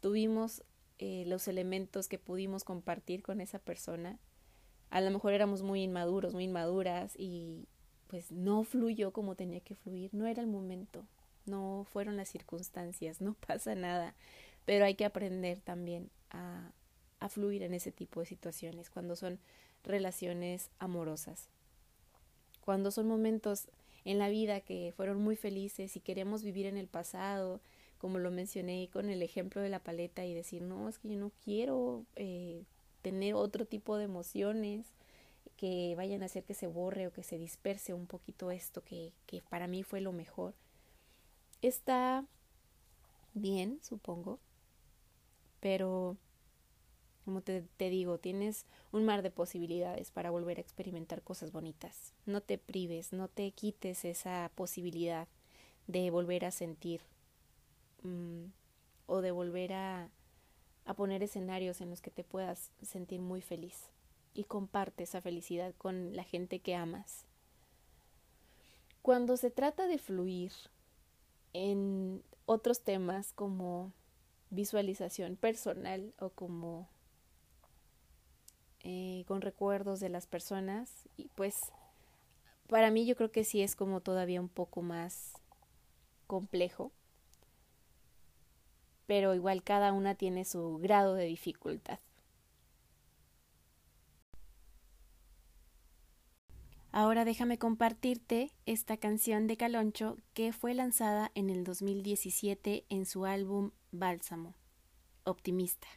Tuvimos 0.00 0.62
eh, 0.98 1.24
los 1.26 1.48
elementos 1.48 2.08
que 2.08 2.18
pudimos 2.18 2.64
compartir 2.64 3.22
con 3.22 3.40
esa 3.40 3.58
persona. 3.58 4.18
A 4.90 5.00
lo 5.00 5.10
mejor 5.10 5.32
éramos 5.32 5.62
muy 5.62 5.82
inmaduros, 5.82 6.34
muy 6.34 6.44
inmaduras 6.44 7.14
y 7.16 7.66
pues 8.08 8.30
no 8.30 8.62
fluyó 8.62 9.12
como 9.12 9.34
tenía 9.34 9.60
que 9.60 9.74
fluir. 9.74 10.12
No 10.12 10.26
era 10.26 10.42
el 10.42 10.48
momento, 10.48 11.06
no 11.46 11.86
fueron 11.90 12.16
las 12.16 12.28
circunstancias, 12.28 13.20
no 13.22 13.34
pasa 13.34 13.74
nada. 13.74 14.14
Pero 14.64 14.84
hay 14.84 14.94
que 14.94 15.04
aprender 15.04 15.60
también 15.60 16.10
a, 16.30 16.70
a 17.22 17.28
fluir 17.28 17.62
en 17.62 17.72
ese 17.72 17.92
tipo 17.92 18.20
de 18.20 18.26
situaciones 18.26 18.90
cuando 18.90 19.14
son 19.16 19.38
relaciones 19.84 20.70
amorosas. 20.78 21.48
Cuando 22.64 22.90
son 22.90 23.06
momentos 23.06 23.68
en 24.04 24.18
la 24.18 24.28
vida 24.28 24.60
que 24.60 24.92
fueron 24.96 25.22
muy 25.22 25.36
felices 25.36 25.96
y 25.96 26.00
queremos 26.00 26.42
vivir 26.42 26.66
en 26.66 26.76
el 26.76 26.88
pasado, 26.88 27.60
como 27.98 28.18
lo 28.18 28.32
mencioné 28.32 28.88
con 28.92 29.08
el 29.08 29.22
ejemplo 29.22 29.60
de 29.60 29.68
la 29.68 29.78
paleta 29.78 30.24
y 30.24 30.34
decir, 30.34 30.62
no, 30.62 30.88
es 30.88 30.98
que 30.98 31.10
yo 31.10 31.18
no 31.18 31.30
quiero 31.44 32.04
eh, 32.16 32.64
tener 33.02 33.34
otro 33.34 33.66
tipo 33.66 33.96
de 33.96 34.04
emociones 34.04 34.86
que 35.56 35.94
vayan 35.96 36.22
a 36.22 36.26
hacer 36.26 36.42
que 36.42 36.54
se 36.54 36.66
borre 36.66 37.06
o 37.06 37.12
que 37.12 37.22
se 37.22 37.38
disperse 37.38 37.94
un 37.94 38.06
poquito 38.06 38.50
esto 38.50 38.82
que, 38.82 39.12
que 39.26 39.42
para 39.42 39.68
mí 39.68 39.84
fue 39.84 40.00
lo 40.00 40.12
mejor. 40.12 40.54
Está 41.60 42.24
bien, 43.34 43.78
supongo, 43.82 44.40
pero 45.60 46.16
como 47.24 47.40
te, 47.40 47.62
te, 47.76 47.90
digo, 47.90 48.18
tienes 48.18 48.66
un 48.90 49.04
mar 49.04 49.22
de 49.22 49.30
posibilidades 49.30 50.10
para 50.10 50.30
volver 50.30 50.58
a 50.58 50.60
experimentar 50.60 51.22
cosas 51.22 51.52
bonitas. 51.52 52.14
No 52.26 52.40
te 52.40 52.58
prives, 52.58 53.12
no 53.12 53.28
te 53.28 53.50
quites 53.52 54.04
esa 54.04 54.50
posibilidad 54.54 55.28
de 55.86 56.10
volver 56.10 56.44
a 56.44 56.50
sentir 56.50 57.00
mm, 58.02 58.46
o 59.06 59.20
de 59.20 59.30
volver 59.30 59.72
a, 59.72 60.10
a 60.84 60.94
poner 60.94 61.22
escenarios 61.22 61.80
en 61.80 61.90
los 61.90 62.00
que 62.00 62.10
te 62.10 62.24
puedas 62.24 62.70
sentir 62.82 63.20
muy 63.20 63.40
feliz 63.40 63.90
y 64.34 64.44
comparte 64.44 65.04
esa 65.04 65.20
felicidad 65.20 65.74
con 65.76 66.16
la 66.16 66.24
gente 66.24 66.60
que 66.60 66.74
amas. 66.74 67.24
Cuando 69.02 69.36
se 69.36 69.50
trata 69.50 69.86
de 69.86 69.98
fluir 69.98 70.52
en 71.52 72.22
otros 72.46 72.80
temas 72.80 73.32
como 73.32 73.92
visualización 74.50 75.36
personal 75.36 76.14
o 76.18 76.30
como 76.30 76.88
eh, 78.82 79.24
con 79.26 79.40
recuerdos 79.40 80.00
de 80.00 80.08
las 80.08 80.26
personas 80.26 81.08
y 81.16 81.28
pues 81.28 81.60
para 82.68 82.90
mí 82.90 83.06
yo 83.06 83.16
creo 83.16 83.30
que 83.30 83.44
sí 83.44 83.62
es 83.62 83.76
como 83.76 84.00
todavía 84.00 84.40
un 84.40 84.48
poco 84.48 84.82
más 84.82 85.34
complejo 86.26 86.92
pero 89.06 89.34
igual 89.34 89.62
cada 89.62 89.92
una 89.92 90.14
tiene 90.14 90.44
su 90.44 90.78
grado 90.78 91.14
de 91.14 91.26
dificultad. 91.26 91.98
Ahora 96.92 97.24
déjame 97.24 97.58
compartirte 97.58 98.52
esta 98.66 98.98
canción 98.98 99.46
de 99.46 99.56
Caloncho 99.56 100.18
que 100.34 100.52
fue 100.52 100.74
lanzada 100.74 101.30
en 101.34 101.48
el 101.48 101.64
2017 101.64 102.84
en 102.90 103.06
su 103.06 103.24
álbum 103.24 103.70
Bálsamo, 103.90 104.54
Optimista. 105.24 105.88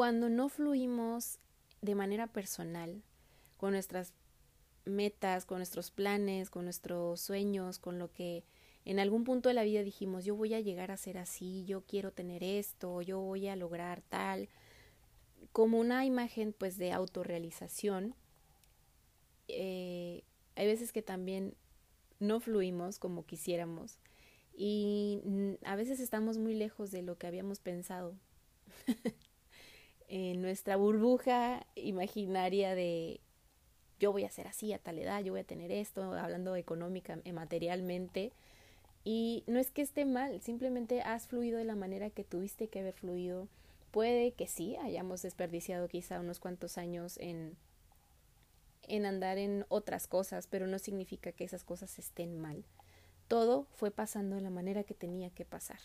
Cuando 0.00 0.30
no 0.30 0.48
fluimos 0.48 1.40
de 1.82 1.94
manera 1.94 2.26
personal 2.26 3.02
con 3.58 3.72
nuestras 3.72 4.14
metas, 4.86 5.44
con 5.44 5.58
nuestros 5.58 5.90
planes, 5.90 6.48
con 6.48 6.64
nuestros 6.64 7.20
sueños, 7.20 7.78
con 7.78 7.98
lo 7.98 8.10
que 8.10 8.42
en 8.86 8.98
algún 8.98 9.24
punto 9.24 9.50
de 9.50 9.54
la 9.54 9.62
vida 9.62 9.82
dijimos, 9.82 10.24
yo 10.24 10.34
voy 10.34 10.54
a 10.54 10.60
llegar 10.60 10.90
a 10.90 10.96
ser 10.96 11.18
así, 11.18 11.66
yo 11.66 11.82
quiero 11.82 12.12
tener 12.12 12.42
esto, 12.42 13.02
yo 13.02 13.20
voy 13.20 13.48
a 13.48 13.56
lograr 13.56 14.00
tal, 14.08 14.48
como 15.52 15.78
una 15.78 16.06
imagen 16.06 16.54
pues 16.56 16.78
de 16.78 16.92
autorrealización, 16.92 18.14
eh, 19.48 20.22
hay 20.56 20.66
veces 20.66 20.92
que 20.92 21.02
también 21.02 21.52
no 22.20 22.40
fluimos 22.40 22.98
como 22.98 23.26
quisiéramos 23.26 23.98
y 24.56 25.20
a 25.62 25.76
veces 25.76 26.00
estamos 26.00 26.38
muy 26.38 26.54
lejos 26.54 26.90
de 26.90 27.02
lo 27.02 27.18
que 27.18 27.26
habíamos 27.26 27.60
pensado. 27.60 28.14
en 30.10 30.42
nuestra 30.42 30.74
burbuja 30.74 31.64
imaginaria 31.76 32.74
de 32.74 33.20
yo 34.00 34.10
voy 34.10 34.24
a 34.24 34.30
ser 34.30 34.48
así 34.48 34.72
a 34.72 34.78
tal 34.78 34.98
edad, 34.98 35.22
yo 35.22 35.32
voy 35.32 35.42
a 35.42 35.44
tener 35.44 35.70
esto, 35.70 36.02
hablando 36.14 36.56
económica, 36.56 37.20
eh, 37.24 37.32
materialmente. 37.32 38.32
Y 39.04 39.44
no 39.46 39.60
es 39.60 39.70
que 39.70 39.82
esté 39.82 40.04
mal, 40.04 40.40
simplemente 40.42 41.00
has 41.02 41.28
fluido 41.28 41.58
de 41.58 41.64
la 41.64 41.76
manera 41.76 42.10
que 42.10 42.24
tuviste 42.24 42.66
que 42.66 42.80
haber 42.80 42.94
fluido. 42.94 43.46
Puede 43.92 44.32
que 44.32 44.48
sí, 44.48 44.76
hayamos 44.76 45.22
desperdiciado 45.22 45.86
quizá 45.86 46.18
unos 46.18 46.40
cuantos 46.40 46.76
años 46.76 47.16
en, 47.18 47.56
en 48.88 49.06
andar 49.06 49.38
en 49.38 49.64
otras 49.68 50.08
cosas, 50.08 50.48
pero 50.48 50.66
no 50.66 50.80
significa 50.80 51.30
que 51.30 51.44
esas 51.44 51.62
cosas 51.62 52.00
estén 52.00 52.36
mal. 52.36 52.64
Todo 53.28 53.66
fue 53.74 53.92
pasando 53.92 54.34
de 54.34 54.42
la 54.42 54.50
manera 54.50 54.82
que 54.82 54.94
tenía 54.94 55.30
que 55.30 55.44
pasar. 55.44 55.78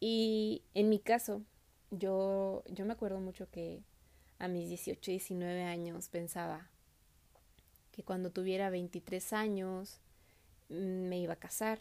Y 0.00 0.62
en 0.74 0.90
mi 0.90 0.98
caso, 0.98 1.42
yo, 1.98 2.62
yo 2.68 2.84
me 2.84 2.92
acuerdo 2.92 3.20
mucho 3.20 3.50
que 3.50 3.82
a 4.38 4.48
mis 4.48 4.68
18, 4.68 5.10
19 5.10 5.64
años 5.64 6.08
pensaba 6.08 6.68
que 7.92 8.02
cuando 8.02 8.30
tuviera 8.30 8.70
23 8.70 9.32
años 9.32 10.00
mm, 10.68 11.08
me 11.08 11.18
iba 11.18 11.34
a 11.34 11.38
casar, 11.38 11.78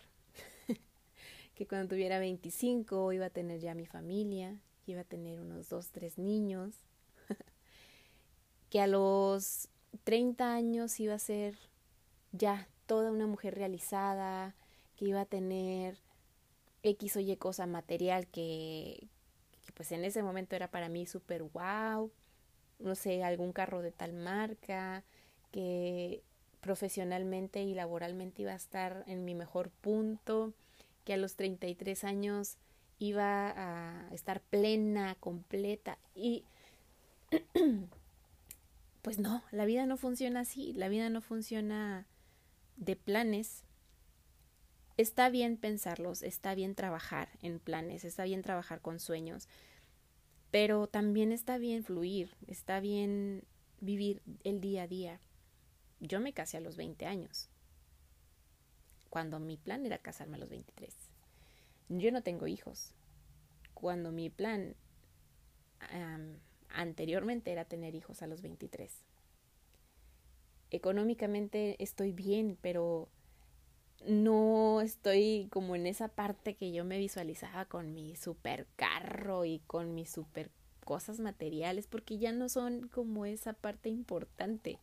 que 1.55 1.67
cuando 1.67 1.89
tuviera 1.89 2.19
25 2.19 3.13
iba 3.13 3.25
a 3.25 3.29
tener 3.29 3.59
ya 3.59 3.73
mi 3.73 3.85
familia, 3.85 4.59
iba 4.85 5.01
a 5.01 5.05
tener 5.05 5.39
unos 5.39 5.69
2, 5.69 5.89
3 5.89 6.17
niños, 6.19 6.75
que 8.69 8.81
a 8.81 8.87
los 8.87 9.69
30 10.03 10.53
años 10.53 10.99
iba 10.99 11.15
a 11.15 11.19
ser 11.19 11.55
ya 12.31 12.67
toda 12.85 13.11
una 13.11 13.27
mujer 13.27 13.55
realizada, 13.55 14.55
que 14.95 15.05
iba 15.05 15.21
a 15.21 15.25
tener 15.25 15.97
X 16.83 17.15
o 17.15 17.19
Y 17.19 17.35
cosa 17.37 17.65
material 17.65 18.27
que, 18.27 19.07
pues 19.73 19.91
en 19.91 20.05
ese 20.05 20.23
momento 20.23 20.55
era 20.55 20.69
para 20.69 20.89
mí 20.89 21.05
súper 21.05 21.43
wow. 21.43 22.11
no 22.79 22.95
sé, 22.95 23.23
algún 23.23 23.53
carro 23.53 23.81
de 23.81 23.91
tal 23.91 24.13
marca, 24.13 25.03
que 25.51 26.21
profesionalmente 26.61 27.61
y 27.63 27.73
laboralmente 27.73 28.41
iba 28.41 28.53
a 28.53 28.55
estar 28.55 29.03
en 29.07 29.25
mi 29.25 29.35
mejor 29.35 29.69
punto, 29.69 30.53
que 31.05 31.13
a 31.13 31.17
los 31.17 31.35
33 31.35 32.03
años 32.03 32.57
iba 32.99 33.53
a 33.55 34.07
estar 34.13 34.41
plena, 34.41 35.15
completa 35.19 35.97
y 36.15 36.43
pues 39.01 39.19
no, 39.19 39.43
la 39.51 39.65
vida 39.65 39.85
no 39.85 39.97
funciona 39.97 40.41
así, 40.41 40.73
la 40.73 40.87
vida 40.87 41.09
no 41.09 41.21
funciona 41.21 42.05
de 42.77 42.95
planes. 42.95 43.63
Está 44.95 45.29
bien 45.29 45.57
pensarlos, 45.57 46.21
está 46.21 46.53
bien 46.53 46.75
trabajar 46.75 47.29
en 47.41 47.59
planes, 47.59 48.05
está 48.05 48.25
bien 48.25 48.43
trabajar 48.43 48.79
con 48.79 48.99
sueños, 48.99 49.47
pero 50.51 50.85
también 50.85 51.31
está 51.31 51.57
bien 51.57 51.83
fluir, 51.83 52.35
está 52.45 52.79
bien 52.79 53.43
vivir 53.81 54.21
el 54.43 54.61
día 54.61 54.83
a 54.83 54.87
día. 54.87 55.19
Yo 55.99 56.19
me 56.19 56.33
casé 56.33 56.57
a 56.57 56.61
los 56.61 56.77
20 56.77 57.07
años, 57.07 57.49
cuando 59.09 59.39
mi 59.39 59.57
plan 59.57 59.83
era 59.85 59.97
casarme 59.97 60.37
a 60.37 60.39
los 60.39 60.49
23. 60.49 60.93
Yo 61.89 62.11
no 62.11 62.21
tengo 62.21 62.45
hijos, 62.45 62.93
cuando 63.73 64.11
mi 64.11 64.29
plan 64.29 64.75
anteriormente 66.69 67.51
era 67.51 67.65
tener 67.65 67.95
hijos 67.95 68.21
a 68.21 68.27
los 68.27 68.43
23. 68.43 68.91
Económicamente 70.69 71.75
estoy 71.79 72.11
bien, 72.11 72.57
pero 72.61 73.09
no 74.07 74.81
estoy 74.81 75.47
como 75.51 75.75
en 75.75 75.87
esa 75.87 76.09
parte 76.09 76.55
que 76.55 76.71
yo 76.71 76.85
me 76.85 76.97
visualizaba 76.97 77.65
con 77.65 77.93
mi 77.93 78.15
super 78.15 78.67
carro 78.75 79.45
y 79.45 79.59
con 79.59 79.95
mis 79.95 80.11
super 80.11 80.51
cosas 80.83 81.19
materiales, 81.19 81.87
porque 81.87 82.17
ya 82.17 82.31
no 82.31 82.49
son 82.49 82.87
como 82.89 83.25
esa 83.25 83.53
parte 83.53 83.89
importante. 83.89 84.79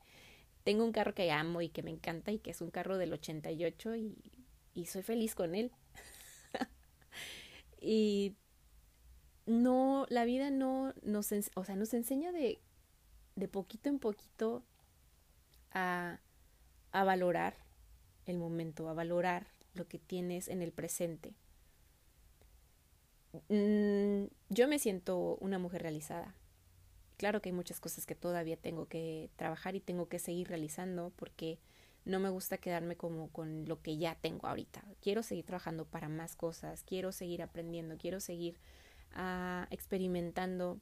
Tengo 0.65 0.85
un 0.85 0.93
carro 0.93 1.15
que 1.15 1.31
amo 1.31 1.63
y 1.63 1.69
que 1.69 1.83
me 1.83 1.91
encanta 1.91 2.33
y 2.33 2.39
que 2.39 2.51
es 2.51 2.61
un 2.61 2.71
carro 2.71 2.99
del 2.99 3.13
88 3.13 3.97
y, 3.97 4.17
y 4.75 4.87
soy 4.87 5.03
feliz 5.03 5.35
con 5.35 5.55
él. 5.55 5.73
y 7.81 8.37
no, 9.47 10.07
la 10.09 10.25
vida 10.25 10.51
no 10.51 10.95
nos, 11.03 11.33
o 11.55 11.65
sea, 11.65 11.77
nos 11.77 11.95
enseña 11.95 12.33
de, 12.33 12.61
de 13.37 13.49
poquito 13.49 13.89
en 13.89 13.99
poquito 13.99 14.65
a, 15.73 16.21
a 16.93 17.05
valorar 17.05 17.70
el 18.31 18.39
momento, 18.39 18.89
a 18.89 18.95
valorar 18.95 19.47
lo 19.75 19.87
que 19.87 19.99
tienes 19.99 20.49
en 20.49 20.63
el 20.63 20.73
presente. 20.73 21.35
Mm, 23.49 24.25
yo 24.49 24.69
me 24.69 24.79
siento 24.79 25.37
una 25.41 25.59
mujer 25.59 25.83
realizada. 25.83 26.35
Claro 27.17 27.43
que 27.43 27.51
hay 27.51 27.55
muchas 27.55 27.81
cosas 27.81 28.07
que 28.07 28.15
todavía 28.15 28.57
tengo 28.57 28.87
que 28.87 29.31
trabajar 29.37 29.77
y 29.77 29.81
tengo 29.81 30.09
que 30.09 30.19
seguir 30.19 30.49
realizando 30.49 31.13
porque 31.17 31.59
no 32.05 32.19
me 32.19 32.31
gusta 32.31 32.59
quedarme 32.59 32.97
como 32.97 33.29
con 33.29 33.67
lo 33.67 33.83
que 33.83 33.99
ya 33.99 34.15
tengo 34.15 34.47
ahorita. 34.47 34.83
Quiero 35.01 35.23
seguir 35.23 35.45
trabajando 35.45 35.85
para 35.85 36.09
más 36.09 36.35
cosas, 36.35 36.83
quiero 36.83 37.13
seguir 37.13 37.43
aprendiendo, 37.43 37.97
quiero 37.99 38.21
seguir 38.21 38.59
experimentando 39.71 40.79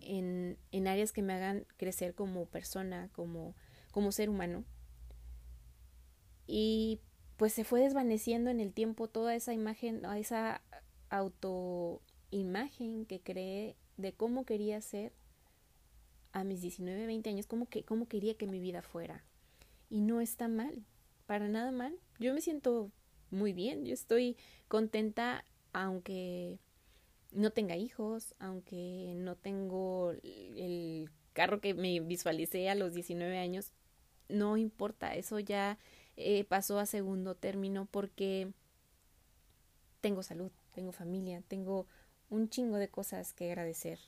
en, 0.00 0.58
en, 0.72 0.88
áreas 0.88 1.12
que 1.12 1.22
me 1.22 1.32
hagan 1.32 1.64
crecer 1.76 2.14
como 2.14 2.46
persona, 2.46 3.08
como, 3.12 3.54
como 3.92 4.10
ser 4.10 4.28
humano. 4.28 4.64
Y 6.46 7.00
pues 7.36 7.52
se 7.52 7.64
fue 7.64 7.80
desvaneciendo 7.80 8.50
en 8.50 8.60
el 8.60 8.72
tiempo 8.72 9.08
toda 9.08 9.34
esa 9.34 9.52
imagen, 9.52 10.04
esa 10.16 10.62
autoimagen 11.10 13.06
que 13.06 13.20
creé 13.20 13.76
de 13.96 14.12
cómo 14.12 14.44
quería 14.44 14.80
ser 14.80 15.12
a 16.32 16.44
mis 16.44 16.60
19, 16.62 17.06
20 17.06 17.30
años, 17.30 17.46
cómo, 17.46 17.66
que, 17.66 17.84
cómo 17.84 18.08
quería 18.08 18.34
que 18.34 18.46
mi 18.46 18.60
vida 18.60 18.82
fuera. 18.82 19.24
Y 19.90 20.00
no 20.00 20.20
está 20.20 20.48
mal, 20.48 20.84
para 21.26 21.48
nada 21.48 21.70
mal. 21.70 21.98
Yo 22.18 22.32
me 22.32 22.40
siento 22.40 22.90
muy 23.30 23.52
bien, 23.52 23.84
yo 23.84 23.94
estoy 23.94 24.36
contenta 24.68 25.44
aunque 25.72 26.58
no 27.32 27.50
tenga 27.50 27.76
hijos, 27.76 28.34
aunque 28.38 29.14
no 29.16 29.36
tengo 29.36 30.12
el 30.22 31.10
carro 31.32 31.60
que 31.60 31.74
me 31.74 32.00
visualicé 32.00 32.68
a 32.68 32.74
los 32.74 32.94
19 32.94 33.38
años, 33.38 33.72
no 34.28 34.56
importa, 34.56 35.14
eso 35.14 35.38
ya 35.38 35.78
eh, 36.16 36.44
pasó 36.44 36.78
a 36.78 36.86
segundo 36.86 37.34
término 37.34 37.86
porque 37.90 38.52
tengo 40.00 40.22
salud, 40.22 40.50
tengo 40.74 40.92
familia, 40.92 41.42
tengo 41.48 41.86
un 42.30 42.48
chingo 42.48 42.76
de 42.76 42.88
cosas 42.88 43.32
que 43.32 43.46
agradecer, 43.50 43.98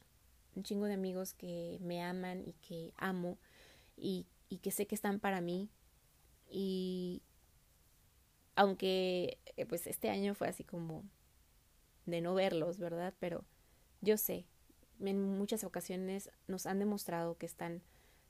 un 0.57 0.63
chingo 0.63 0.87
de 0.87 0.95
amigos 0.95 1.35
que 1.35 1.79
me 1.81 2.03
aman 2.03 2.43
y 2.47 2.53
que 2.55 2.93
amo 2.97 3.39
y, 3.97 4.27
y 4.49 4.59
que 4.59 4.71
sé 4.71 4.87
que 4.87 4.95
están 4.95 5.21
para 5.21 5.41
mí 5.41 5.69
y 6.51 7.23
aunque 8.57 9.39
eh, 9.57 9.67
pues 9.67 9.87
este 9.87 10.11
año 10.11 10.35
fue 10.35 10.49
así 10.49 10.65
como 10.65 11.05
de 12.07 12.21
no 12.21 12.35
verlos, 12.35 12.79
¿verdad? 12.79 13.15
Pero 13.19 13.45
yo 14.01 14.17
sé, 14.17 14.47
en 15.01 15.23
muchas 15.23 15.65
ocasiones 15.65 16.31
nos 16.47 16.67
han 16.67 16.79
demostrado 16.79 17.37
que 17.37 17.47
están 17.47 17.83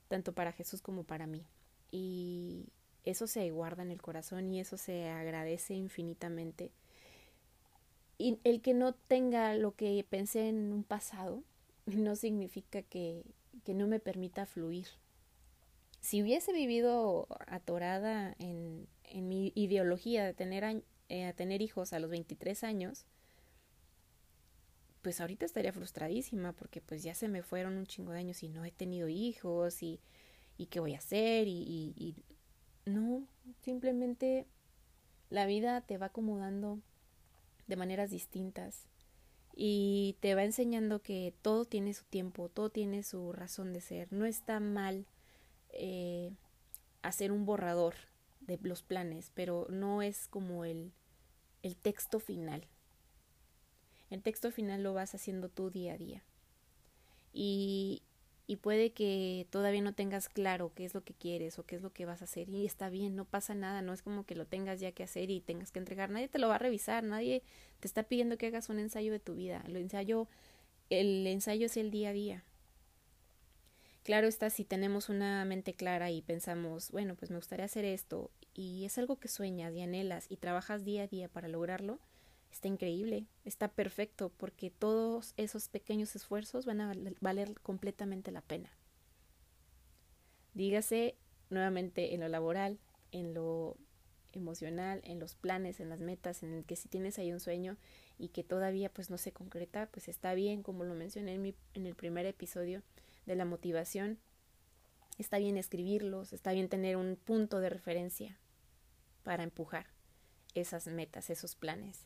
tanto 0.07 0.33
para 0.33 0.51
Jesús 0.51 0.81
como 0.81 1.03
para 1.03 1.27
mí. 1.27 1.45
Y 1.91 2.69
eso 3.05 3.27
se 3.27 3.49
guarda 3.51 3.83
en 3.83 3.91
el 3.91 4.01
corazón 4.01 4.51
y 4.51 4.59
eso 4.59 4.77
se 4.77 5.09
agradece 5.09 5.73
infinitamente. 5.73 6.71
Y 8.17 8.39
el 8.43 8.61
que 8.61 8.73
no 8.73 8.93
tenga 8.93 9.53
lo 9.55 9.75
que 9.75 10.05
pensé 10.09 10.49
en 10.49 10.71
un 10.71 10.83
pasado 10.83 11.43
no 11.85 12.15
significa 12.15 12.81
que, 12.81 13.23
que 13.63 13.73
no 13.73 13.87
me 13.87 13.99
permita 13.99 14.45
fluir. 14.45 14.87
Si 16.01 16.21
hubiese 16.21 16.53
vivido 16.53 17.27
atorada 17.47 18.35
en, 18.37 18.87
en 19.05 19.27
mi 19.27 19.51
ideología 19.55 20.23
de 20.23 20.33
tener, 20.33 20.83
eh, 21.09 21.33
tener 21.35 21.61
hijos 21.61 21.93
a 21.93 21.99
los 21.99 22.11
23 22.11 22.63
años, 22.63 23.05
pues 25.01 25.21
ahorita 25.21 25.45
estaría 25.45 25.71
frustradísima 25.71 26.51
porque 26.53 26.81
pues 26.81 27.03
ya 27.03 27.13
se 27.13 27.27
me 27.27 27.43
fueron 27.43 27.77
un 27.77 27.85
chingo 27.85 28.11
de 28.11 28.19
años 28.19 28.41
y 28.41 28.49
no 28.49 28.65
he 28.65 28.71
tenido 28.71 29.07
hijos 29.07 29.83
y, 29.83 29.99
y 30.57 30.65
qué 30.65 30.79
voy 30.79 30.95
a 30.95 30.97
hacer 30.97 31.47
y, 31.47 31.93
y, 31.95 32.15
no, 32.85 33.27
simplemente 33.61 34.45
la 35.29 35.45
vida 35.45 35.81
te 35.81 35.97
va 35.97 36.07
acomodando 36.07 36.79
de 37.67 37.75
maneras 37.75 38.11
distintas 38.11 38.87
y 39.55 40.17
te 40.19 40.35
va 40.35 40.43
enseñando 40.43 41.01
que 41.01 41.33
todo 41.41 41.65
tiene 41.65 41.93
su 41.93 42.03
tiempo, 42.05 42.49
todo 42.49 42.69
tiene 42.69 43.03
su 43.03 43.31
razón 43.31 43.73
de 43.73 43.81
ser. 43.81 44.11
No 44.11 44.25
está 44.25 44.59
mal 44.59 45.05
eh, 45.69 46.31
hacer 47.01 47.31
un 47.31 47.45
borrador 47.45 47.95
de 48.41 48.59
los 48.61 48.83
planes, 48.83 49.31
pero 49.33 49.65
no 49.69 50.01
es 50.01 50.27
como 50.27 50.65
el, 50.65 50.91
el 51.63 51.75
texto 51.75 52.19
final. 52.19 52.67
El 54.09 54.21
texto 54.21 54.51
final 54.51 54.83
lo 54.83 54.93
vas 54.93 55.15
haciendo 55.15 55.49
tú 55.49 55.69
día 55.69 55.93
a 55.93 55.97
día. 55.97 56.23
Y, 57.33 58.03
y 58.47 58.57
puede 58.57 58.91
que 58.91 59.47
todavía 59.49 59.81
no 59.81 59.93
tengas 59.93 60.29
claro 60.29 60.71
qué 60.75 60.85
es 60.85 60.93
lo 60.93 61.03
que 61.03 61.13
quieres 61.13 61.57
o 61.57 61.63
qué 61.63 61.75
es 61.75 61.81
lo 61.81 61.91
que 61.91 62.05
vas 62.05 62.21
a 62.21 62.25
hacer 62.25 62.49
y 62.49 62.65
está 62.65 62.89
bien, 62.89 63.15
no 63.15 63.25
pasa 63.25 63.55
nada, 63.55 63.81
no 63.81 63.93
es 63.93 64.01
como 64.01 64.25
que 64.25 64.35
lo 64.35 64.45
tengas 64.45 64.79
ya 64.79 64.91
que 64.91 65.03
hacer 65.03 65.29
y 65.31 65.41
tengas 65.41 65.71
que 65.71 65.79
entregar, 65.79 66.09
nadie 66.09 66.27
te 66.27 66.39
lo 66.39 66.47
va 66.47 66.55
a 66.55 66.59
revisar, 66.59 67.03
nadie 67.03 67.41
te 67.79 67.87
está 67.87 68.03
pidiendo 68.03 68.37
que 68.37 68.47
hagas 68.47 68.69
un 68.69 68.79
ensayo 68.79 69.11
de 69.11 69.19
tu 69.19 69.35
vida, 69.35 69.63
el 69.67 69.75
ensayo, 69.77 70.27
el 70.89 71.25
ensayo 71.27 71.65
es 71.65 71.77
el 71.77 71.89
día 71.91 72.09
a 72.09 72.13
día. 72.13 72.43
Claro 74.03 74.27
está 74.27 74.51
si 74.51 74.65
tenemos 74.65 75.09
una 75.09 75.43
mente 75.45 75.73
clara 75.73 76.11
y 76.11 76.21
pensamos, 76.21 76.91
bueno, 76.91 77.15
pues 77.15 77.31
me 77.31 77.37
gustaría 77.37 77.65
hacer 77.65 77.85
esto 77.85 78.29
y 78.53 78.85
es 78.85 78.99
algo 78.99 79.15
que 79.15 79.27
sueñas 79.27 79.73
y 79.73 79.81
anhelas 79.81 80.27
y 80.29 80.37
trabajas 80.37 80.85
día 80.85 81.03
a 81.03 81.07
día 81.07 81.27
para 81.27 81.47
lograrlo, 81.47 81.99
está 82.55 82.69
increíble, 82.69 83.27
está 83.43 83.67
perfecto, 83.67 84.31
porque 84.37 84.71
todos 84.71 85.33
esos 85.35 85.67
pequeños 85.67 86.15
esfuerzos 86.15 86.65
van 86.65 86.79
a 86.79 86.93
valer 87.19 87.53
completamente 87.61 88.31
la 88.31 88.39
pena. 88.39 88.71
Dígase 90.53 91.17
nuevamente 91.49 92.13
en 92.13 92.21
lo 92.21 92.29
laboral, 92.29 92.79
en 93.11 93.33
lo 93.33 93.75
emocional, 94.31 95.01
en 95.03 95.19
los 95.19 95.35
planes, 95.35 95.81
en 95.81 95.89
las 95.89 95.99
metas, 95.99 96.43
en 96.43 96.53
el 96.53 96.63
que 96.63 96.77
si 96.77 96.87
tienes 96.87 97.19
ahí 97.19 97.33
un 97.33 97.41
sueño 97.41 97.75
y 98.17 98.29
que 98.29 98.45
todavía 98.45 98.87
pues 98.87 99.09
no 99.09 99.17
se 99.17 99.33
concreta, 99.33 99.89
pues 99.91 100.07
está 100.07 100.33
bien, 100.33 100.63
como 100.63 100.85
lo 100.85 100.95
mencioné 100.95 101.33
en, 101.33 101.41
mi, 101.41 101.55
en 101.73 101.85
el 101.85 101.95
primer 101.95 102.25
episodio 102.25 102.83
de 103.25 103.35
la 103.35 103.43
motivación, 103.43 104.17
está 105.17 105.39
bien 105.39 105.57
escribirlos, 105.57 106.31
está 106.31 106.53
bien 106.53 106.69
tener 106.69 106.95
un 106.95 107.17
punto 107.17 107.59
de 107.59 107.69
referencia 107.69 108.39
para 109.23 109.43
empujar 109.43 109.87
esas 110.53 110.87
metas, 110.87 111.29
esos 111.29 111.55
planes 111.55 112.05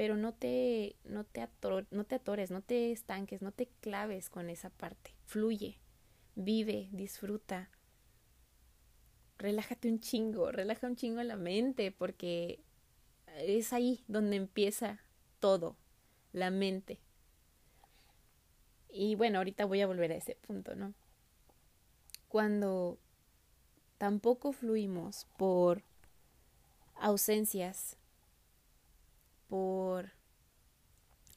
pero 0.00 0.16
no 0.16 0.32
te, 0.32 0.96
no 1.04 1.24
te, 1.24 1.46
no 1.90 2.04
te 2.04 2.14
atores, 2.14 2.50
no 2.50 2.62
te 2.62 2.90
estanques, 2.90 3.42
no 3.42 3.52
te 3.52 3.68
claves 3.82 4.30
con 4.30 4.48
esa 4.48 4.70
parte. 4.70 5.14
Fluye, 5.26 5.76
vive, 6.34 6.88
disfruta. 6.90 7.68
Relájate 9.36 9.90
un 9.90 10.00
chingo, 10.00 10.52
relaja 10.52 10.86
un 10.86 10.96
chingo 10.96 11.22
la 11.22 11.36
mente, 11.36 11.92
porque 11.92 12.60
es 13.36 13.74
ahí 13.74 14.02
donde 14.08 14.36
empieza 14.36 15.02
todo, 15.38 15.76
la 16.32 16.50
mente. 16.50 16.98
Y 18.88 19.16
bueno, 19.16 19.36
ahorita 19.36 19.66
voy 19.66 19.82
a 19.82 19.86
volver 19.86 20.12
a 20.12 20.16
ese 20.16 20.34
punto, 20.34 20.74
¿no? 20.76 20.94
Cuando 22.28 22.98
tampoco 23.98 24.52
fluimos 24.52 25.26
por 25.36 25.82
ausencias, 26.94 27.98
por 29.50 30.12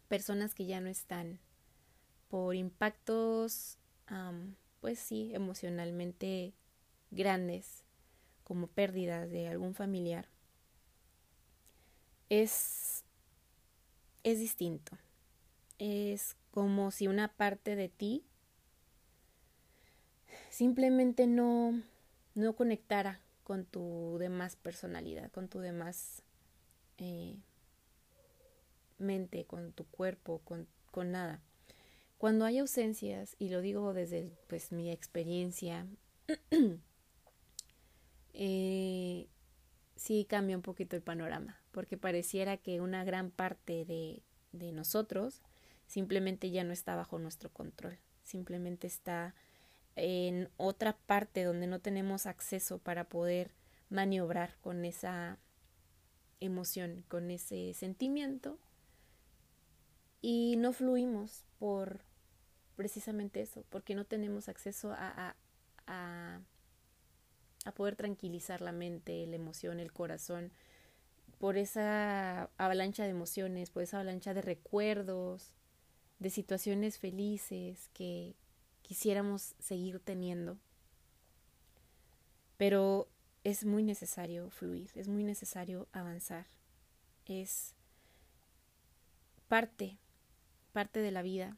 personas 0.08 0.54
que 0.54 0.66
ya 0.66 0.80
no 0.80 0.90
están, 0.90 1.40
por 2.30 2.56
impactos, 2.56 3.78
pues 4.80 5.00
sí, 5.00 5.32
emocionalmente 5.34 6.54
grandes, 7.10 7.84
como 8.44 8.68
pérdidas 8.68 9.32
de 9.32 9.48
algún 9.48 9.74
familiar, 9.74 10.28
es, 12.30 13.04
es 14.24 14.40
distinto. 14.40 14.98
Es 15.80 16.36
como 16.52 16.92
si 16.92 17.08
una 17.08 17.30
parte 17.30 17.76
de 17.76 17.90
ti 17.90 18.24
simplemente 20.50 21.26
no, 21.26 21.82
no 22.36 22.56
conectara 22.56 23.20
con 23.44 23.66
tu 23.66 24.18
demás 24.20 24.56
personalidad, 24.56 25.32
con 25.32 25.48
tu 25.48 25.60
demás 25.60 26.22
eh, 26.98 27.38
mente, 29.04 29.46
con 29.46 29.72
tu 29.74 29.86
cuerpo, 29.86 30.40
con, 30.44 30.68
con, 30.92 31.12
nada. 31.12 31.42
Cuando 32.18 32.46
hay 32.46 32.60
ausencias, 32.60 33.36
y 33.40 33.50
lo 33.50 33.62
digo 33.62 33.94
desde 33.94 34.32
pues, 34.48 34.72
mi 34.72 34.92
experiencia, 34.92 35.86
eh, 38.34 39.28
sí 39.96 40.26
cambia 40.28 40.56
un 40.56 40.64
poquito 40.64 40.96
el 40.96 41.02
panorama, 41.02 41.62
porque 41.72 41.98
pareciera 41.98 42.58
que 42.58 42.82
una 42.82 43.04
gran 43.04 43.30
parte 43.30 43.86
de, 43.86 44.24
de 44.52 44.72
nosotros 44.72 45.42
simplemente 45.86 46.50
ya 46.50 46.64
no 46.64 46.74
está 46.74 46.96
bajo 46.96 47.20
nuestro 47.20 47.52
control, 47.52 48.00
simplemente 48.24 48.88
está 48.88 49.36
en 49.96 50.50
otra 50.58 50.98
parte 50.98 51.44
donde 51.44 51.68
no 51.68 51.80
tenemos 51.80 52.26
acceso 52.26 52.80
para 52.80 53.10
poder 53.10 53.52
maniobrar 53.90 54.58
con 54.62 54.86
esa 54.86 55.38
emoción, 56.40 57.04
con 57.08 57.32
ese 57.32 57.74
sentimiento 57.74 58.58
y 60.24 60.56
no 60.56 60.72
fluimos 60.72 61.44
por 61.60 62.00
precisamente 62.78 63.42
eso, 63.42 63.66
porque 63.70 63.94
no 63.94 64.06
tenemos 64.06 64.48
acceso 64.48 64.94
a, 64.94 65.36
a, 65.86 66.40
a, 67.66 67.72
poder 67.74 67.98
tranquilizar 67.98 68.62
la 68.62 68.72
mente, 68.72 69.28
la 69.28 69.36
emoción, 69.36 69.82
el 69.82 69.92
corazón, 69.92 70.54
por 71.40 71.58
esa 71.58 72.50
avalancha 72.58 73.04
de 73.04 73.10
emociones, 73.10 73.70
por 73.70 73.84
esa 73.84 73.98
avalancha 73.98 74.34
de 74.34 74.42
recuerdos, 74.42 75.52
de 76.20 76.30
situaciones 76.30 76.98
felices 77.00 77.90
que 77.94 78.34
quisiéramos 78.82 79.56
seguir 79.60 80.00
teniendo. 80.00 80.58
Pero 82.56 83.10
es 83.44 83.66
muy 83.66 83.84
necesario 83.84 84.50
fluir, 84.52 84.90
es 84.96 85.10
muy 85.10 85.26
necesario 85.26 85.90
avanzar. 85.92 86.46
Es 87.26 87.76
parte, 89.50 89.98
parte 90.74 91.00
de 91.00 91.12
la 91.12 91.22
vida. 91.22 91.56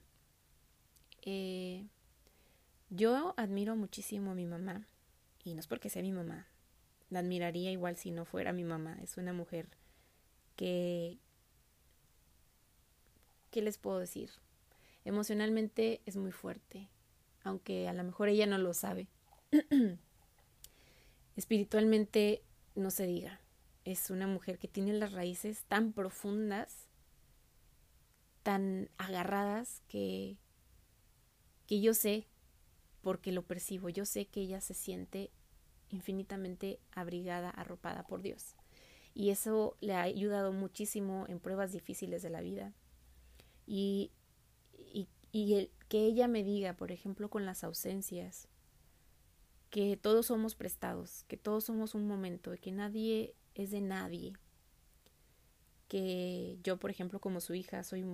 Eh, 1.24 1.88
yo 2.92 3.34
admiro 3.38 3.76
muchísimo 3.76 4.32
a 4.32 4.36
mi 4.36 4.46
mamá, 4.46 4.88
y 5.44 5.54
no 5.54 5.60
es 5.60 5.68
porque 5.68 5.90
sea 5.90 6.04
mi 6.04 6.12
mamá, 6.12 6.48
la 7.10 7.20
admiraría 7.20 7.72
igual 7.72 7.98
si 7.98 8.12
no 8.12 8.26
fuera 8.26 8.54
mi 8.54 8.64
mamá. 8.64 8.98
Es 9.02 9.18
una 9.18 9.34
mujer 9.34 9.68
que... 10.56 11.18
¿Qué 13.52 13.62
les 13.62 13.78
puedo 13.78 14.00
decir? 14.00 14.32
Emocionalmente 15.06 16.02
es 16.06 16.18
muy 16.18 16.32
fuerte, 16.32 16.90
aunque 17.44 17.88
a 17.88 17.94
lo 17.94 18.04
mejor 18.04 18.28
ella 18.28 18.46
no 18.46 18.58
lo 18.58 18.74
sabe. 18.74 19.08
Espiritualmente 21.36 22.44
no 22.76 22.92
se 22.92 23.06
diga. 23.06 23.40
Es 23.86 24.10
una 24.10 24.28
mujer 24.28 24.58
que 24.58 24.68
tiene 24.68 24.94
las 24.94 25.14
raíces 25.14 25.64
tan 25.68 25.94
profundas, 25.94 26.85
tan 28.46 28.90
agarradas, 28.98 29.82
que, 29.88 30.38
que 31.66 31.82
yo 31.82 31.96
sé, 31.96 32.28
porque 33.02 33.32
lo 33.32 33.42
percibo, 33.42 33.90
yo 33.90 34.06
sé 34.06 34.28
que 34.28 34.42
ella 34.42 34.62
se 34.62 34.76
siente 34.76 35.32
infinitamente 35.90 36.80
abrigada, 36.92 37.50
arropada 37.50 38.06
por 38.06 38.22
Dios. 38.22 38.56
Y 39.16 39.32
eso 39.32 39.76
le 39.82 39.96
ha 39.96 40.04
ayudado 40.04 40.54
muchísimo 40.54 41.26
en 41.28 41.40
pruebas 41.40 41.72
difíciles 41.72 42.22
de 42.22 42.30
la 42.30 42.42
vida. 42.42 42.74
Y 43.66 44.12
y 45.36 45.56
el, 45.56 45.70
que 45.90 46.06
ella 46.06 46.30
me 46.30 46.46
diga, 46.46 46.78
por 46.78 46.94
ejemplo, 46.94 47.30
con 47.30 47.46
las 47.46 47.66
ausencias, 47.66 48.48
que 49.70 49.98
todos 49.98 50.28
somos 50.28 50.56
prestados, 50.56 51.26
que 51.28 51.36
todos 51.36 51.66
somos 51.66 51.94
un 51.94 52.08
momento, 52.08 52.54
que 52.62 52.72
nadie 52.72 53.36
es 53.54 53.70
de 53.70 53.82
nadie, 53.82 54.32
que 55.90 56.58
yo, 56.64 56.78
por 56.78 56.90
ejemplo, 56.90 57.20
como 57.20 57.42
su 57.42 57.54
hija, 57.54 57.84
soy 57.84 58.06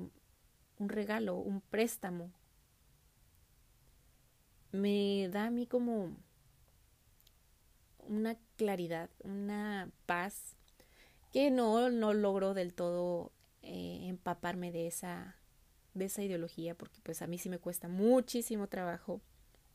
un, 0.81 0.89
regalo, 0.89 1.35
un 1.35 1.61
préstamo, 1.61 2.31
me 4.71 5.29
da 5.29 5.45
a 5.45 5.51
mí 5.51 5.67
como 5.67 6.17
una 8.07 8.37
claridad, 8.57 9.09
una 9.23 9.91
paz 10.05 10.55
que 11.31 11.51
no, 11.51 11.89
no 11.89 12.13
logro 12.13 12.53
del 12.53 12.73
todo 12.73 13.31
eh, 13.61 14.07
empaparme 14.07 14.71
de 14.71 14.87
esa 14.87 15.35
de 15.93 16.05
esa 16.05 16.23
ideología, 16.23 16.75
porque 16.75 16.99
pues 17.03 17.21
a 17.21 17.27
mí 17.27 17.37
sí 17.37 17.49
me 17.49 17.59
cuesta 17.59 17.87
muchísimo 17.87 18.67
trabajo. 18.67 19.21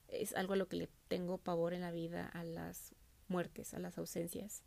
Es 0.09 0.35
algo 0.35 0.55
a 0.55 0.57
lo 0.57 0.69
que 0.69 0.77
le 0.77 0.89
tengo 1.09 1.39
pavor 1.39 1.75
en 1.75 1.83
la 1.83 1.91
vida, 1.91 2.27
a 2.27 2.45
las 2.45 2.95
muertes, 3.29 3.75
a 3.75 3.79
las 3.79 3.99
ausencias. 3.99 4.63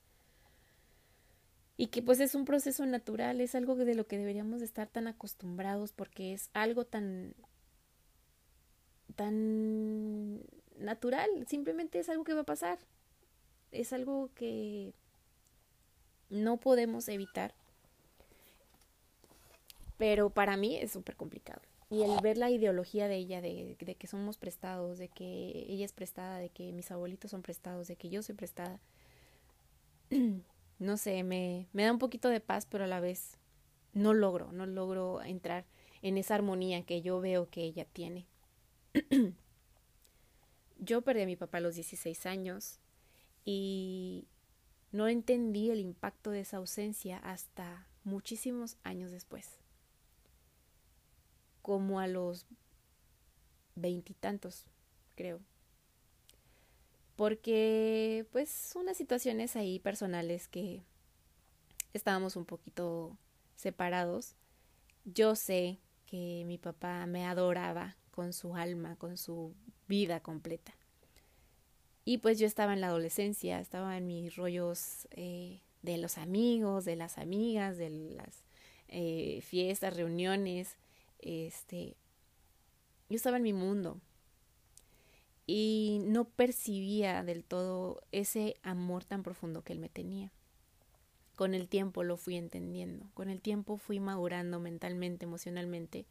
Y 1.80 1.88
que 1.88 2.02
pues 2.02 2.20
es 2.20 2.36
un 2.36 2.44
proceso 2.44 2.86
natural, 2.86 3.39
es 3.39 3.56
algo 3.56 3.76
de 3.76 3.96
lo 3.96 4.06
que 4.06 4.18
deberíamos 4.18 4.62
estar 4.62 4.89
tan 4.89 5.08
acostumbrados 5.08 5.94
porque 5.94 6.34
es 6.34 6.50
algo 6.54 6.84
tan 6.84 7.34
tan 9.15 10.42
natural, 10.78 11.30
simplemente 11.48 12.00
es 12.00 12.10
algo 12.10 12.26
que 12.26 12.34
va 12.34 12.42
a 12.42 12.46
pasar. 12.46 12.80
Es 13.72 13.94
algo 13.94 14.30
que 14.36 14.94
no 16.30 16.58
podemos 16.58 17.08
evitar 17.08 17.54
pero 20.00 20.30
para 20.30 20.56
mí 20.56 20.78
es 20.78 20.92
súper 20.94 21.18
complicado. 21.18 21.62
Y 21.92 22.04
el 22.04 22.22
ver 22.22 22.38
la 22.38 22.50
ideología 22.50 23.10
de 23.10 23.18
ella, 23.18 23.42
de, 23.42 23.76
de, 23.80 23.96
que 23.96 24.08
somos 24.08 24.38
prestados, 24.38 24.98
de 24.98 25.10
que 25.10 25.65
ella 25.68 25.84
es 25.84 25.92
prestada, 25.92 26.39
de 26.39 26.50
que 26.50 26.72
mis 26.72 26.89
abuelitos 26.89 27.32
son 27.32 27.42
prestados, 27.42 27.88
de 27.89 27.98
que 27.98 28.10
yo 28.10 28.24
soy 28.24 28.36
prestada, 28.36 28.80
no 30.80 30.98
sé, 30.98 31.24
me, 31.24 31.68
me 31.74 31.84
da 31.84 31.92
un 31.92 32.00
poquito 32.00 32.30
de 32.30 32.39
paz, 32.39 32.65
pero 32.65 32.86
a 32.86 32.88
la 32.88 33.00
vez 33.00 33.38
no 33.94 34.13
logro, 34.13 34.52
no 34.52 34.65
logro 34.65 35.22
entrar 35.22 35.65
en 36.02 36.18
esa 36.18 36.36
armonía 36.36 36.84
que 36.84 37.02
yo 37.02 37.20
veo 37.20 37.50
que 37.50 37.62
ella 37.62 37.86
tiene. 37.86 38.26
yo 40.80 41.02
perdí 41.02 41.22
a 41.22 41.26
mi 41.28 41.36
papá 41.36 41.58
a 41.60 41.62
los 41.62 41.76
16 41.76 42.26
años 42.26 42.80
y 43.46 44.28
no 44.92 45.08
entendí 45.08 45.70
el 45.70 45.80
impacto 45.80 46.32
de 46.32 46.42
esa 46.42 46.58
ausencia 46.58 47.18
hasta 47.18 47.88
muchísimos 48.04 48.78
años 48.84 49.12
después 49.12 49.60
como 51.70 52.00
a 52.00 52.08
los 52.08 52.48
veintitantos, 53.76 54.65
creo. 55.15 55.39
Porque, 57.19 58.25
pues, 58.32 58.71
unas 58.75 58.95
situaciones 58.95 59.58
ahí 59.58 59.77
personales 59.77 60.47
que 60.47 60.86
estábamos 61.91 62.38
un 62.38 62.46
poquito 62.46 63.17
separados. 63.58 64.37
Yo 65.04 65.35
sé 65.35 65.79
que 66.06 66.46
mi 66.46 66.58
papá 66.58 67.06
me 67.08 67.25
adoraba 67.25 67.98
con 68.12 68.31
su 68.31 68.56
alma, 68.56 68.96
con 68.96 69.17
su 69.17 69.54
vida 69.85 70.21
completa. 70.21 70.73
Y 72.06 72.19
pues 72.19 72.39
yo 72.39 72.48
estaba 72.48 72.73
en 72.73 72.79
la 72.79 72.87
adolescencia, 72.87 73.60
estaba 73.60 73.98
en 73.98 74.08
mis 74.08 74.37
rollos 74.37 75.10
eh, 75.12 75.60
de 75.81 75.98
los 75.98 76.17
amigos, 76.17 76.85
de 76.85 76.96
las 76.96 77.17
amigas, 77.17 77.75
de 77.77 77.89
las 77.89 78.46
eh, 78.87 79.41
fiestas, 79.41 79.98
reuniones, 79.98 80.77
este, 81.19 81.98
yo 83.10 83.17
estaba 83.17 83.35
en 83.35 83.44
mi 83.44 83.52
mundo 83.52 84.00
y 85.52 85.97
no 86.04 86.25
percibía 86.25 87.23
del 87.23 87.43
todo 87.43 88.04
ese 88.12 88.58
amor 88.62 89.04
tan 89.04 89.23
profundo 89.23 89.63
que 89.63 89.73
él 89.73 89.79
me 89.79 89.89
tenía. 89.89 90.31
Con 91.35 91.56
el 91.56 91.67
tiempo 91.67 92.04
lo 92.04 92.17
fui 92.17 92.35
entendiendo, 92.35 93.10
con 93.15 93.31
el 93.31 93.41
tiempo 93.41 93.77
fui 93.77 94.00
madurando 94.00 94.60
mentalmente, 94.60 95.25
emocionalmente, 95.25 96.06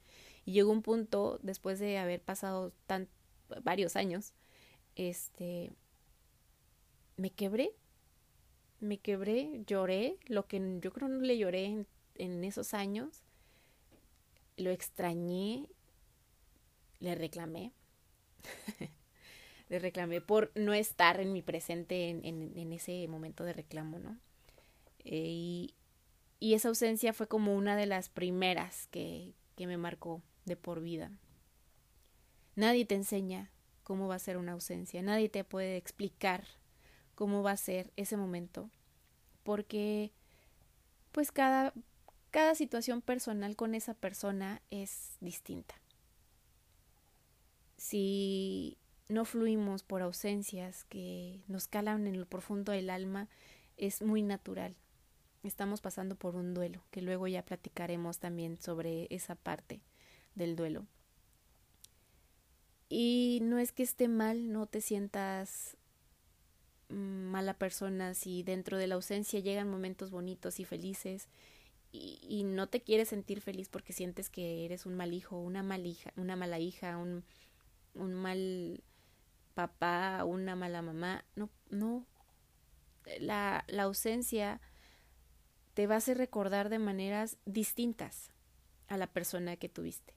y 0.44 0.54
llegó 0.54 0.72
un 0.72 0.82
punto, 0.82 1.38
después 1.40 1.78
de 1.78 1.98
haber 1.98 2.20
pasado 2.20 2.72
tan, 2.88 3.06
varios 3.62 3.94
años, 3.94 4.32
este, 4.96 5.70
me 7.16 7.30
quebré, 7.30 7.70
me 8.80 8.98
quebré, 8.98 9.62
lloré, 9.68 10.18
lo 10.26 10.48
que 10.48 10.80
yo 10.80 10.92
creo 10.92 11.06
no 11.06 11.20
le 11.20 11.38
lloré 11.38 11.66
en, 11.66 11.86
en 12.16 12.42
esos 12.42 12.74
años, 12.74 13.22
lo 14.56 14.70
extrañé, 14.70 15.68
le 16.98 17.14
reclamé. 17.14 17.70
le 19.68 19.78
reclamé 19.78 20.20
por 20.20 20.50
no 20.54 20.72
estar 20.72 21.20
en 21.20 21.32
mi 21.32 21.42
presente 21.42 22.08
en, 22.08 22.24
en, 22.24 22.72
ese 22.72 23.06
momento 23.08 23.44
de 23.44 23.52
reclamo, 23.52 23.98
¿no? 23.98 24.18
Eh, 25.04 25.26
y, 25.26 25.74
y, 26.40 26.54
esa 26.54 26.68
ausencia 26.68 27.12
fue 27.12 27.28
como 27.28 27.54
una 27.54 27.76
de 27.76 27.86
las 27.86 28.08
primeras 28.08 28.86
que, 28.88 29.34
que 29.56 29.66
me 29.66 29.76
marcó 29.76 30.22
de 30.44 30.56
por 30.56 30.80
vida. 30.80 31.10
Nadie 32.56 32.84
te 32.84 32.94
enseña 32.94 33.50
cómo 33.84 34.08
va 34.08 34.16
a 34.16 34.20
ser 34.20 34.36
una 34.36 34.52
ausencia, 34.52 35.02
nadie 35.02 35.28
te 35.28 35.44
puede 35.44 35.76
explicar 35.76 36.44
cómo 37.14 37.42
va 37.42 37.52
a 37.52 37.56
ser 37.56 37.92
ese 37.96 38.16
momento, 38.16 38.70
porque 39.42 40.12
pues 41.12 41.32
cada, 41.32 41.72
cada 42.30 42.54
situación 42.54 43.02
personal 43.02 43.56
con 43.56 43.74
esa 43.74 43.94
persona 43.94 44.62
es 44.70 45.16
distinta. 45.20 45.74
Si 47.76 48.76
no 49.08 49.24
fluimos 49.24 49.82
por 49.82 50.02
ausencias 50.02 50.84
que 50.84 51.40
nos 51.48 51.66
calan 51.66 52.06
en 52.06 52.18
lo 52.18 52.26
profundo 52.26 52.72
del 52.72 52.90
alma, 52.90 53.28
es 53.76 54.02
muy 54.02 54.22
natural. 54.22 54.76
Estamos 55.42 55.80
pasando 55.80 56.14
por 56.14 56.36
un 56.36 56.52
duelo, 56.52 56.82
que 56.90 57.00
luego 57.00 57.26
ya 57.26 57.44
platicaremos 57.44 58.18
también 58.18 58.58
sobre 58.58 59.06
esa 59.10 59.34
parte 59.34 59.80
del 60.34 60.56
duelo. 60.56 60.86
Y 62.90 63.40
no 63.42 63.58
es 63.58 63.72
que 63.72 63.82
esté 63.82 64.08
mal, 64.08 64.52
no 64.52 64.66
te 64.66 64.80
sientas 64.80 65.76
mm, 66.88 66.94
mala 66.94 67.54
persona 67.54 68.14
si 68.14 68.42
dentro 68.42 68.76
de 68.78 68.88
la 68.88 68.96
ausencia 68.96 69.40
llegan 69.40 69.70
momentos 69.70 70.10
bonitos 70.10 70.60
y 70.60 70.64
felices 70.64 71.28
y, 71.90 72.44
no 72.44 72.68
te 72.68 72.82
quieres 72.82 73.08
sentir 73.08 73.40
feliz 73.40 73.70
porque 73.70 73.94
sientes 73.94 74.28
que 74.28 74.66
eres 74.66 74.84
un 74.84 74.94
mal 74.94 75.14
hijo, 75.14 75.38
una 75.38 75.62
mal 75.62 75.86
hija, 75.86 76.12
una 76.16 76.36
mala 76.36 76.58
hija, 76.58 76.98
un 76.98 77.24
mal 77.94 78.82
papá, 79.58 80.24
una 80.24 80.54
mala 80.54 80.82
mamá. 80.82 81.24
No, 81.34 81.50
no. 81.68 82.06
La, 83.18 83.64
la 83.66 83.82
ausencia 83.82 84.60
te 85.74 85.88
va 85.88 85.96
a 85.96 85.98
hacer 85.98 86.16
recordar 86.16 86.68
de 86.68 86.78
maneras 86.78 87.38
distintas 87.44 88.30
a 88.86 88.96
la 88.96 89.08
persona 89.08 89.56
que 89.56 89.68
tuviste. 89.68 90.14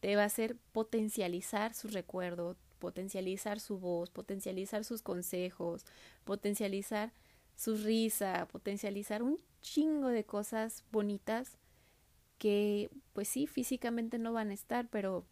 Te 0.00 0.16
va 0.16 0.22
a 0.22 0.26
hacer 0.32 0.56
potencializar 0.72 1.74
su 1.74 1.88
recuerdo, 1.88 2.56
potencializar 2.78 3.60
su 3.60 3.78
voz, 3.78 4.08
potencializar 4.08 4.82
sus 4.84 5.02
consejos, 5.02 5.84
potencializar 6.24 7.12
su 7.56 7.76
risa, 7.76 8.48
potencializar 8.50 9.22
un 9.22 9.40
chingo 9.60 10.08
de 10.08 10.24
cosas 10.24 10.84
bonitas 10.90 11.58
que 12.38 12.88
pues 13.12 13.28
sí, 13.28 13.46
físicamente 13.46 14.18
no 14.18 14.32
van 14.32 14.48
a 14.48 14.54
estar, 14.54 14.88
pero 14.88 15.26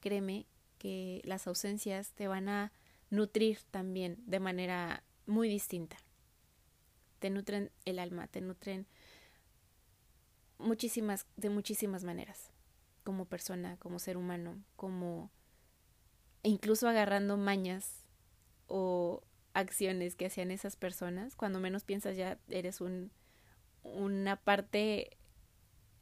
créeme 0.00 0.44
que 0.78 1.20
las 1.24 1.46
ausencias 1.46 2.12
te 2.12 2.28
van 2.28 2.48
a 2.48 2.72
nutrir 3.10 3.58
también 3.70 4.16
de 4.26 4.40
manera 4.40 5.02
muy 5.26 5.48
distinta. 5.48 5.96
Te 7.18 7.30
nutren 7.30 7.70
el 7.84 7.98
alma, 7.98 8.28
te 8.28 8.40
nutren 8.40 8.86
muchísimas, 10.58 11.26
de 11.36 11.50
muchísimas 11.50 12.04
maneras, 12.04 12.50
como 13.04 13.24
persona, 13.24 13.76
como 13.78 13.98
ser 13.98 14.16
humano, 14.16 14.62
como 14.76 15.30
incluso 16.42 16.88
agarrando 16.88 17.36
mañas 17.36 18.04
o 18.66 19.22
acciones 19.54 20.14
que 20.14 20.26
hacían 20.26 20.50
esas 20.50 20.76
personas, 20.76 21.34
cuando 21.34 21.58
menos 21.58 21.84
piensas 21.84 22.16
ya 22.16 22.38
eres 22.48 22.80
un, 22.80 23.10
una 23.82 24.36
parte 24.36 25.16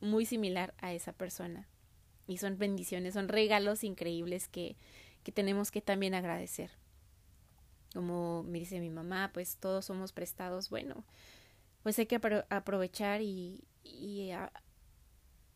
muy 0.00 0.26
similar 0.26 0.74
a 0.78 0.92
esa 0.92 1.12
persona 1.12 1.66
y 2.26 2.38
son 2.38 2.58
bendiciones, 2.58 3.14
son 3.14 3.28
regalos 3.28 3.84
increíbles 3.84 4.48
que, 4.48 4.76
que 5.22 5.32
tenemos 5.32 5.70
que 5.70 5.80
también 5.80 6.14
agradecer. 6.14 6.70
Como 7.92 8.42
me 8.42 8.58
dice 8.58 8.80
mi 8.80 8.90
mamá, 8.90 9.30
pues 9.32 9.56
todos 9.56 9.86
somos 9.86 10.12
prestados. 10.12 10.70
Bueno, 10.70 11.04
pues 11.82 11.98
hay 11.98 12.06
que 12.06 12.20
aprovechar 12.50 13.22
y, 13.22 13.64
y 13.82 14.30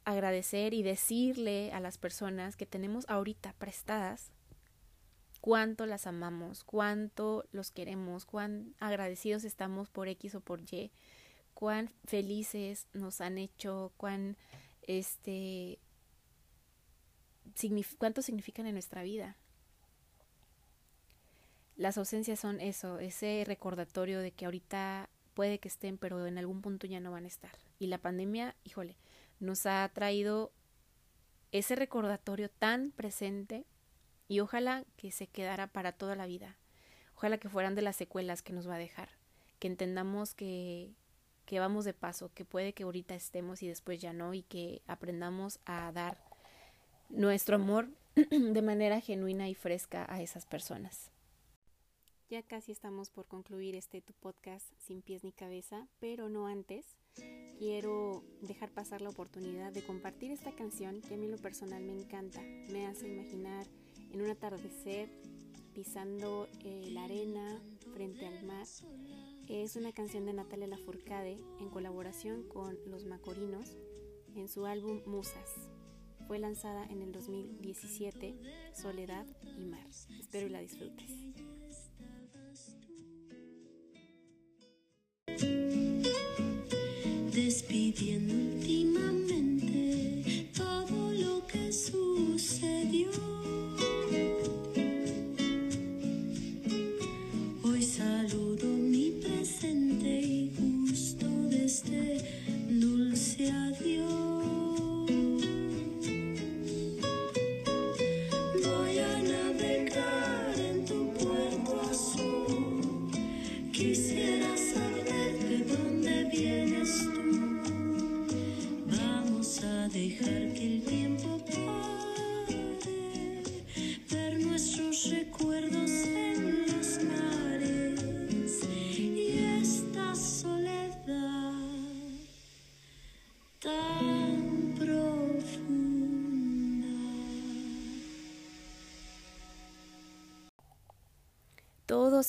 agradecer 0.04 0.74
y 0.74 0.82
decirle 0.82 1.72
a 1.72 1.80
las 1.80 1.98
personas 1.98 2.56
que 2.56 2.66
tenemos 2.66 3.04
ahorita 3.08 3.52
prestadas 3.58 4.30
cuánto 5.40 5.86
las 5.86 6.06
amamos, 6.06 6.64
cuánto 6.64 7.46
los 7.52 7.70
queremos, 7.70 8.24
cuán 8.24 8.74
agradecidos 8.78 9.44
estamos 9.44 9.88
por 9.90 10.08
X 10.08 10.34
o 10.34 10.40
por 10.40 10.60
Y, 10.60 10.92
cuán 11.54 11.90
felices 12.04 12.86
nos 12.92 13.20
han 13.20 13.38
hecho, 13.38 13.92
cuán 13.96 14.36
este 14.82 15.78
cuánto 17.98 18.22
significan 18.22 18.66
en 18.66 18.74
nuestra 18.74 19.02
vida. 19.02 19.36
Las 21.76 21.96
ausencias 21.98 22.38
son 22.38 22.60
eso, 22.60 22.98
ese 22.98 23.44
recordatorio 23.46 24.20
de 24.20 24.32
que 24.32 24.44
ahorita 24.44 25.08
puede 25.34 25.58
que 25.58 25.68
estén, 25.68 25.96
pero 25.96 26.26
en 26.26 26.36
algún 26.38 26.60
punto 26.60 26.86
ya 26.86 27.00
no 27.00 27.10
van 27.10 27.24
a 27.24 27.28
estar. 27.28 27.52
Y 27.78 27.86
la 27.86 27.98
pandemia, 27.98 28.54
híjole, 28.64 28.96
nos 29.38 29.64
ha 29.66 29.88
traído 29.94 30.52
ese 31.52 31.76
recordatorio 31.76 32.50
tan 32.50 32.90
presente 32.90 33.64
y 34.28 34.40
ojalá 34.40 34.84
que 34.96 35.10
se 35.10 35.26
quedara 35.26 35.66
para 35.68 35.92
toda 35.92 36.16
la 36.16 36.26
vida. 36.26 36.58
Ojalá 37.14 37.38
que 37.38 37.48
fueran 37.48 37.74
de 37.74 37.82
las 37.82 37.96
secuelas 37.96 38.42
que 38.42 38.52
nos 38.52 38.68
va 38.68 38.74
a 38.74 38.78
dejar, 38.78 39.08
que 39.58 39.68
entendamos 39.68 40.34
que 40.34 40.94
que 41.50 41.58
vamos 41.58 41.84
de 41.84 41.94
paso, 41.94 42.30
que 42.32 42.44
puede 42.44 42.74
que 42.74 42.84
ahorita 42.84 43.16
estemos 43.16 43.60
y 43.64 43.66
después 43.66 44.00
ya 44.00 44.12
no 44.12 44.34
y 44.34 44.44
que 44.44 44.82
aprendamos 44.86 45.58
a 45.64 45.90
dar 45.90 46.29
nuestro 47.10 47.56
amor 47.56 47.90
de 48.30 48.62
manera 48.62 49.00
genuina 49.00 49.48
y 49.48 49.54
fresca 49.54 50.06
a 50.08 50.22
esas 50.22 50.46
personas. 50.46 51.10
Ya 52.28 52.42
casi 52.42 52.70
estamos 52.70 53.10
por 53.10 53.26
concluir 53.26 53.74
este 53.74 54.00
tu 54.00 54.12
podcast 54.12 54.64
sin 54.78 55.02
pies 55.02 55.24
ni 55.24 55.32
cabeza, 55.32 55.88
pero 55.98 56.28
no 56.28 56.46
antes. 56.46 56.86
Quiero 57.58 58.22
dejar 58.40 58.70
pasar 58.70 59.02
la 59.02 59.08
oportunidad 59.08 59.72
de 59.72 59.84
compartir 59.84 60.30
esta 60.30 60.54
canción 60.54 61.02
que 61.02 61.14
a 61.14 61.16
mí 61.16 61.26
lo 61.26 61.38
personal 61.38 61.82
me 61.82 61.92
encanta. 61.92 62.40
Me 62.72 62.86
hace 62.86 63.08
imaginar 63.08 63.66
en 64.12 64.22
un 64.22 64.30
atardecer 64.30 65.10
pisando 65.74 66.48
eh, 66.64 66.90
la 66.92 67.04
arena 67.04 67.60
frente 67.92 68.26
al 68.26 68.44
mar. 68.44 68.66
Es 69.48 69.74
una 69.74 69.92
canción 69.92 70.24
de 70.24 70.32
Natalia 70.32 70.68
Lafourcade 70.68 71.40
en 71.58 71.68
colaboración 71.68 72.44
con 72.44 72.78
Los 72.86 73.04
Macorinos 73.06 73.76
en 74.36 74.46
su 74.46 74.66
álbum 74.66 75.02
Musas. 75.06 75.68
Fue 76.30 76.38
lanzada 76.38 76.86
en 76.88 77.02
el 77.02 77.10
2017, 77.10 78.36
Soledad 78.72 79.26
y 79.58 79.64
Mar. 79.64 79.84
Espero 80.20 80.46
y 80.46 80.50
la 80.50 80.60
disfrutes. 80.60 81.10
Despidiendo 87.34 88.32
últimamente 88.32 90.52
todo 90.56 91.12
lo 91.14 91.44
que 91.48 91.72
sucedió. 91.72 93.29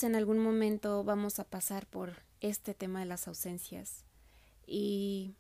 En 0.04 0.16
algún 0.16 0.40
momento 0.40 1.04
vamos 1.04 1.40
a 1.40 1.44
pasar 1.44 1.86
por 1.86 2.24
este 2.40 2.74
tema 2.74 3.02
de 3.02 3.06
las 3.06 3.28
ausencias. 3.28 4.06
Y 4.66 5.36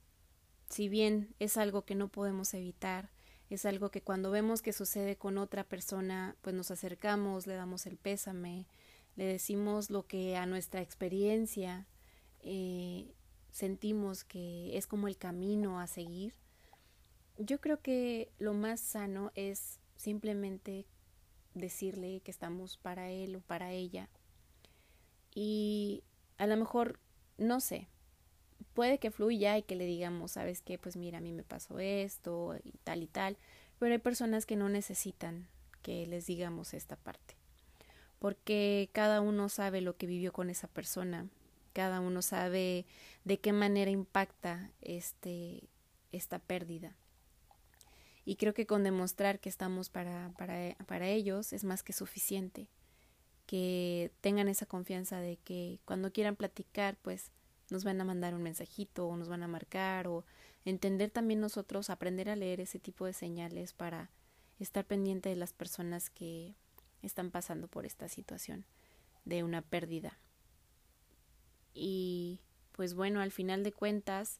si 0.69 0.89
bien 0.89 1.33
es 1.39 1.57
algo 1.57 1.83
que 1.83 1.95
no 1.95 2.09
podemos 2.09 2.53
evitar, 2.53 3.09
es 3.49 3.65
algo 3.65 3.91
que 3.91 4.01
cuando 4.01 4.31
vemos 4.31 4.61
que 4.61 4.73
sucede 4.73 5.15
con 5.15 5.37
otra 5.37 5.63
persona, 5.63 6.35
pues 6.41 6.55
nos 6.55 6.71
acercamos, 6.71 7.47
le 7.47 7.55
damos 7.55 7.85
el 7.85 7.97
pésame, 7.97 8.65
le 9.15 9.25
decimos 9.25 9.89
lo 9.89 10.05
que 10.05 10.35
a 10.35 10.45
nuestra 10.45 10.81
experiencia 10.81 11.87
eh, 12.41 13.13
sentimos 13.51 14.23
que 14.23 14.77
es 14.77 14.87
como 14.87 15.07
el 15.07 15.17
camino 15.17 15.79
a 15.79 15.87
seguir. 15.87 16.33
Yo 17.37 17.59
creo 17.59 17.81
que 17.81 18.31
lo 18.39 18.53
más 18.53 18.79
sano 18.79 19.31
es 19.35 19.79
simplemente 19.95 20.85
decirle 21.53 22.21
que 22.21 22.31
estamos 22.31 22.77
para 22.77 23.09
él 23.09 23.35
o 23.35 23.41
para 23.41 23.71
ella. 23.71 24.09
Y 25.33 26.03
a 26.37 26.47
lo 26.47 26.57
mejor, 26.57 26.99
no 27.37 27.59
sé, 27.59 27.87
puede 28.73 28.99
que 28.99 29.11
fluya 29.11 29.57
y 29.57 29.63
que 29.63 29.75
le 29.75 29.85
digamos, 29.85 30.31
sabes 30.31 30.61
qué, 30.61 30.77
pues 30.77 30.95
mira, 30.97 31.19
a 31.19 31.21
mí 31.21 31.31
me 31.31 31.43
pasó 31.43 31.79
esto 31.79 32.55
y 32.63 32.73
tal 32.83 33.03
y 33.03 33.07
tal, 33.07 33.37
pero 33.79 33.93
hay 33.93 33.99
personas 33.99 34.45
que 34.45 34.55
no 34.55 34.69
necesitan 34.69 35.47
que 35.81 36.05
les 36.05 36.25
digamos 36.25 36.73
esta 36.73 36.95
parte, 36.95 37.35
porque 38.19 38.89
cada 38.93 39.21
uno 39.21 39.49
sabe 39.49 39.81
lo 39.81 39.97
que 39.97 40.07
vivió 40.07 40.31
con 40.31 40.49
esa 40.49 40.67
persona, 40.67 41.27
cada 41.73 41.99
uno 41.99 42.21
sabe 42.21 42.85
de 43.23 43.39
qué 43.39 43.53
manera 43.53 43.91
impacta 43.91 44.71
este 44.81 45.69
esta 46.11 46.39
pérdida. 46.39 46.95
Y 48.23 48.35
creo 48.35 48.53
que 48.53 48.67
con 48.67 48.83
demostrar 48.83 49.39
que 49.39 49.49
estamos 49.49 49.89
para, 49.89 50.31
para, 50.37 50.75
para 50.85 51.07
ellos 51.07 51.53
es 51.53 51.63
más 51.63 51.83
que 51.83 51.93
suficiente. 51.93 52.69
Que 53.45 54.11
tengan 54.21 54.47
esa 54.47 54.65
confianza 54.65 55.19
de 55.19 55.37
que 55.37 55.79
cuando 55.85 56.11
quieran 56.11 56.35
platicar, 56.35 56.97
pues 57.01 57.31
nos 57.69 57.83
van 57.83 57.99
a 57.99 58.05
mandar 58.05 58.35
un 58.35 58.43
mensajito 58.43 59.07
o 59.07 59.17
nos 59.17 59.27
van 59.27 59.43
a 59.43 59.47
marcar 59.47 60.07
o 60.07 60.25
entender 60.65 61.09
también 61.09 61.39
nosotros, 61.39 61.89
aprender 61.89 62.29
a 62.29 62.35
leer 62.35 62.59
ese 62.59 62.79
tipo 62.79 63.05
de 63.05 63.13
señales 63.13 63.73
para 63.73 64.11
estar 64.59 64.85
pendiente 64.85 65.29
de 65.29 65.35
las 65.35 65.53
personas 65.53 66.09
que 66.09 66.55
están 67.01 67.31
pasando 67.31 67.67
por 67.67 67.85
esta 67.85 68.07
situación 68.07 68.65
de 69.25 69.43
una 69.43 69.61
pérdida. 69.61 70.19
Y 71.73 72.39
pues 72.71 72.93
bueno, 72.93 73.21
al 73.21 73.31
final 73.31 73.63
de 73.63 73.71
cuentas, 73.71 74.39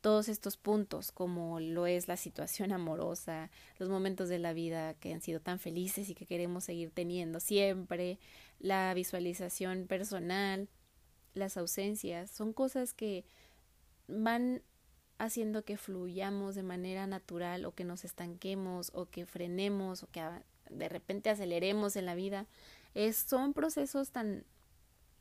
todos 0.00 0.28
estos 0.28 0.56
puntos, 0.56 1.10
como 1.10 1.60
lo 1.60 1.86
es 1.86 2.08
la 2.08 2.16
situación 2.16 2.72
amorosa, 2.72 3.50
los 3.78 3.88
momentos 3.88 4.28
de 4.28 4.38
la 4.38 4.52
vida 4.52 4.94
que 4.94 5.12
han 5.12 5.20
sido 5.20 5.40
tan 5.40 5.58
felices 5.58 6.08
y 6.08 6.14
que 6.14 6.26
queremos 6.26 6.64
seguir 6.64 6.90
teniendo 6.90 7.40
siempre, 7.40 8.18
la 8.58 8.92
visualización 8.94 9.86
personal, 9.86 10.68
las 11.34 11.56
ausencias, 11.56 12.30
son 12.30 12.52
cosas 12.52 12.94
que 12.94 13.24
van 14.08 14.62
haciendo 15.18 15.64
que 15.64 15.76
fluyamos 15.76 16.54
de 16.54 16.62
manera 16.62 17.06
natural 17.06 17.64
o 17.64 17.74
que 17.74 17.84
nos 17.84 18.04
estanquemos 18.04 18.90
o 18.94 19.06
que 19.06 19.26
frenemos 19.26 20.02
o 20.02 20.10
que 20.10 20.22
de 20.70 20.88
repente 20.88 21.30
aceleremos 21.30 21.96
en 21.96 22.06
la 22.06 22.14
vida. 22.14 22.46
Es, 22.94 23.16
son 23.16 23.52
procesos 23.52 24.10
tan 24.10 24.44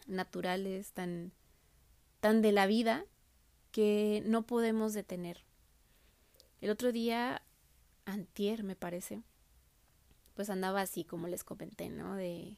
naturales, 0.07 0.91
tan, 0.91 1.31
tan 2.25 2.41
de 2.41 2.51
la 2.51 2.65
vida 2.65 3.05
que 3.71 4.23
no 4.25 4.47
podemos 4.47 4.95
detener. 4.95 5.45
El 6.59 6.71
otro 6.71 6.91
día, 6.91 7.43
antier 8.05 8.63
me 8.63 8.75
parece, 8.75 9.21
pues 10.33 10.49
andaba 10.49 10.81
así 10.81 11.03
como 11.03 11.27
les 11.27 11.43
comenté, 11.43 11.91
¿no? 11.91 12.15
De, 12.15 12.57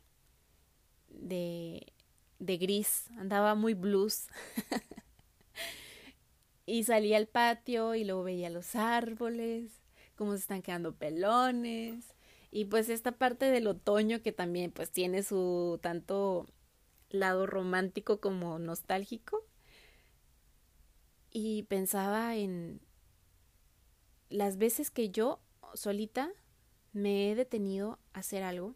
de 1.09 1.91
de 2.39 2.55
gris, 2.55 3.11
andaba 3.17 3.55
muy 3.55 3.73
blues. 3.73 4.29
y 6.65 6.85
salí 6.85 7.13
al 7.13 7.27
patio 7.27 7.93
y 7.93 8.05
luego 8.05 8.23
veía 8.23 8.49
los 8.49 8.73
árboles, 8.73 9.81
cómo 10.15 10.31
se 10.31 10.39
están 10.39 10.61
quedando 10.61 10.95
pelones. 10.95 12.05
Y 12.51 12.63
pues 12.63 12.87
esta 12.87 13.11
parte 13.11 13.51
del 13.51 13.67
otoño 13.67 14.21
que 14.21 14.31
también 14.31 14.71
pues 14.71 14.91
tiene 14.91 15.23
su 15.23 15.77
tanto 15.81 16.45
lado 17.09 17.47
romántico 17.47 18.21
como 18.21 18.59
nostálgico. 18.59 19.43
Y 21.39 21.63
pensaba 21.63 22.35
en 22.35 22.81
las 24.29 24.57
veces 24.57 24.89
que 24.89 25.09
yo 25.09 25.39
solita 25.75 26.31
me 26.93 27.29
he 27.29 27.35
detenido 27.35 27.99
a 28.13 28.19
hacer 28.19 28.41
algo 28.41 28.73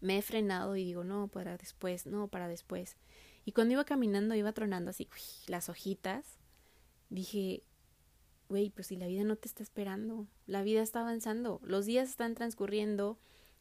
me 0.00 0.18
he 0.18 0.22
frenado 0.22 0.76
y 0.76 0.84
digo, 0.84 1.04
no, 1.04 1.28
para 1.28 1.56
después, 1.56 2.06
no, 2.06 2.28
para 2.28 2.48
después. 2.48 2.96
Y 3.44 3.52
cuando 3.52 3.72
iba 3.72 3.84
caminando, 3.84 4.34
iba 4.34 4.52
tronando 4.52 4.90
así 4.90 5.08
las 5.46 5.68
hojitas, 5.68 6.38
dije, 7.08 7.62
güey, 8.48 8.70
pues 8.70 8.88
si 8.88 8.96
la 8.96 9.06
vida 9.06 9.24
no 9.24 9.36
te 9.36 9.48
está 9.48 9.62
esperando, 9.62 10.26
la 10.46 10.62
vida 10.62 10.82
está 10.82 11.00
avanzando, 11.00 11.60
los 11.62 11.86
días 11.86 12.08
están 12.08 12.34
transcurriendo, 12.34 13.18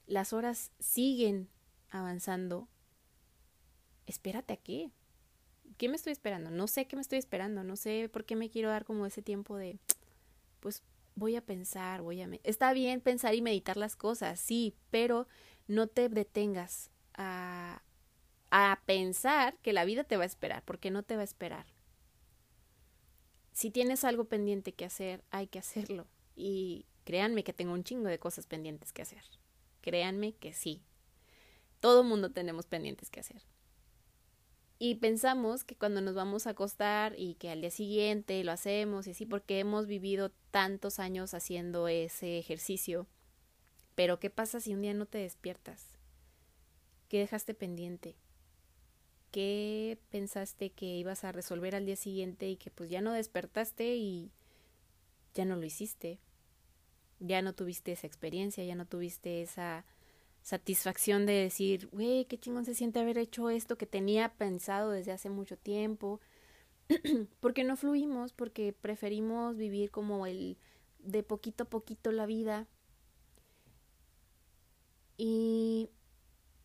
las 0.07 0.33
horas 0.33 0.71
siguen 0.79 1.49
avanzando. 1.89 2.67
Espérate 4.05 4.53
a 4.53 4.57
qué. 4.57 4.91
¿Qué 5.79 5.87
me 5.87 5.95
estoy 5.95 6.11
esperando? 6.11 6.51
No 6.51 6.67
sé 6.67 6.87
qué 6.87 6.97
me 6.97 7.01
estoy 7.01 7.19
esperando, 7.19 7.63
no 7.63 7.77
sé 7.77 8.09
por 8.11 8.25
qué 8.25 8.35
me 8.35 8.49
quiero 8.49 8.67
dar 8.67 8.83
como 8.83 9.05
ese 9.05 9.21
tiempo 9.21 9.55
de, 9.55 9.79
pues 10.59 10.83
voy 11.15 11.37
a 11.37 11.41
pensar, 11.41 12.01
voy 12.01 12.21
a... 12.21 12.29
Está 12.43 12.73
bien 12.73 12.99
pensar 12.99 13.33
y 13.33 13.41
meditar 13.41 13.77
las 13.77 13.95
cosas, 13.95 14.41
sí, 14.41 14.75
pero 14.91 15.25
no 15.67 15.87
te 15.87 16.09
detengas 16.09 16.91
a, 17.13 17.81
a 18.51 18.81
pensar 18.85 19.57
que 19.59 19.71
la 19.71 19.85
vida 19.85 20.03
te 20.03 20.17
va 20.17 20.23
a 20.23 20.25
esperar, 20.25 20.63
porque 20.65 20.91
no 20.91 21.01
te 21.03 21.15
va 21.15 21.21
a 21.21 21.23
esperar. 21.23 21.65
Si 23.53 23.71
tienes 23.71 24.03
algo 24.03 24.25
pendiente 24.25 24.73
que 24.73 24.83
hacer, 24.83 25.23
hay 25.31 25.47
que 25.47 25.59
hacerlo. 25.59 26.07
Y 26.35 26.87
créanme 27.05 27.45
que 27.45 27.53
tengo 27.53 27.71
un 27.71 27.85
chingo 27.85 28.09
de 28.09 28.19
cosas 28.19 28.47
pendientes 28.47 28.91
que 28.91 29.03
hacer. 29.03 29.23
Créanme 29.79 30.33
que 30.33 30.51
sí. 30.51 30.83
Todo 31.79 32.03
mundo 32.03 32.31
tenemos 32.31 32.65
pendientes 32.65 33.09
que 33.09 33.21
hacer. 33.21 33.41
Y 34.81 34.95
pensamos 34.95 35.65
que 35.65 35.75
cuando 35.75 35.99
nos 35.99 36.15
vamos 36.15 36.47
a 36.47 36.51
acostar 36.51 37.13
y 37.17 37.33
que 37.33 37.49
al 37.49 37.59
día 37.59 37.69
siguiente 37.69 38.41
lo 38.45 38.53
hacemos 38.53 39.07
y 39.07 39.11
así, 39.11 39.25
porque 39.25 39.59
hemos 39.59 39.87
vivido 39.87 40.31
tantos 40.51 40.99
años 40.99 41.33
haciendo 41.33 41.89
ese 41.89 42.39
ejercicio, 42.39 43.05
pero 43.95 44.21
¿qué 44.21 44.29
pasa 44.29 44.61
si 44.61 44.73
un 44.73 44.81
día 44.81 44.93
no 44.93 45.05
te 45.05 45.17
despiertas? 45.17 45.85
¿Qué 47.09 47.19
dejaste 47.19 47.53
pendiente? 47.53 48.15
¿Qué 49.31 49.99
pensaste 50.11 50.69
que 50.69 50.85
ibas 50.85 51.25
a 51.25 51.33
resolver 51.33 51.75
al 51.75 51.85
día 51.85 51.97
siguiente 51.97 52.47
y 52.47 52.55
que 52.55 52.71
pues 52.71 52.89
ya 52.89 53.01
no 53.01 53.11
despertaste 53.11 53.97
y 53.97 54.31
ya 55.33 55.43
no 55.43 55.57
lo 55.57 55.65
hiciste? 55.65 56.19
Ya 57.19 57.41
no 57.41 57.53
tuviste 57.53 57.91
esa 57.91 58.07
experiencia, 58.07 58.63
ya 58.63 58.75
no 58.75 58.85
tuviste 58.85 59.41
esa 59.41 59.83
satisfacción 60.49 61.25
de 61.25 61.33
decir, 61.33 61.87
güey, 61.91 62.25
qué 62.25 62.39
chingón 62.39 62.65
se 62.65 62.73
siente 62.73 62.99
haber 62.99 63.17
hecho 63.19 63.49
esto 63.49 63.77
que 63.77 63.85
tenía 63.85 64.33
pensado 64.33 64.89
desde 64.89 65.11
hace 65.11 65.29
mucho 65.29 65.57
tiempo. 65.57 66.19
porque 67.39 67.63
no 67.63 67.77
fluimos, 67.77 68.33
porque 68.33 68.73
preferimos 68.73 69.57
vivir 69.57 69.91
como 69.91 70.25
el 70.25 70.57
de 70.97 71.21
poquito 71.21 71.63
a 71.65 71.69
poquito 71.69 72.11
la 72.11 72.25
vida 72.25 72.67
y 75.17 75.89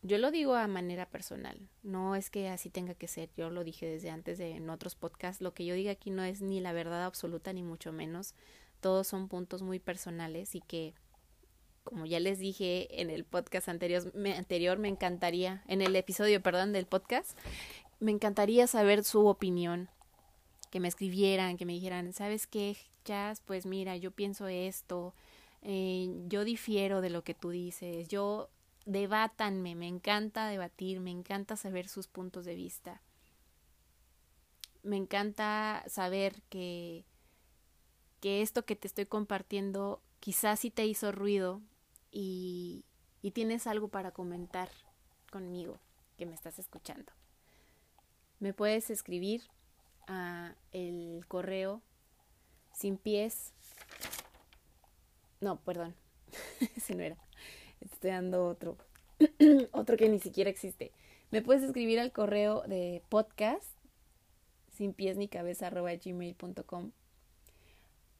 yo 0.01 0.17
lo 0.17 0.31
digo 0.31 0.55
a 0.55 0.67
manera 0.67 1.09
personal, 1.09 1.69
no 1.83 2.15
es 2.15 2.29
que 2.29 2.49
así 2.49 2.69
tenga 2.69 2.95
que 2.95 3.07
ser, 3.07 3.29
yo 3.37 3.49
lo 3.49 3.63
dije 3.63 3.85
desde 3.85 4.09
antes 4.09 4.37
de, 4.37 4.51
en 4.51 4.69
otros 4.69 4.95
podcasts, 4.95 5.41
lo 5.41 5.53
que 5.53 5.65
yo 5.65 5.75
diga 5.75 5.91
aquí 5.91 6.09
no 6.09 6.23
es 6.23 6.41
ni 6.41 6.59
la 6.59 6.73
verdad 6.73 7.05
absoluta 7.05 7.53
ni 7.53 7.63
mucho 7.63 7.91
menos, 7.91 8.33
todos 8.81 9.07
son 9.07 9.27
puntos 9.27 9.61
muy 9.61 9.79
personales 9.79 10.55
y 10.55 10.61
que 10.61 10.93
como 11.85 12.05
ya 12.05 12.19
les 12.19 12.39
dije 12.39 13.01
en 13.01 13.09
el 13.09 13.23
podcast 13.23 13.69
anterior 13.69 14.13
me, 14.13 14.33
anterior, 14.33 14.77
me 14.77 14.89
encantaría, 14.89 15.63
en 15.67 15.81
el 15.81 15.95
episodio, 15.95 16.41
perdón, 16.41 16.73
del 16.73 16.87
podcast, 16.87 17.37
me 17.99 18.11
encantaría 18.11 18.67
saber 18.67 19.03
su 19.03 19.27
opinión, 19.27 19.89
que 20.71 20.81
me 20.81 20.89
escribieran, 20.89 21.55
que 21.55 21.65
me 21.65 21.73
dijeran, 21.73 22.11
¿sabes 22.11 22.47
qué, 22.47 22.75
Jazz? 23.05 23.41
Pues 23.45 23.65
mira, 23.65 23.95
yo 23.95 24.11
pienso 24.11 24.47
esto, 24.47 25.13
eh, 25.61 26.09
yo 26.27 26.43
difiero 26.43 27.01
de 27.01 27.11
lo 27.11 27.23
que 27.23 27.35
tú 27.35 27.51
dices, 27.51 28.07
yo 28.09 28.49
debátanme, 28.85 29.75
me 29.75 29.87
encanta 29.87 30.47
debatir, 30.47 30.99
me 30.99 31.11
encanta 31.11 31.55
saber 31.55 31.87
sus 31.87 32.07
puntos 32.07 32.45
de 32.45 32.55
vista. 32.55 33.01
Me 34.83 34.97
encanta 34.97 35.83
saber 35.87 36.41
que, 36.49 37.05
que 38.21 38.41
esto 38.41 38.65
que 38.65 38.75
te 38.75 38.87
estoy 38.87 39.05
compartiendo 39.05 40.01
quizás 40.19 40.59
sí 40.59 40.71
te 40.71 40.85
hizo 40.85 41.11
ruido 41.11 41.61
y, 42.17 42.83
tienes 43.33 43.65
algo 43.65 43.87
para 43.87 44.11
comentar 44.11 44.69
conmigo 45.31 45.79
que 46.17 46.25
me 46.25 46.35
estás 46.35 46.59
escuchando. 46.59 47.11
Me 48.39 48.53
puedes 48.53 48.89
escribir 48.89 49.41
a 50.07 50.55
el 50.71 51.25
correo 51.27 51.81
sin 52.71 52.97
pies 52.97 53.53
no, 55.41 55.59
perdón. 55.59 55.93
Ese 56.75 56.95
no 56.95 57.03
era. 57.03 57.17
Estoy 57.81 58.11
dando 58.11 58.47
otro. 58.47 58.77
otro 59.71 59.97
que 59.97 60.09
ni 60.09 60.19
siquiera 60.19 60.49
existe. 60.49 60.91
Me 61.31 61.41
puedes 61.41 61.63
escribir 61.63 61.99
al 61.99 62.11
correo 62.11 62.63
de 62.63 63.03
podcast 63.09 63.69
sin 64.75 64.93
pies 64.93 65.17
ni 65.17 65.27
cabeza 65.27 65.67
arroba 65.67 65.93
gmail.com 65.93 66.91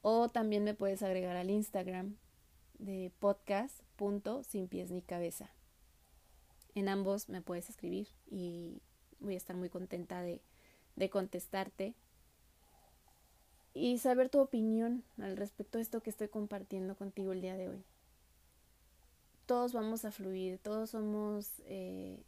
o 0.02 0.28
también 0.28 0.64
me 0.64 0.74
puedes 0.74 1.02
agregar 1.02 1.36
al 1.36 1.50
Instagram 1.50 2.16
de 2.78 3.10
podcast 3.18 3.80
punto 3.96 4.42
sin 4.42 4.68
pies 4.68 4.90
ni 4.90 5.02
cabeza. 5.02 5.50
En 6.74 6.88
ambos 6.88 7.28
me 7.28 7.40
puedes 7.40 7.70
escribir 7.70 8.08
y 8.30 8.82
voy 9.20 9.34
a 9.34 9.38
estar 9.38 9.56
muy 9.56 9.68
contenta 9.68 10.20
de, 10.22 10.42
de 10.94 11.08
contestarte 11.10 11.94
y 13.72 13.98
saber 13.98 14.28
tu 14.28 14.40
opinión 14.40 15.04
al 15.18 15.36
respecto 15.36 15.78
de 15.78 15.82
esto 15.82 16.02
que 16.02 16.10
estoy 16.10 16.28
compartiendo 16.28 16.96
contigo 16.96 17.32
el 17.32 17.40
día 17.40 17.56
de 17.56 17.68
hoy. 17.68 17.84
todos 19.46 19.72
vamos 19.72 20.04
a 20.04 20.10
fluir, 20.10 20.58
todos 20.58 20.90
somos 20.90 21.62
eh, 21.66 22.22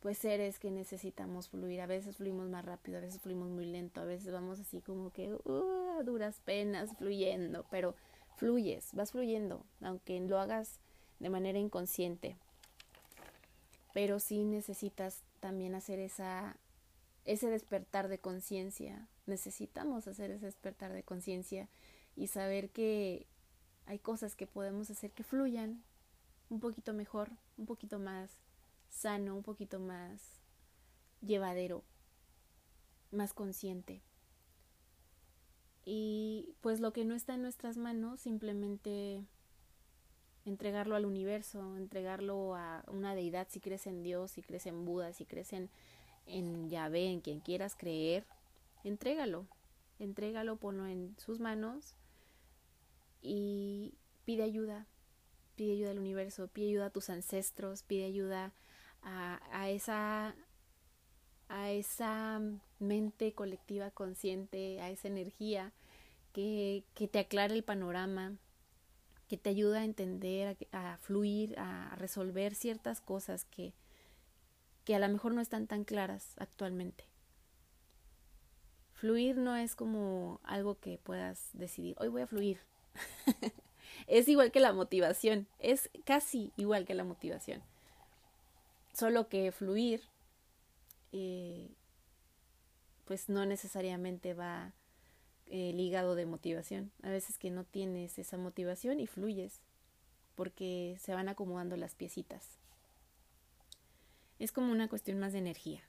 pues 0.00 0.18
seres 0.18 0.58
que 0.58 0.70
necesitamos 0.70 1.48
fluir. 1.48 1.80
A 1.80 1.86
veces 1.86 2.16
fluimos 2.16 2.48
más 2.48 2.64
rápido, 2.64 2.98
a 2.98 3.00
veces 3.00 3.20
fluimos 3.20 3.50
muy 3.50 3.66
lento, 3.66 4.00
a 4.00 4.04
veces 4.04 4.32
vamos 4.32 4.58
así 4.60 4.80
como 4.80 5.12
que 5.12 5.34
uh, 5.44 5.98
a 5.98 6.02
duras 6.02 6.40
penas 6.44 6.90
fluyendo, 6.96 7.64
pero 7.70 7.94
fluyes, 8.36 8.90
vas 8.92 9.12
fluyendo, 9.12 9.64
aunque 9.80 10.20
lo 10.20 10.38
hagas 10.38 10.80
de 11.20 11.30
manera 11.30 11.58
inconsciente. 11.58 12.36
Pero 13.92 14.18
sí 14.18 14.44
necesitas 14.44 15.22
también 15.40 15.74
hacer 15.74 15.98
esa 15.98 16.56
ese 17.24 17.48
despertar 17.48 18.08
de 18.08 18.18
conciencia. 18.18 19.08
Necesitamos 19.26 20.06
hacer 20.06 20.30
ese 20.30 20.46
despertar 20.46 20.92
de 20.92 21.02
conciencia 21.02 21.68
y 22.16 22.26
saber 22.26 22.70
que 22.70 23.26
hay 23.86 23.98
cosas 23.98 24.36
que 24.36 24.46
podemos 24.46 24.90
hacer 24.90 25.10
que 25.12 25.24
fluyan 25.24 25.82
un 26.50 26.60
poquito 26.60 26.92
mejor, 26.92 27.30
un 27.56 27.66
poquito 27.66 27.98
más 27.98 28.30
sano, 28.90 29.34
un 29.34 29.42
poquito 29.42 29.80
más 29.80 30.20
llevadero, 31.22 31.82
más 33.10 33.32
consciente. 33.32 34.02
Y 35.84 36.54
pues 36.60 36.80
lo 36.80 36.92
que 36.92 37.04
no 37.04 37.14
está 37.14 37.34
en 37.34 37.42
nuestras 37.42 37.76
manos, 37.76 38.20
simplemente 38.20 39.22
entregarlo 40.44 40.96
al 40.96 41.06
universo, 41.06 41.76
entregarlo 41.76 42.54
a 42.54 42.84
una 42.88 43.14
deidad, 43.14 43.48
si 43.50 43.60
crees 43.60 43.86
en 43.86 44.02
Dios, 44.02 44.32
si 44.32 44.42
crees 44.42 44.66
en 44.66 44.84
Buda, 44.84 45.12
si 45.12 45.24
crees 45.24 45.52
en, 45.52 45.70
en 46.26 46.70
Yahvé, 46.70 47.10
en 47.10 47.20
quien 47.20 47.40
quieras 47.40 47.76
creer, 47.76 48.24
entrégalo, 48.82 49.46
entrégalo, 49.98 50.56
ponlo 50.56 50.86
en 50.86 51.14
sus 51.18 51.40
manos 51.40 51.94
y 53.22 53.94
pide 54.24 54.42
ayuda, 54.42 54.86
pide 55.56 55.72
ayuda 55.72 55.90
al 55.90 55.98
universo, 55.98 56.48
pide 56.48 56.68
ayuda 56.68 56.86
a 56.86 56.90
tus 56.90 57.10
ancestros, 57.10 57.82
pide 57.82 58.04
ayuda 58.04 58.52
a, 59.02 59.40
a 59.50 59.70
esa 59.70 60.34
a 61.48 61.70
esa 61.70 62.40
mente 62.78 63.32
colectiva 63.32 63.90
consciente, 63.90 64.80
a 64.80 64.90
esa 64.90 65.08
energía 65.08 65.72
que, 66.32 66.84
que 66.94 67.08
te 67.08 67.18
aclara 67.18 67.54
el 67.54 67.62
panorama, 67.62 68.34
que 69.28 69.36
te 69.36 69.50
ayuda 69.50 69.80
a 69.80 69.84
entender, 69.84 70.56
a, 70.72 70.98
fluir, 70.98 71.58
a 71.58 71.94
resolver 71.96 72.54
ciertas 72.54 73.00
cosas 73.00 73.44
que, 73.46 73.72
que 74.84 74.94
a 74.94 74.98
lo 74.98 75.08
mejor 75.08 75.32
no 75.32 75.40
están 75.40 75.66
tan 75.66 75.84
claras 75.84 76.34
actualmente. 76.36 77.04
Fluir 78.92 79.36
no 79.36 79.56
es 79.56 79.74
como 79.74 80.40
algo 80.44 80.78
que 80.78 80.98
puedas 80.98 81.50
decidir, 81.52 81.96
hoy 81.98 82.08
voy 82.08 82.22
a 82.22 82.26
fluir. 82.26 82.60
es 84.06 84.28
igual 84.28 84.52
que 84.52 84.60
la 84.60 84.72
motivación, 84.72 85.46
es 85.58 85.90
casi 86.04 86.52
igual 86.56 86.84
que 86.84 86.94
la 86.94 87.04
motivación. 87.04 87.62
Solo 88.92 89.28
que 89.28 89.50
fluir, 89.50 90.02
eh, 91.16 91.70
pues 93.04 93.28
no 93.28 93.46
necesariamente 93.46 94.34
va 94.34 94.72
eh, 95.46 95.72
ligado 95.72 96.16
de 96.16 96.26
motivación. 96.26 96.90
A 97.02 97.10
veces 97.10 97.38
que 97.38 97.52
no 97.52 97.62
tienes 97.62 98.18
esa 98.18 98.36
motivación 98.36 98.98
y 98.98 99.06
fluyes, 99.06 99.62
porque 100.34 100.96
se 101.00 101.14
van 101.14 101.28
acomodando 101.28 101.76
las 101.76 101.94
piecitas. 101.94 102.58
Es 104.40 104.50
como 104.50 104.72
una 104.72 104.88
cuestión 104.88 105.20
más 105.20 105.32
de 105.32 105.38
energía. 105.38 105.82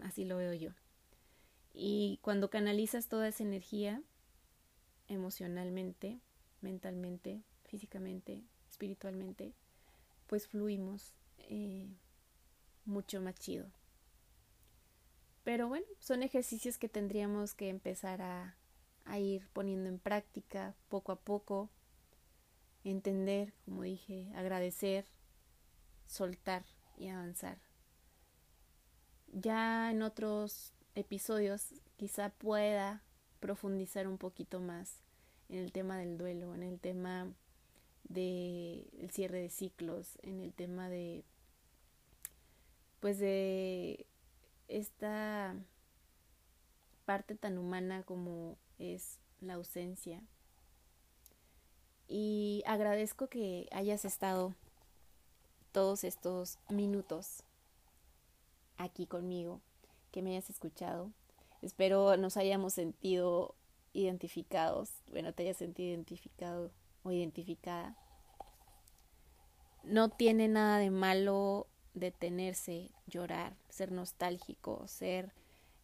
Así 0.00 0.24
lo 0.24 0.38
veo 0.38 0.54
yo. 0.54 0.70
Y 1.74 2.18
cuando 2.22 2.48
canalizas 2.48 3.08
toda 3.08 3.28
esa 3.28 3.42
energía, 3.42 4.02
emocionalmente, 5.06 6.18
mentalmente, 6.62 7.42
físicamente, 7.64 8.42
espiritualmente, 8.70 9.52
pues 10.28 10.48
fluimos 10.48 11.12
eh, 11.40 11.86
mucho 12.86 13.20
más 13.20 13.34
chido. 13.34 13.66
Pero 15.44 15.68
bueno, 15.68 15.86
son 16.00 16.22
ejercicios 16.22 16.78
que 16.78 16.88
tendríamos 16.88 17.54
que 17.54 17.68
empezar 17.68 18.22
a, 18.22 18.56
a 19.04 19.18
ir 19.18 19.46
poniendo 19.52 19.88
en 19.88 19.98
práctica 19.98 20.74
poco 20.88 21.12
a 21.12 21.20
poco, 21.20 21.70
entender, 22.82 23.52
como 23.64 23.82
dije, 23.82 24.32
agradecer, 24.34 25.04
soltar 26.06 26.64
y 26.96 27.08
avanzar. 27.08 27.58
Ya 29.32 29.90
en 29.90 30.02
otros 30.02 30.72
episodios 30.94 31.74
quizá 31.96 32.30
pueda 32.30 33.02
profundizar 33.40 34.08
un 34.08 34.16
poquito 34.16 34.60
más 34.60 35.00
en 35.48 35.58
el 35.58 35.72
tema 35.72 35.98
del 35.98 36.16
duelo, 36.16 36.54
en 36.54 36.62
el 36.62 36.80
tema 36.80 37.32
de 38.04 38.86
el 38.98 39.10
cierre 39.10 39.40
de 39.40 39.50
ciclos, 39.50 40.18
en 40.22 40.40
el 40.40 40.54
tema 40.54 40.88
de 40.88 41.24
pues 43.00 43.18
de 43.18 44.06
esta 44.68 45.54
parte 47.04 47.34
tan 47.34 47.58
humana 47.58 48.02
como 48.02 48.56
es 48.78 49.18
la 49.40 49.54
ausencia. 49.54 50.22
Y 52.08 52.62
agradezco 52.66 53.28
que 53.28 53.68
hayas 53.72 54.04
estado 54.04 54.54
todos 55.72 56.04
estos 56.04 56.58
minutos 56.68 57.42
aquí 58.76 59.06
conmigo, 59.06 59.60
que 60.12 60.22
me 60.22 60.30
hayas 60.30 60.50
escuchado. 60.50 61.10
Espero 61.62 62.16
nos 62.16 62.36
hayamos 62.36 62.74
sentido 62.74 63.54
identificados, 63.92 64.90
bueno, 65.10 65.32
te 65.32 65.44
hayas 65.44 65.56
sentido 65.56 65.90
identificado 65.90 66.70
o 67.02 67.10
identificada. 67.10 67.96
No 69.82 70.10
tiene 70.10 70.48
nada 70.48 70.78
de 70.78 70.90
malo 70.90 71.66
detenerse, 71.94 72.90
llorar, 73.06 73.56
ser 73.68 73.92
nostálgico, 73.92 74.86
ser 74.86 75.32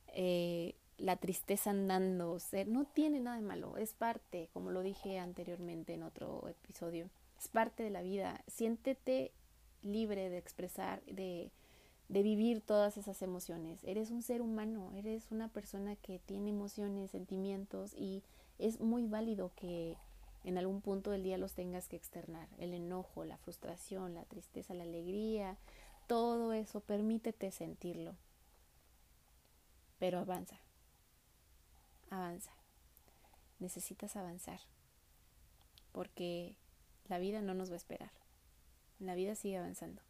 eh, 0.09 0.75
la 0.99 1.17
tristeza 1.17 1.71
andando, 1.71 2.39
ser, 2.39 2.69
no 2.69 2.85
tiene 2.85 3.21
nada 3.21 3.37
de 3.37 3.43
malo, 3.43 3.77
es 3.77 3.95
parte, 3.95 4.51
como 4.53 4.71
lo 4.71 4.83
dije 4.83 5.19
anteriormente 5.19 5.95
en 5.95 6.03
otro 6.03 6.47
episodio, 6.49 7.09
es 7.39 7.49
parte 7.49 7.83
de 7.83 7.91
la 7.91 8.03
vida. 8.03 8.45
Siéntete 8.47 9.33
libre 9.83 10.29
de 10.29 10.37
expresar, 10.37 11.03
de, 11.07 11.51
de 12.09 12.23
vivir 12.23 12.61
todas 12.61 12.99
esas 12.99 13.23
emociones. 13.23 13.83
Eres 13.85 14.11
un 14.11 14.23
ser 14.23 14.43
humano, 14.43 14.93
eres 14.95 15.31
una 15.31 15.49
persona 15.49 15.97
que 15.97 16.19
tiene 16.19 16.51
emociones, 16.51 17.13
sentimientos 17.13 17.95
y 17.95 18.23
es 18.59 18.81
muy 18.81 19.07
válido 19.07 19.53
que 19.57 19.97
en 20.45 20.59
algún 20.59 20.81
punto 20.81 21.11
del 21.11 21.23
día 21.23 21.39
los 21.39 21.55
tengas 21.55 21.89
que 21.89 21.97
externar. 21.97 22.49
El 22.59 22.75
enojo, 22.75 23.25
la 23.25 23.39
frustración, 23.39 24.15
la 24.15 24.25
tristeza, 24.25 24.75
la 24.75 24.85
alegría, 24.85 25.57
todo 26.11 26.53
eso, 26.53 26.81
permítete 26.81 27.53
sentirlo. 27.53 28.17
Pero 30.01 30.19
avanza, 30.19 30.59
avanza. 32.11 32.51
Necesitas 33.61 34.17
avanzar 34.17 34.59
porque 35.93 36.57
la 37.09 37.21
vida 37.21 37.43
no 37.43 37.55
nos 37.55 37.71
va 37.71 37.75
a 37.75 37.77
esperar. 37.77 38.11
La 38.99 39.15
vida 39.15 39.37
sigue 39.37 39.59
avanzando 39.59 40.03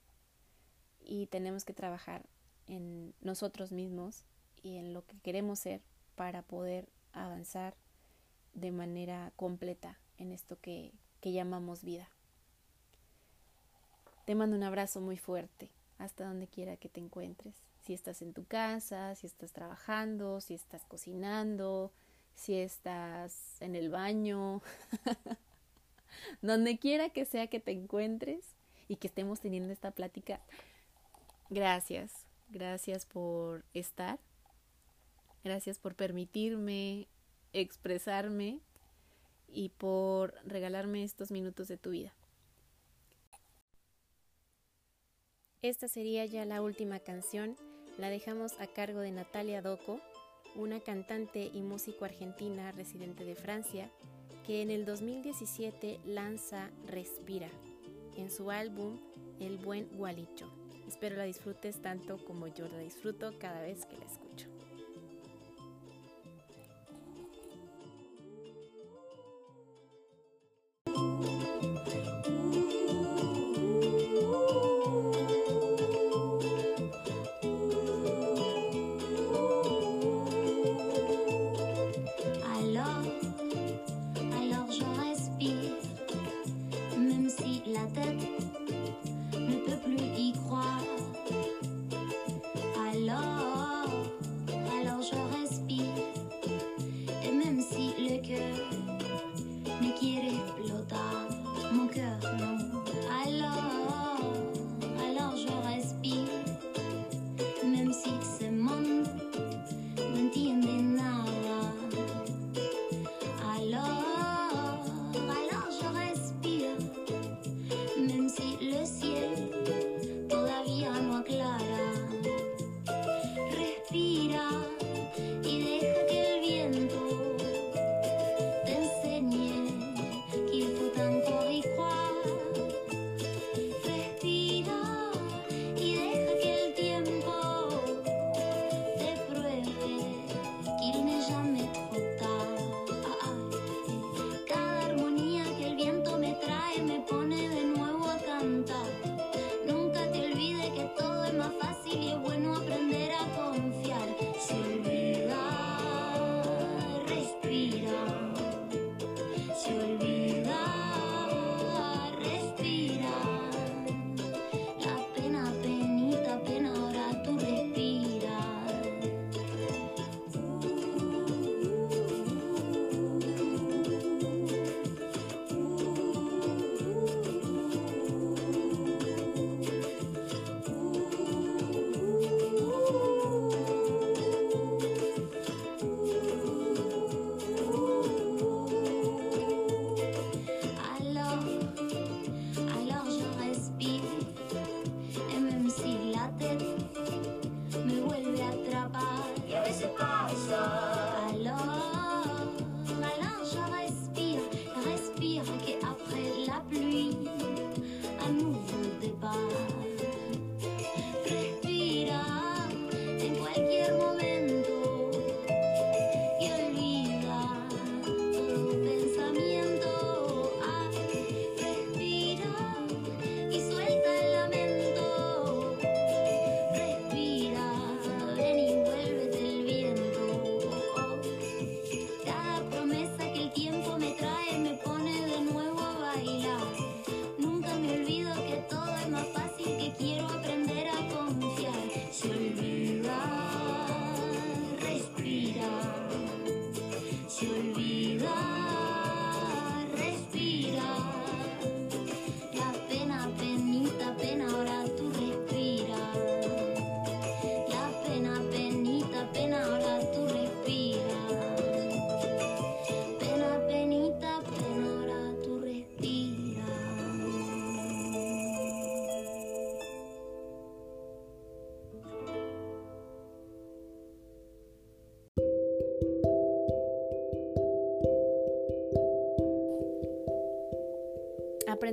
y 1.00 1.26
tenemos 1.26 1.66
que 1.66 1.74
trabajar 1.74 2.24
en 2.66 3.12
nosotros 3.20 3.70
mismos 3.70 4.24
y 4.62 4.78
en 4.78 4.94
lo 4.94 5.04
que 5.04 5.20
queremos 5.20 5.58
ser 5.58 5.82
para 6.14 6.40
poder 6.40 6.88
avanzar 7.12 7.76
de 8.54 8.72
manera 8.72 9.34
completa 9.36 10.00
en 10.16 10.32
esto 10.32 10.58
que, 10.62 10.94
que 11.20 11.32
llamamos 11.32 11.84
vida. 11.84 12.08
Te 14.24 14.34
mando 14.34 14.56
un 14.56 14.62
abrazo 14.62 15.02
muy 15.02 15.18
fuerte 15.18 15.70
hasta 16.00 16.24
donde 16.24 16.48
quiera 16.48 16.76
que 16.76 16.88
te 16.88 17.00
encuentres. 17.00 17.54
Si 17.84 17.94
estás 17.94 18.22
en 18.22 18.32
tu 18.32 18.44
casa, 18.44 19.14
si 19.14 19.26
estás 19.26 19.52
trabajando, 19.52 20.40
si 20.40 20.54
estás 20.54 20.84
cocinando, 20.84 21.92
si 22.34 22.56
estás 22.56 23.60
en 23.60 23.76
el 23.76 23.90
baño, 23.90 24.62
donde 26.42 26.78
quiera 26.78 27.10
que 27.10 27.24
sea 27.24 27.46
que 27.46 27.60
te 27.60 27.72
encuentres 27.72 28.44
y 28.88 28.96
que 28.96 29.06
estemos 29.06 29.40
teniendo 29.40 29.72
esta 29.72 29.92
plática, 29.92 30.40
Gracias, 31.52 32.12
gracias 32.50 33.06
por 33.06 33.64
estar, 33.74 34.20
gracias 35.42 35.80
por 35.80 35.96
permitirme 35.96 37.08
expresarme 37.52 38.60
y 39.48 39.70
por 39.70 40.32
regalarme 40.44 41.02
estos 41.02 41.32
minutos 41.32 41.66
de 41.66 41.76
tu 41.76 41.90
vida. 41.90 42.12
Esta 45.62 45.88
sería 45.88 46.24
ya 46.24 46.46
la 46.46 46.62
última 46.62 47.00
canción, 47.00 47.54
la 47.98 48.08
dejamos 48.08 48.58
a 48.60 48.66
cargo 48.66 49.00
de 49.00 49.10
Natalia 49.10 49.60
Doco, 49.60 50.00
una 50.56 50.80
cantante 50.80 51.50
y 51.52 51.60
músico 51.60 52.06
argentina 52.06 52.72
residente 52.72 53.24
de 53.24 53.34
Francia, 53.34 53.90
que 54.46 54.62
en 54.62 54.70
el 54.70 54.86
2017 54.86 56.00
lanza 56.06 56.70
Respira 56.86 57.50
en 58.16 58.30
su 58.30 58.50
álbum 58.50 59.00
El 59.38 59.58
Buen 59.58 59.86
Gualicho. 59.98 60.50
Espero 60.88 61.16
la 61.16 61.24
disfrutes 61.24 61.82
tanto 61.82 62.24
como 62.24 62.46
yo 62.46 62.66
la 62.66 62.78
disfruto 62.78 63.38
cada 63.38 63.60
vez 63.60 63.84
que 63.84 63.98
la 63.98 64.06
escucho. 64.06 64.49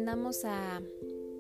Aprendamos 0.08 0.46
a 0.46 0.82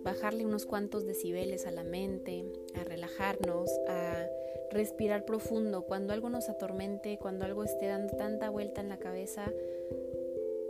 bajarle 0.03 0.45
unos 0.45 0.65
cuantos 0.65 1.05
decibeles 1.05 1.65
a 1.65 1.71
la 1.71 1.85
mente, 1.85 2.43
a 2.73 2.83
relajarnos, 2.83 3.71
a 3.87 4.27
respirar 4.71 5.23
profundo. 5.23 5.83
Cuando 5.83 6.11
algo 6.11 6.29
nos 6.29 6.49
atormente, 6.49 7.17
cuando 7.17 7.45
algo 7.45 7.63
esté 7.63 7.87
dando 7.87 8.17
tanta 8.17 8.49
vuelta 8.49 8.81
en 8.81 8.89
la 8.89 8.99
cabeza, 8.99 9.53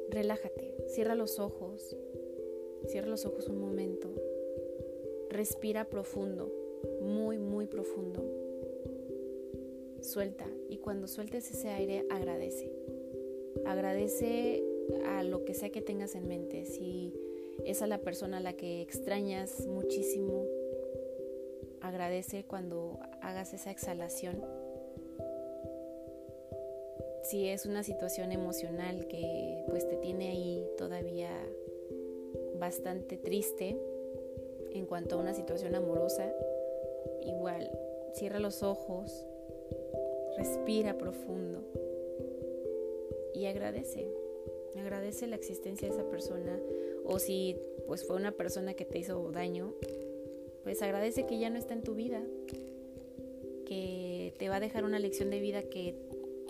relájate, 0.10 0.76
cierra 0.86 1.16
los 1.16 1.40
ojos, 1.40 1.98
cierra 2.86 3.08
los 3.08 3.26
ojos 3.26 3.48
un 3.48 3.60
momento, 3.60 4.14
respira 5.32 5.86
profundo, 5.86 6.54
muy, 7.02 7.40
muy 7.40 7.66
profundo. 7.66 8.24
Suelta 10.02 10.46
y 10.70 10.78
cuando 10.78 11.08
sueltes 11.08 11.50
ese 11.50 11.70
aire 11.70 12.06
agradece. 12.12 12.72
Agradece 13.66 14.64
a 15.08 15.24
lo 15.24 15.46
que 15.46 15.56
sea 15.56 15.72
que 15.72 15.82
tengas 15.82 16.14
en 16.14 16.28
mente. 16.28 16.68
Si 16.68 17.12
es 17.66 17.82
a 17.82 17.88
la 17.88 18.00
persona 18.00 18.38
a 18.38 18.42
la 18.42 18.54
que 18.54 18.82
extrañas 18.82 19.66
muchísimo, 19.68 20.46
agradece 21.82 22.44
cuando 22.44 23.00
hagas 23.22 23.54
esa 23.54 23.72
exhalación. 23.72 24.44
Si 27.24 27.48
es 27.48 27.66
una 27.66 27.84
situación 27.84 28.32
emocional 28.32 29.08
que 29.08 29.64
pues 29.68 29.88
te 29.88 29.98
tiene 29.98 30.30
ahí 30.30 30.66
todavía 30.78 31.30
bastante 32.58 33.18
triste 33.18 33.78
en 34.72 34.86
cuanto 34.86 35.16
a 35.16 35.20
una 35.20 35.34
situación 35.34 35.76
amorosa, 35.76 36.32
igual 37.22 37.70
cierra 38.14 38.40
los 38.40 38.64
ojos, 38.64 39.26
respira 40.38 40.98
profundo 40.98 41.64
y 43.34 43.46
agradece. 43.46 44.08
Agradece 44.80 45.28
la 45.28 45.36
existencia 45.36 45.88
de 45.88 45.94
esa 45.94 46.08
persona 46.10 46.58
o 47.08 47.20
si 47.20 47.56
pues 47.88 48.06
fue 48.06 48.18
una 48.18 48.34
persona 48.34 48.74
que 48.74 48.86
te 48.86 49.00
hizo 49.00 49.32
daño, 49.32 49.74
pues 50.64 50.82
agradece 50.82 51.26
que 51.26 51.40
ya 51.40 51.50
no 51.50 51.58
está 51.58 51.74
en 51.74 51.82
tu 51.82 51.96
vida, 51.96 52.22
que 53.66 54.34
te 54.38 54.50
va 54.50 54.58
a 54.58 54.60
dejar 54.60 54.84
una 54.84 55.00
lección 55.00 55.30
de 55.30 55.40
vida 55.40 55.64
que 55.64 55.96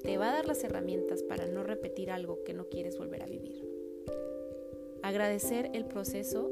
te 0.04 0.18
va 0.18 0.30
a 0.30 0.34
dar 0.34 0.48
las 0.48 0.64
herramientas 0.64 1.22
para 1.24 1.46
no 1.46 1.64
repetir 1.64 2.12
algo 2.12 2.44
que 2.44 2.54
no 2.54 2.68
quieres 2.70 2.98
volver 2.98 3.22
a 3.22 3.28
vivir. 3.28 3.64
Agradecer 5.04 5.70
el 5.74 5.86
proceso 5.86 6.52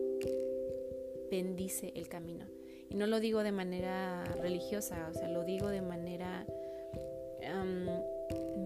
bendice 1.32 1.92
el 1.96 2.08
camino. 2.08 2.46
Y 2.90 2.96
no 2.96 3.08
lo 3.08 3.20
digo 3.20 3.44
de 3.44 3.52
manera 3.52 4.24
religiosa, 4.40 5.10
o 5.10 5.14
sea, 5.14 5.28
lo 5.28 5.44
digo 5.44 5.70
de 5.70 5.82
manera 5.82 6.46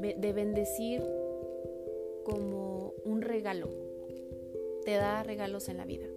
de 0.01 0.33
bendecir 0.33 1.01
como 2.23 2.93
un 3.05 3.21
regalo. 3.21 3.88
Te 4.89 4.95
da 4.95 5.21
regalos 5.21 5.69
en 5.69 5.77
la 5.77 5.85
vida. 5.85 6.07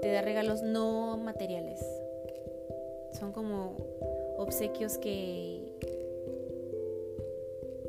Te 0.00 0.12
da 0.12 0.22
regalos 0.22 0.62
no 0.62 1.16
materiales. 1.16 1.80
Son 3.18 3.32
como 3.32 3.76
obsequios 4.38 4.98
que 4.98 5.74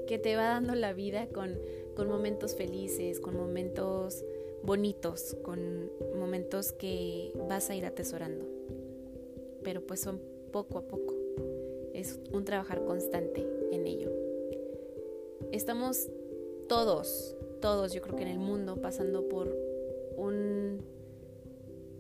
que 0.08 0.18
te 0.18 0.36
va 0.36 0.46
dando 0.46 0.74
la 0.74 0.94
vida 0.94 1.28
con, 1.28 1.60
con 1.96 2.10
momentos 2.10 2.56
felices, 2.56 3.20
con 3.20 3.38
momentos 3.38 4.26
bonitos, 4.64 5.38
con 5.44 5.92
momentos 6.16 6.72
que 6.72 7.32
vas 7.48 7.70
a 7.70 7.76
ir 7.76 7.86
atesorando. 7.86 8.48
Pero 9.62 9.86
pues 9.86 10.00
son 10.00 10.20
poco 10.52 10.80
a 10.80 10.88
poco. 10.88 11.14
Es 11.94 12.20
un 12.34 12.46
trabajar 12.46 12.84
constante 12.84 13.46
en 13.72 13.86
ello. 13.86 14.12
Estamos 15.52 16.10
todos, 16.68 17.36
todos 17.62 17.94
yo 17.94 18.02
creo 18.02 18.16
que 18.16 18.24
en 18.24 18.30
el 18.30 18.40
mundo 18.40 18.78
pasando 18.82 19.28
por 19.30 19.67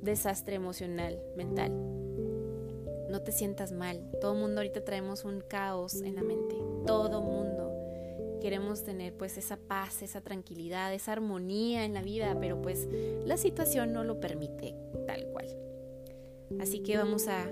desastre 0.07 0.55
emocional, 0.55 1.21
mental. 1.35 1.71
No 3.09 3.21
te 3.21 3.31
sientas 3.31 3.71
mal. 3.71 4.09
Todo 4.19 4.33
mundo 4.33 4.59
ahorita 4.59 4.83
traemos 4.83 5.23
un 5.23 5.41
caos 5.41 6.01
en 6.01 6.15
la 6.15 6.23
mente. 6.23 6.55
Todo 6.85 7.21
mundo 7.21 7.71
queremos 8.41 8.83
tener 8.83 9.13
pues 9.13 9.37
esa 9.37 9.57
paz, 9.57 10.01
esa 10.01 10.21
tranquilidad, 10.21 10.93
esa 10.93 11.11
armonía 11.11 11.85
en 11.85 11.93
la 11.93 12.01
vida, 12.01 12.37
pero 12.39 12.61
pues 12.61 12.87
la 13.25 13.37
situación 13.37 13.93
no 13.93 14.03
lo 14.03 14.19
permite 14.19 14.75
tal 15.05 15.27
cual. 15.27 15.47
Así 16.59 16.79
que 16.79 16.97
vamos 16.97 17.27
a 17.27 17.45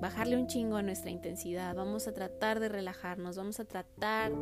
bajarle 0.00 0.36
un 0.36 0.46
chingo 0.46 0.76
a 0.76 0.82
nuestra 0.82 1.10
intensidad, 1.10 1.74
vamos 1.74 2.06
a 2.06 2.12
tratar 2.12 2.60
de 2.60 2.68
relajarnos, 2.68 3.36
vamos 3.36 3.58
a 3.58 3.64
tratar 3.64 4.32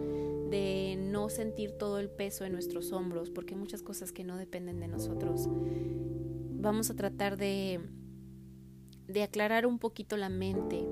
de 0.51 0.97
no 0.99 1.28
sentir 1.28 1.72
todo 1.72 1.99
el 1.99 2.11
peso 2.11 2.45
en 2.45 2.53
nuestros 2.53 2.93
hombros, 2.93 3.30
porque 3.30 3.55
hay 3.55 3.61
muchas 3.61 3.82
cosas 3.82 4.12
que 4.12 4.24
no 4.24 4.36
dependen 4.36 4.80
de 4.80 4.88
nosotros. 4.88 5.49
Vamos 6.63 6.91
a 6.91 6.95
tratar 6.95 7.37
de, 7.37 7.81
de 9.09 9.23
aclarar 9.23 9.67
un 9.67 9.79
poquito 9.79 10.17
la 10.17 10.29
mente 10.29 10.89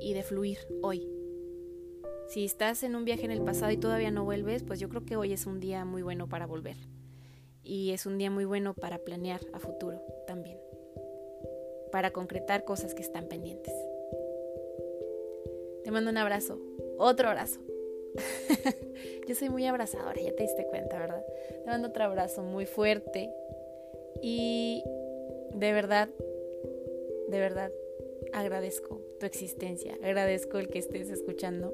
y 0.00 0.14
de 0.14 0.22
fluir 0.22 0.58
hoy. 0.82 1.06
Si 2.28 2.44
estás 2.44 2.82
en 2.82 2.96
un 2.96 3.04
viaje 3.04 3.24
en 3.24 3.30
el 3.30 3.42
pasado 3.42 3.72
y 3.72 3.76
todavía 3.76 4.10
no 4.10 4.24
vuelves, 4.24 4.62
pues 4.62 4.80
yo 4.80 4.88
creo 4.88 5.04
que 5.04 5.16
hoy 5.16 5.32
es 5.32 5.46
un 5.46 5.60
día 5.60 5.84
muy 5.84 6.02
bueno 6.02 6.28
para 6.28 6.46
volver. 6.46 6.76
Y 7.62 7.90
es 7.90 8.06
un 8.06 8.16
día 8.16 8.30
muy 8.30 8.44
bueno 8.44 8.74
para 8.74 8.98
planear 8.98 9.40
a 9.52 9.58
futuro 9.58 10.00
también 10.26 10.58
para 11.96 12.10
concretar 12.10 12.64
cosas 12.64 12.94
que 12.94 13.00
están 13.00 13.26
pendientes. 13.26 13.72
Te 15.82 15.90
mando 15.90 16.10
un 16.10 16.18
abrazo, 16.18 16.60
otro 16.98 17.28
abrazo. 17.28 17.60
Yo 19.26 19.34
soy 19.34 19.48
muy 19.48 19.66
abrazadora, 19.66 20.20
ya 20.20 20.34
te 20.34 20.42
diste 20.42 20.66
cuenta, 20.66 20.98
¿verdad? 20.98 21.24
Te 21.64 21.70
mando 21.70 21.88
otro 21.88 22.04
abrazo 22.04 22.42
muy 22.42 22.66
fuerte 22.66 23.30
y 24.28 24.82
de 25.54 25.72
verdad, 25.72 26.08
de 27.28 27.38
verdad, 27.38 27.70
agradezco 28.32 29.00
tu 29.20 29.26
existencia, 29.26 29.96
agradezco 30.02 30.58
el 30.58 30.66
que 30.66 30.80
estés 30.80 31.10
escuchando. 31.10 31.72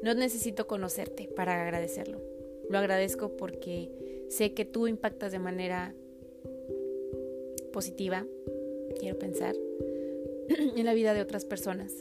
No 0.00 0.14
necesito 0.14 0.68
conocerte 0.68 1.26
para 1.34 1.60
agradecerlo. 1.60 2.20
Lo 2.70 2.78
agradezco 2.78 3.36
porque 3.36 3.90
sé 4.28 4.54
que 4.54 4.64
tú 4.64 4.86
impactas 4.86 5.32
de 5.32 5.40
manera 5.40 5.96
positiva, 7.72 8.24
quiero 9.00 9.18
pensar, 9.18 9.56
en 10.76 10.86
la 10.86 10.94
vida 10.94 11.12
de 11.12 11.22
otras 11.22 11.44
personas. 11.44 11.92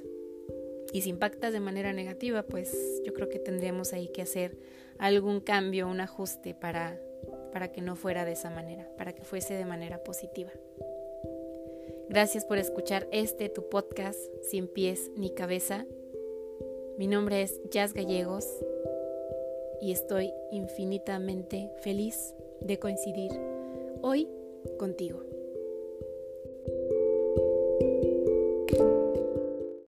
Y 0.91 1.01
si 1.01 1.09
impactas 1.09 1.51
de 1.51 1.59
manera 1.59 1.93
negativa, 1.93 2.43
pues 2.43 3.01
yo 3.03 3.11
creo 3.11 3.27
que 3.27 3.39
tendríamos 3.39 3.91
ahí 3.91 4.07
que 4.09 4.21
hacer 4.21 4.55
algún 4.99 5.39
cambio, 5.39 5.87
un 5.87 5.99
ajuste 5.99 6.53
para, 6.53 7.01
para 7.53 7.71
que 7.71 7.81
no 7.81 7.95
fuera 7.95 8.25
de 8.25 8.31
esa 8.33 8.49
manera, 8.49 8.89
para 8.97 9.13
que 9.13 9.23
fuese 9.23 9.53
de 9.53 9.63
manera 9.63 10.03
positiva. 10.03 10.51
Gracias 12.09 12.45
por 12.45 12.57
escuchar 12.57 13.07
este 13.11 13.47
tu 13.47 13.69
podcast 13.69 14.19
sin 14.41 14.67
pies 14.67 15.11
ni 15.15 15.29
cabeza. 15.29 15.85
Mi 16.97 17.07
nombre 17.07 17.43
es 17.43 17.61
Jazz 17.69 17.93
Gallegos 17.93 18.47
y 19.79 19.91
estoy 19.91 20.33
infinitamente 20.51 21.71
feliz 21.81 22.35
de 22.59 22.79
coincidir 22.79 23.31
hoy 24.01 24.27
contigo. 24.77 25.32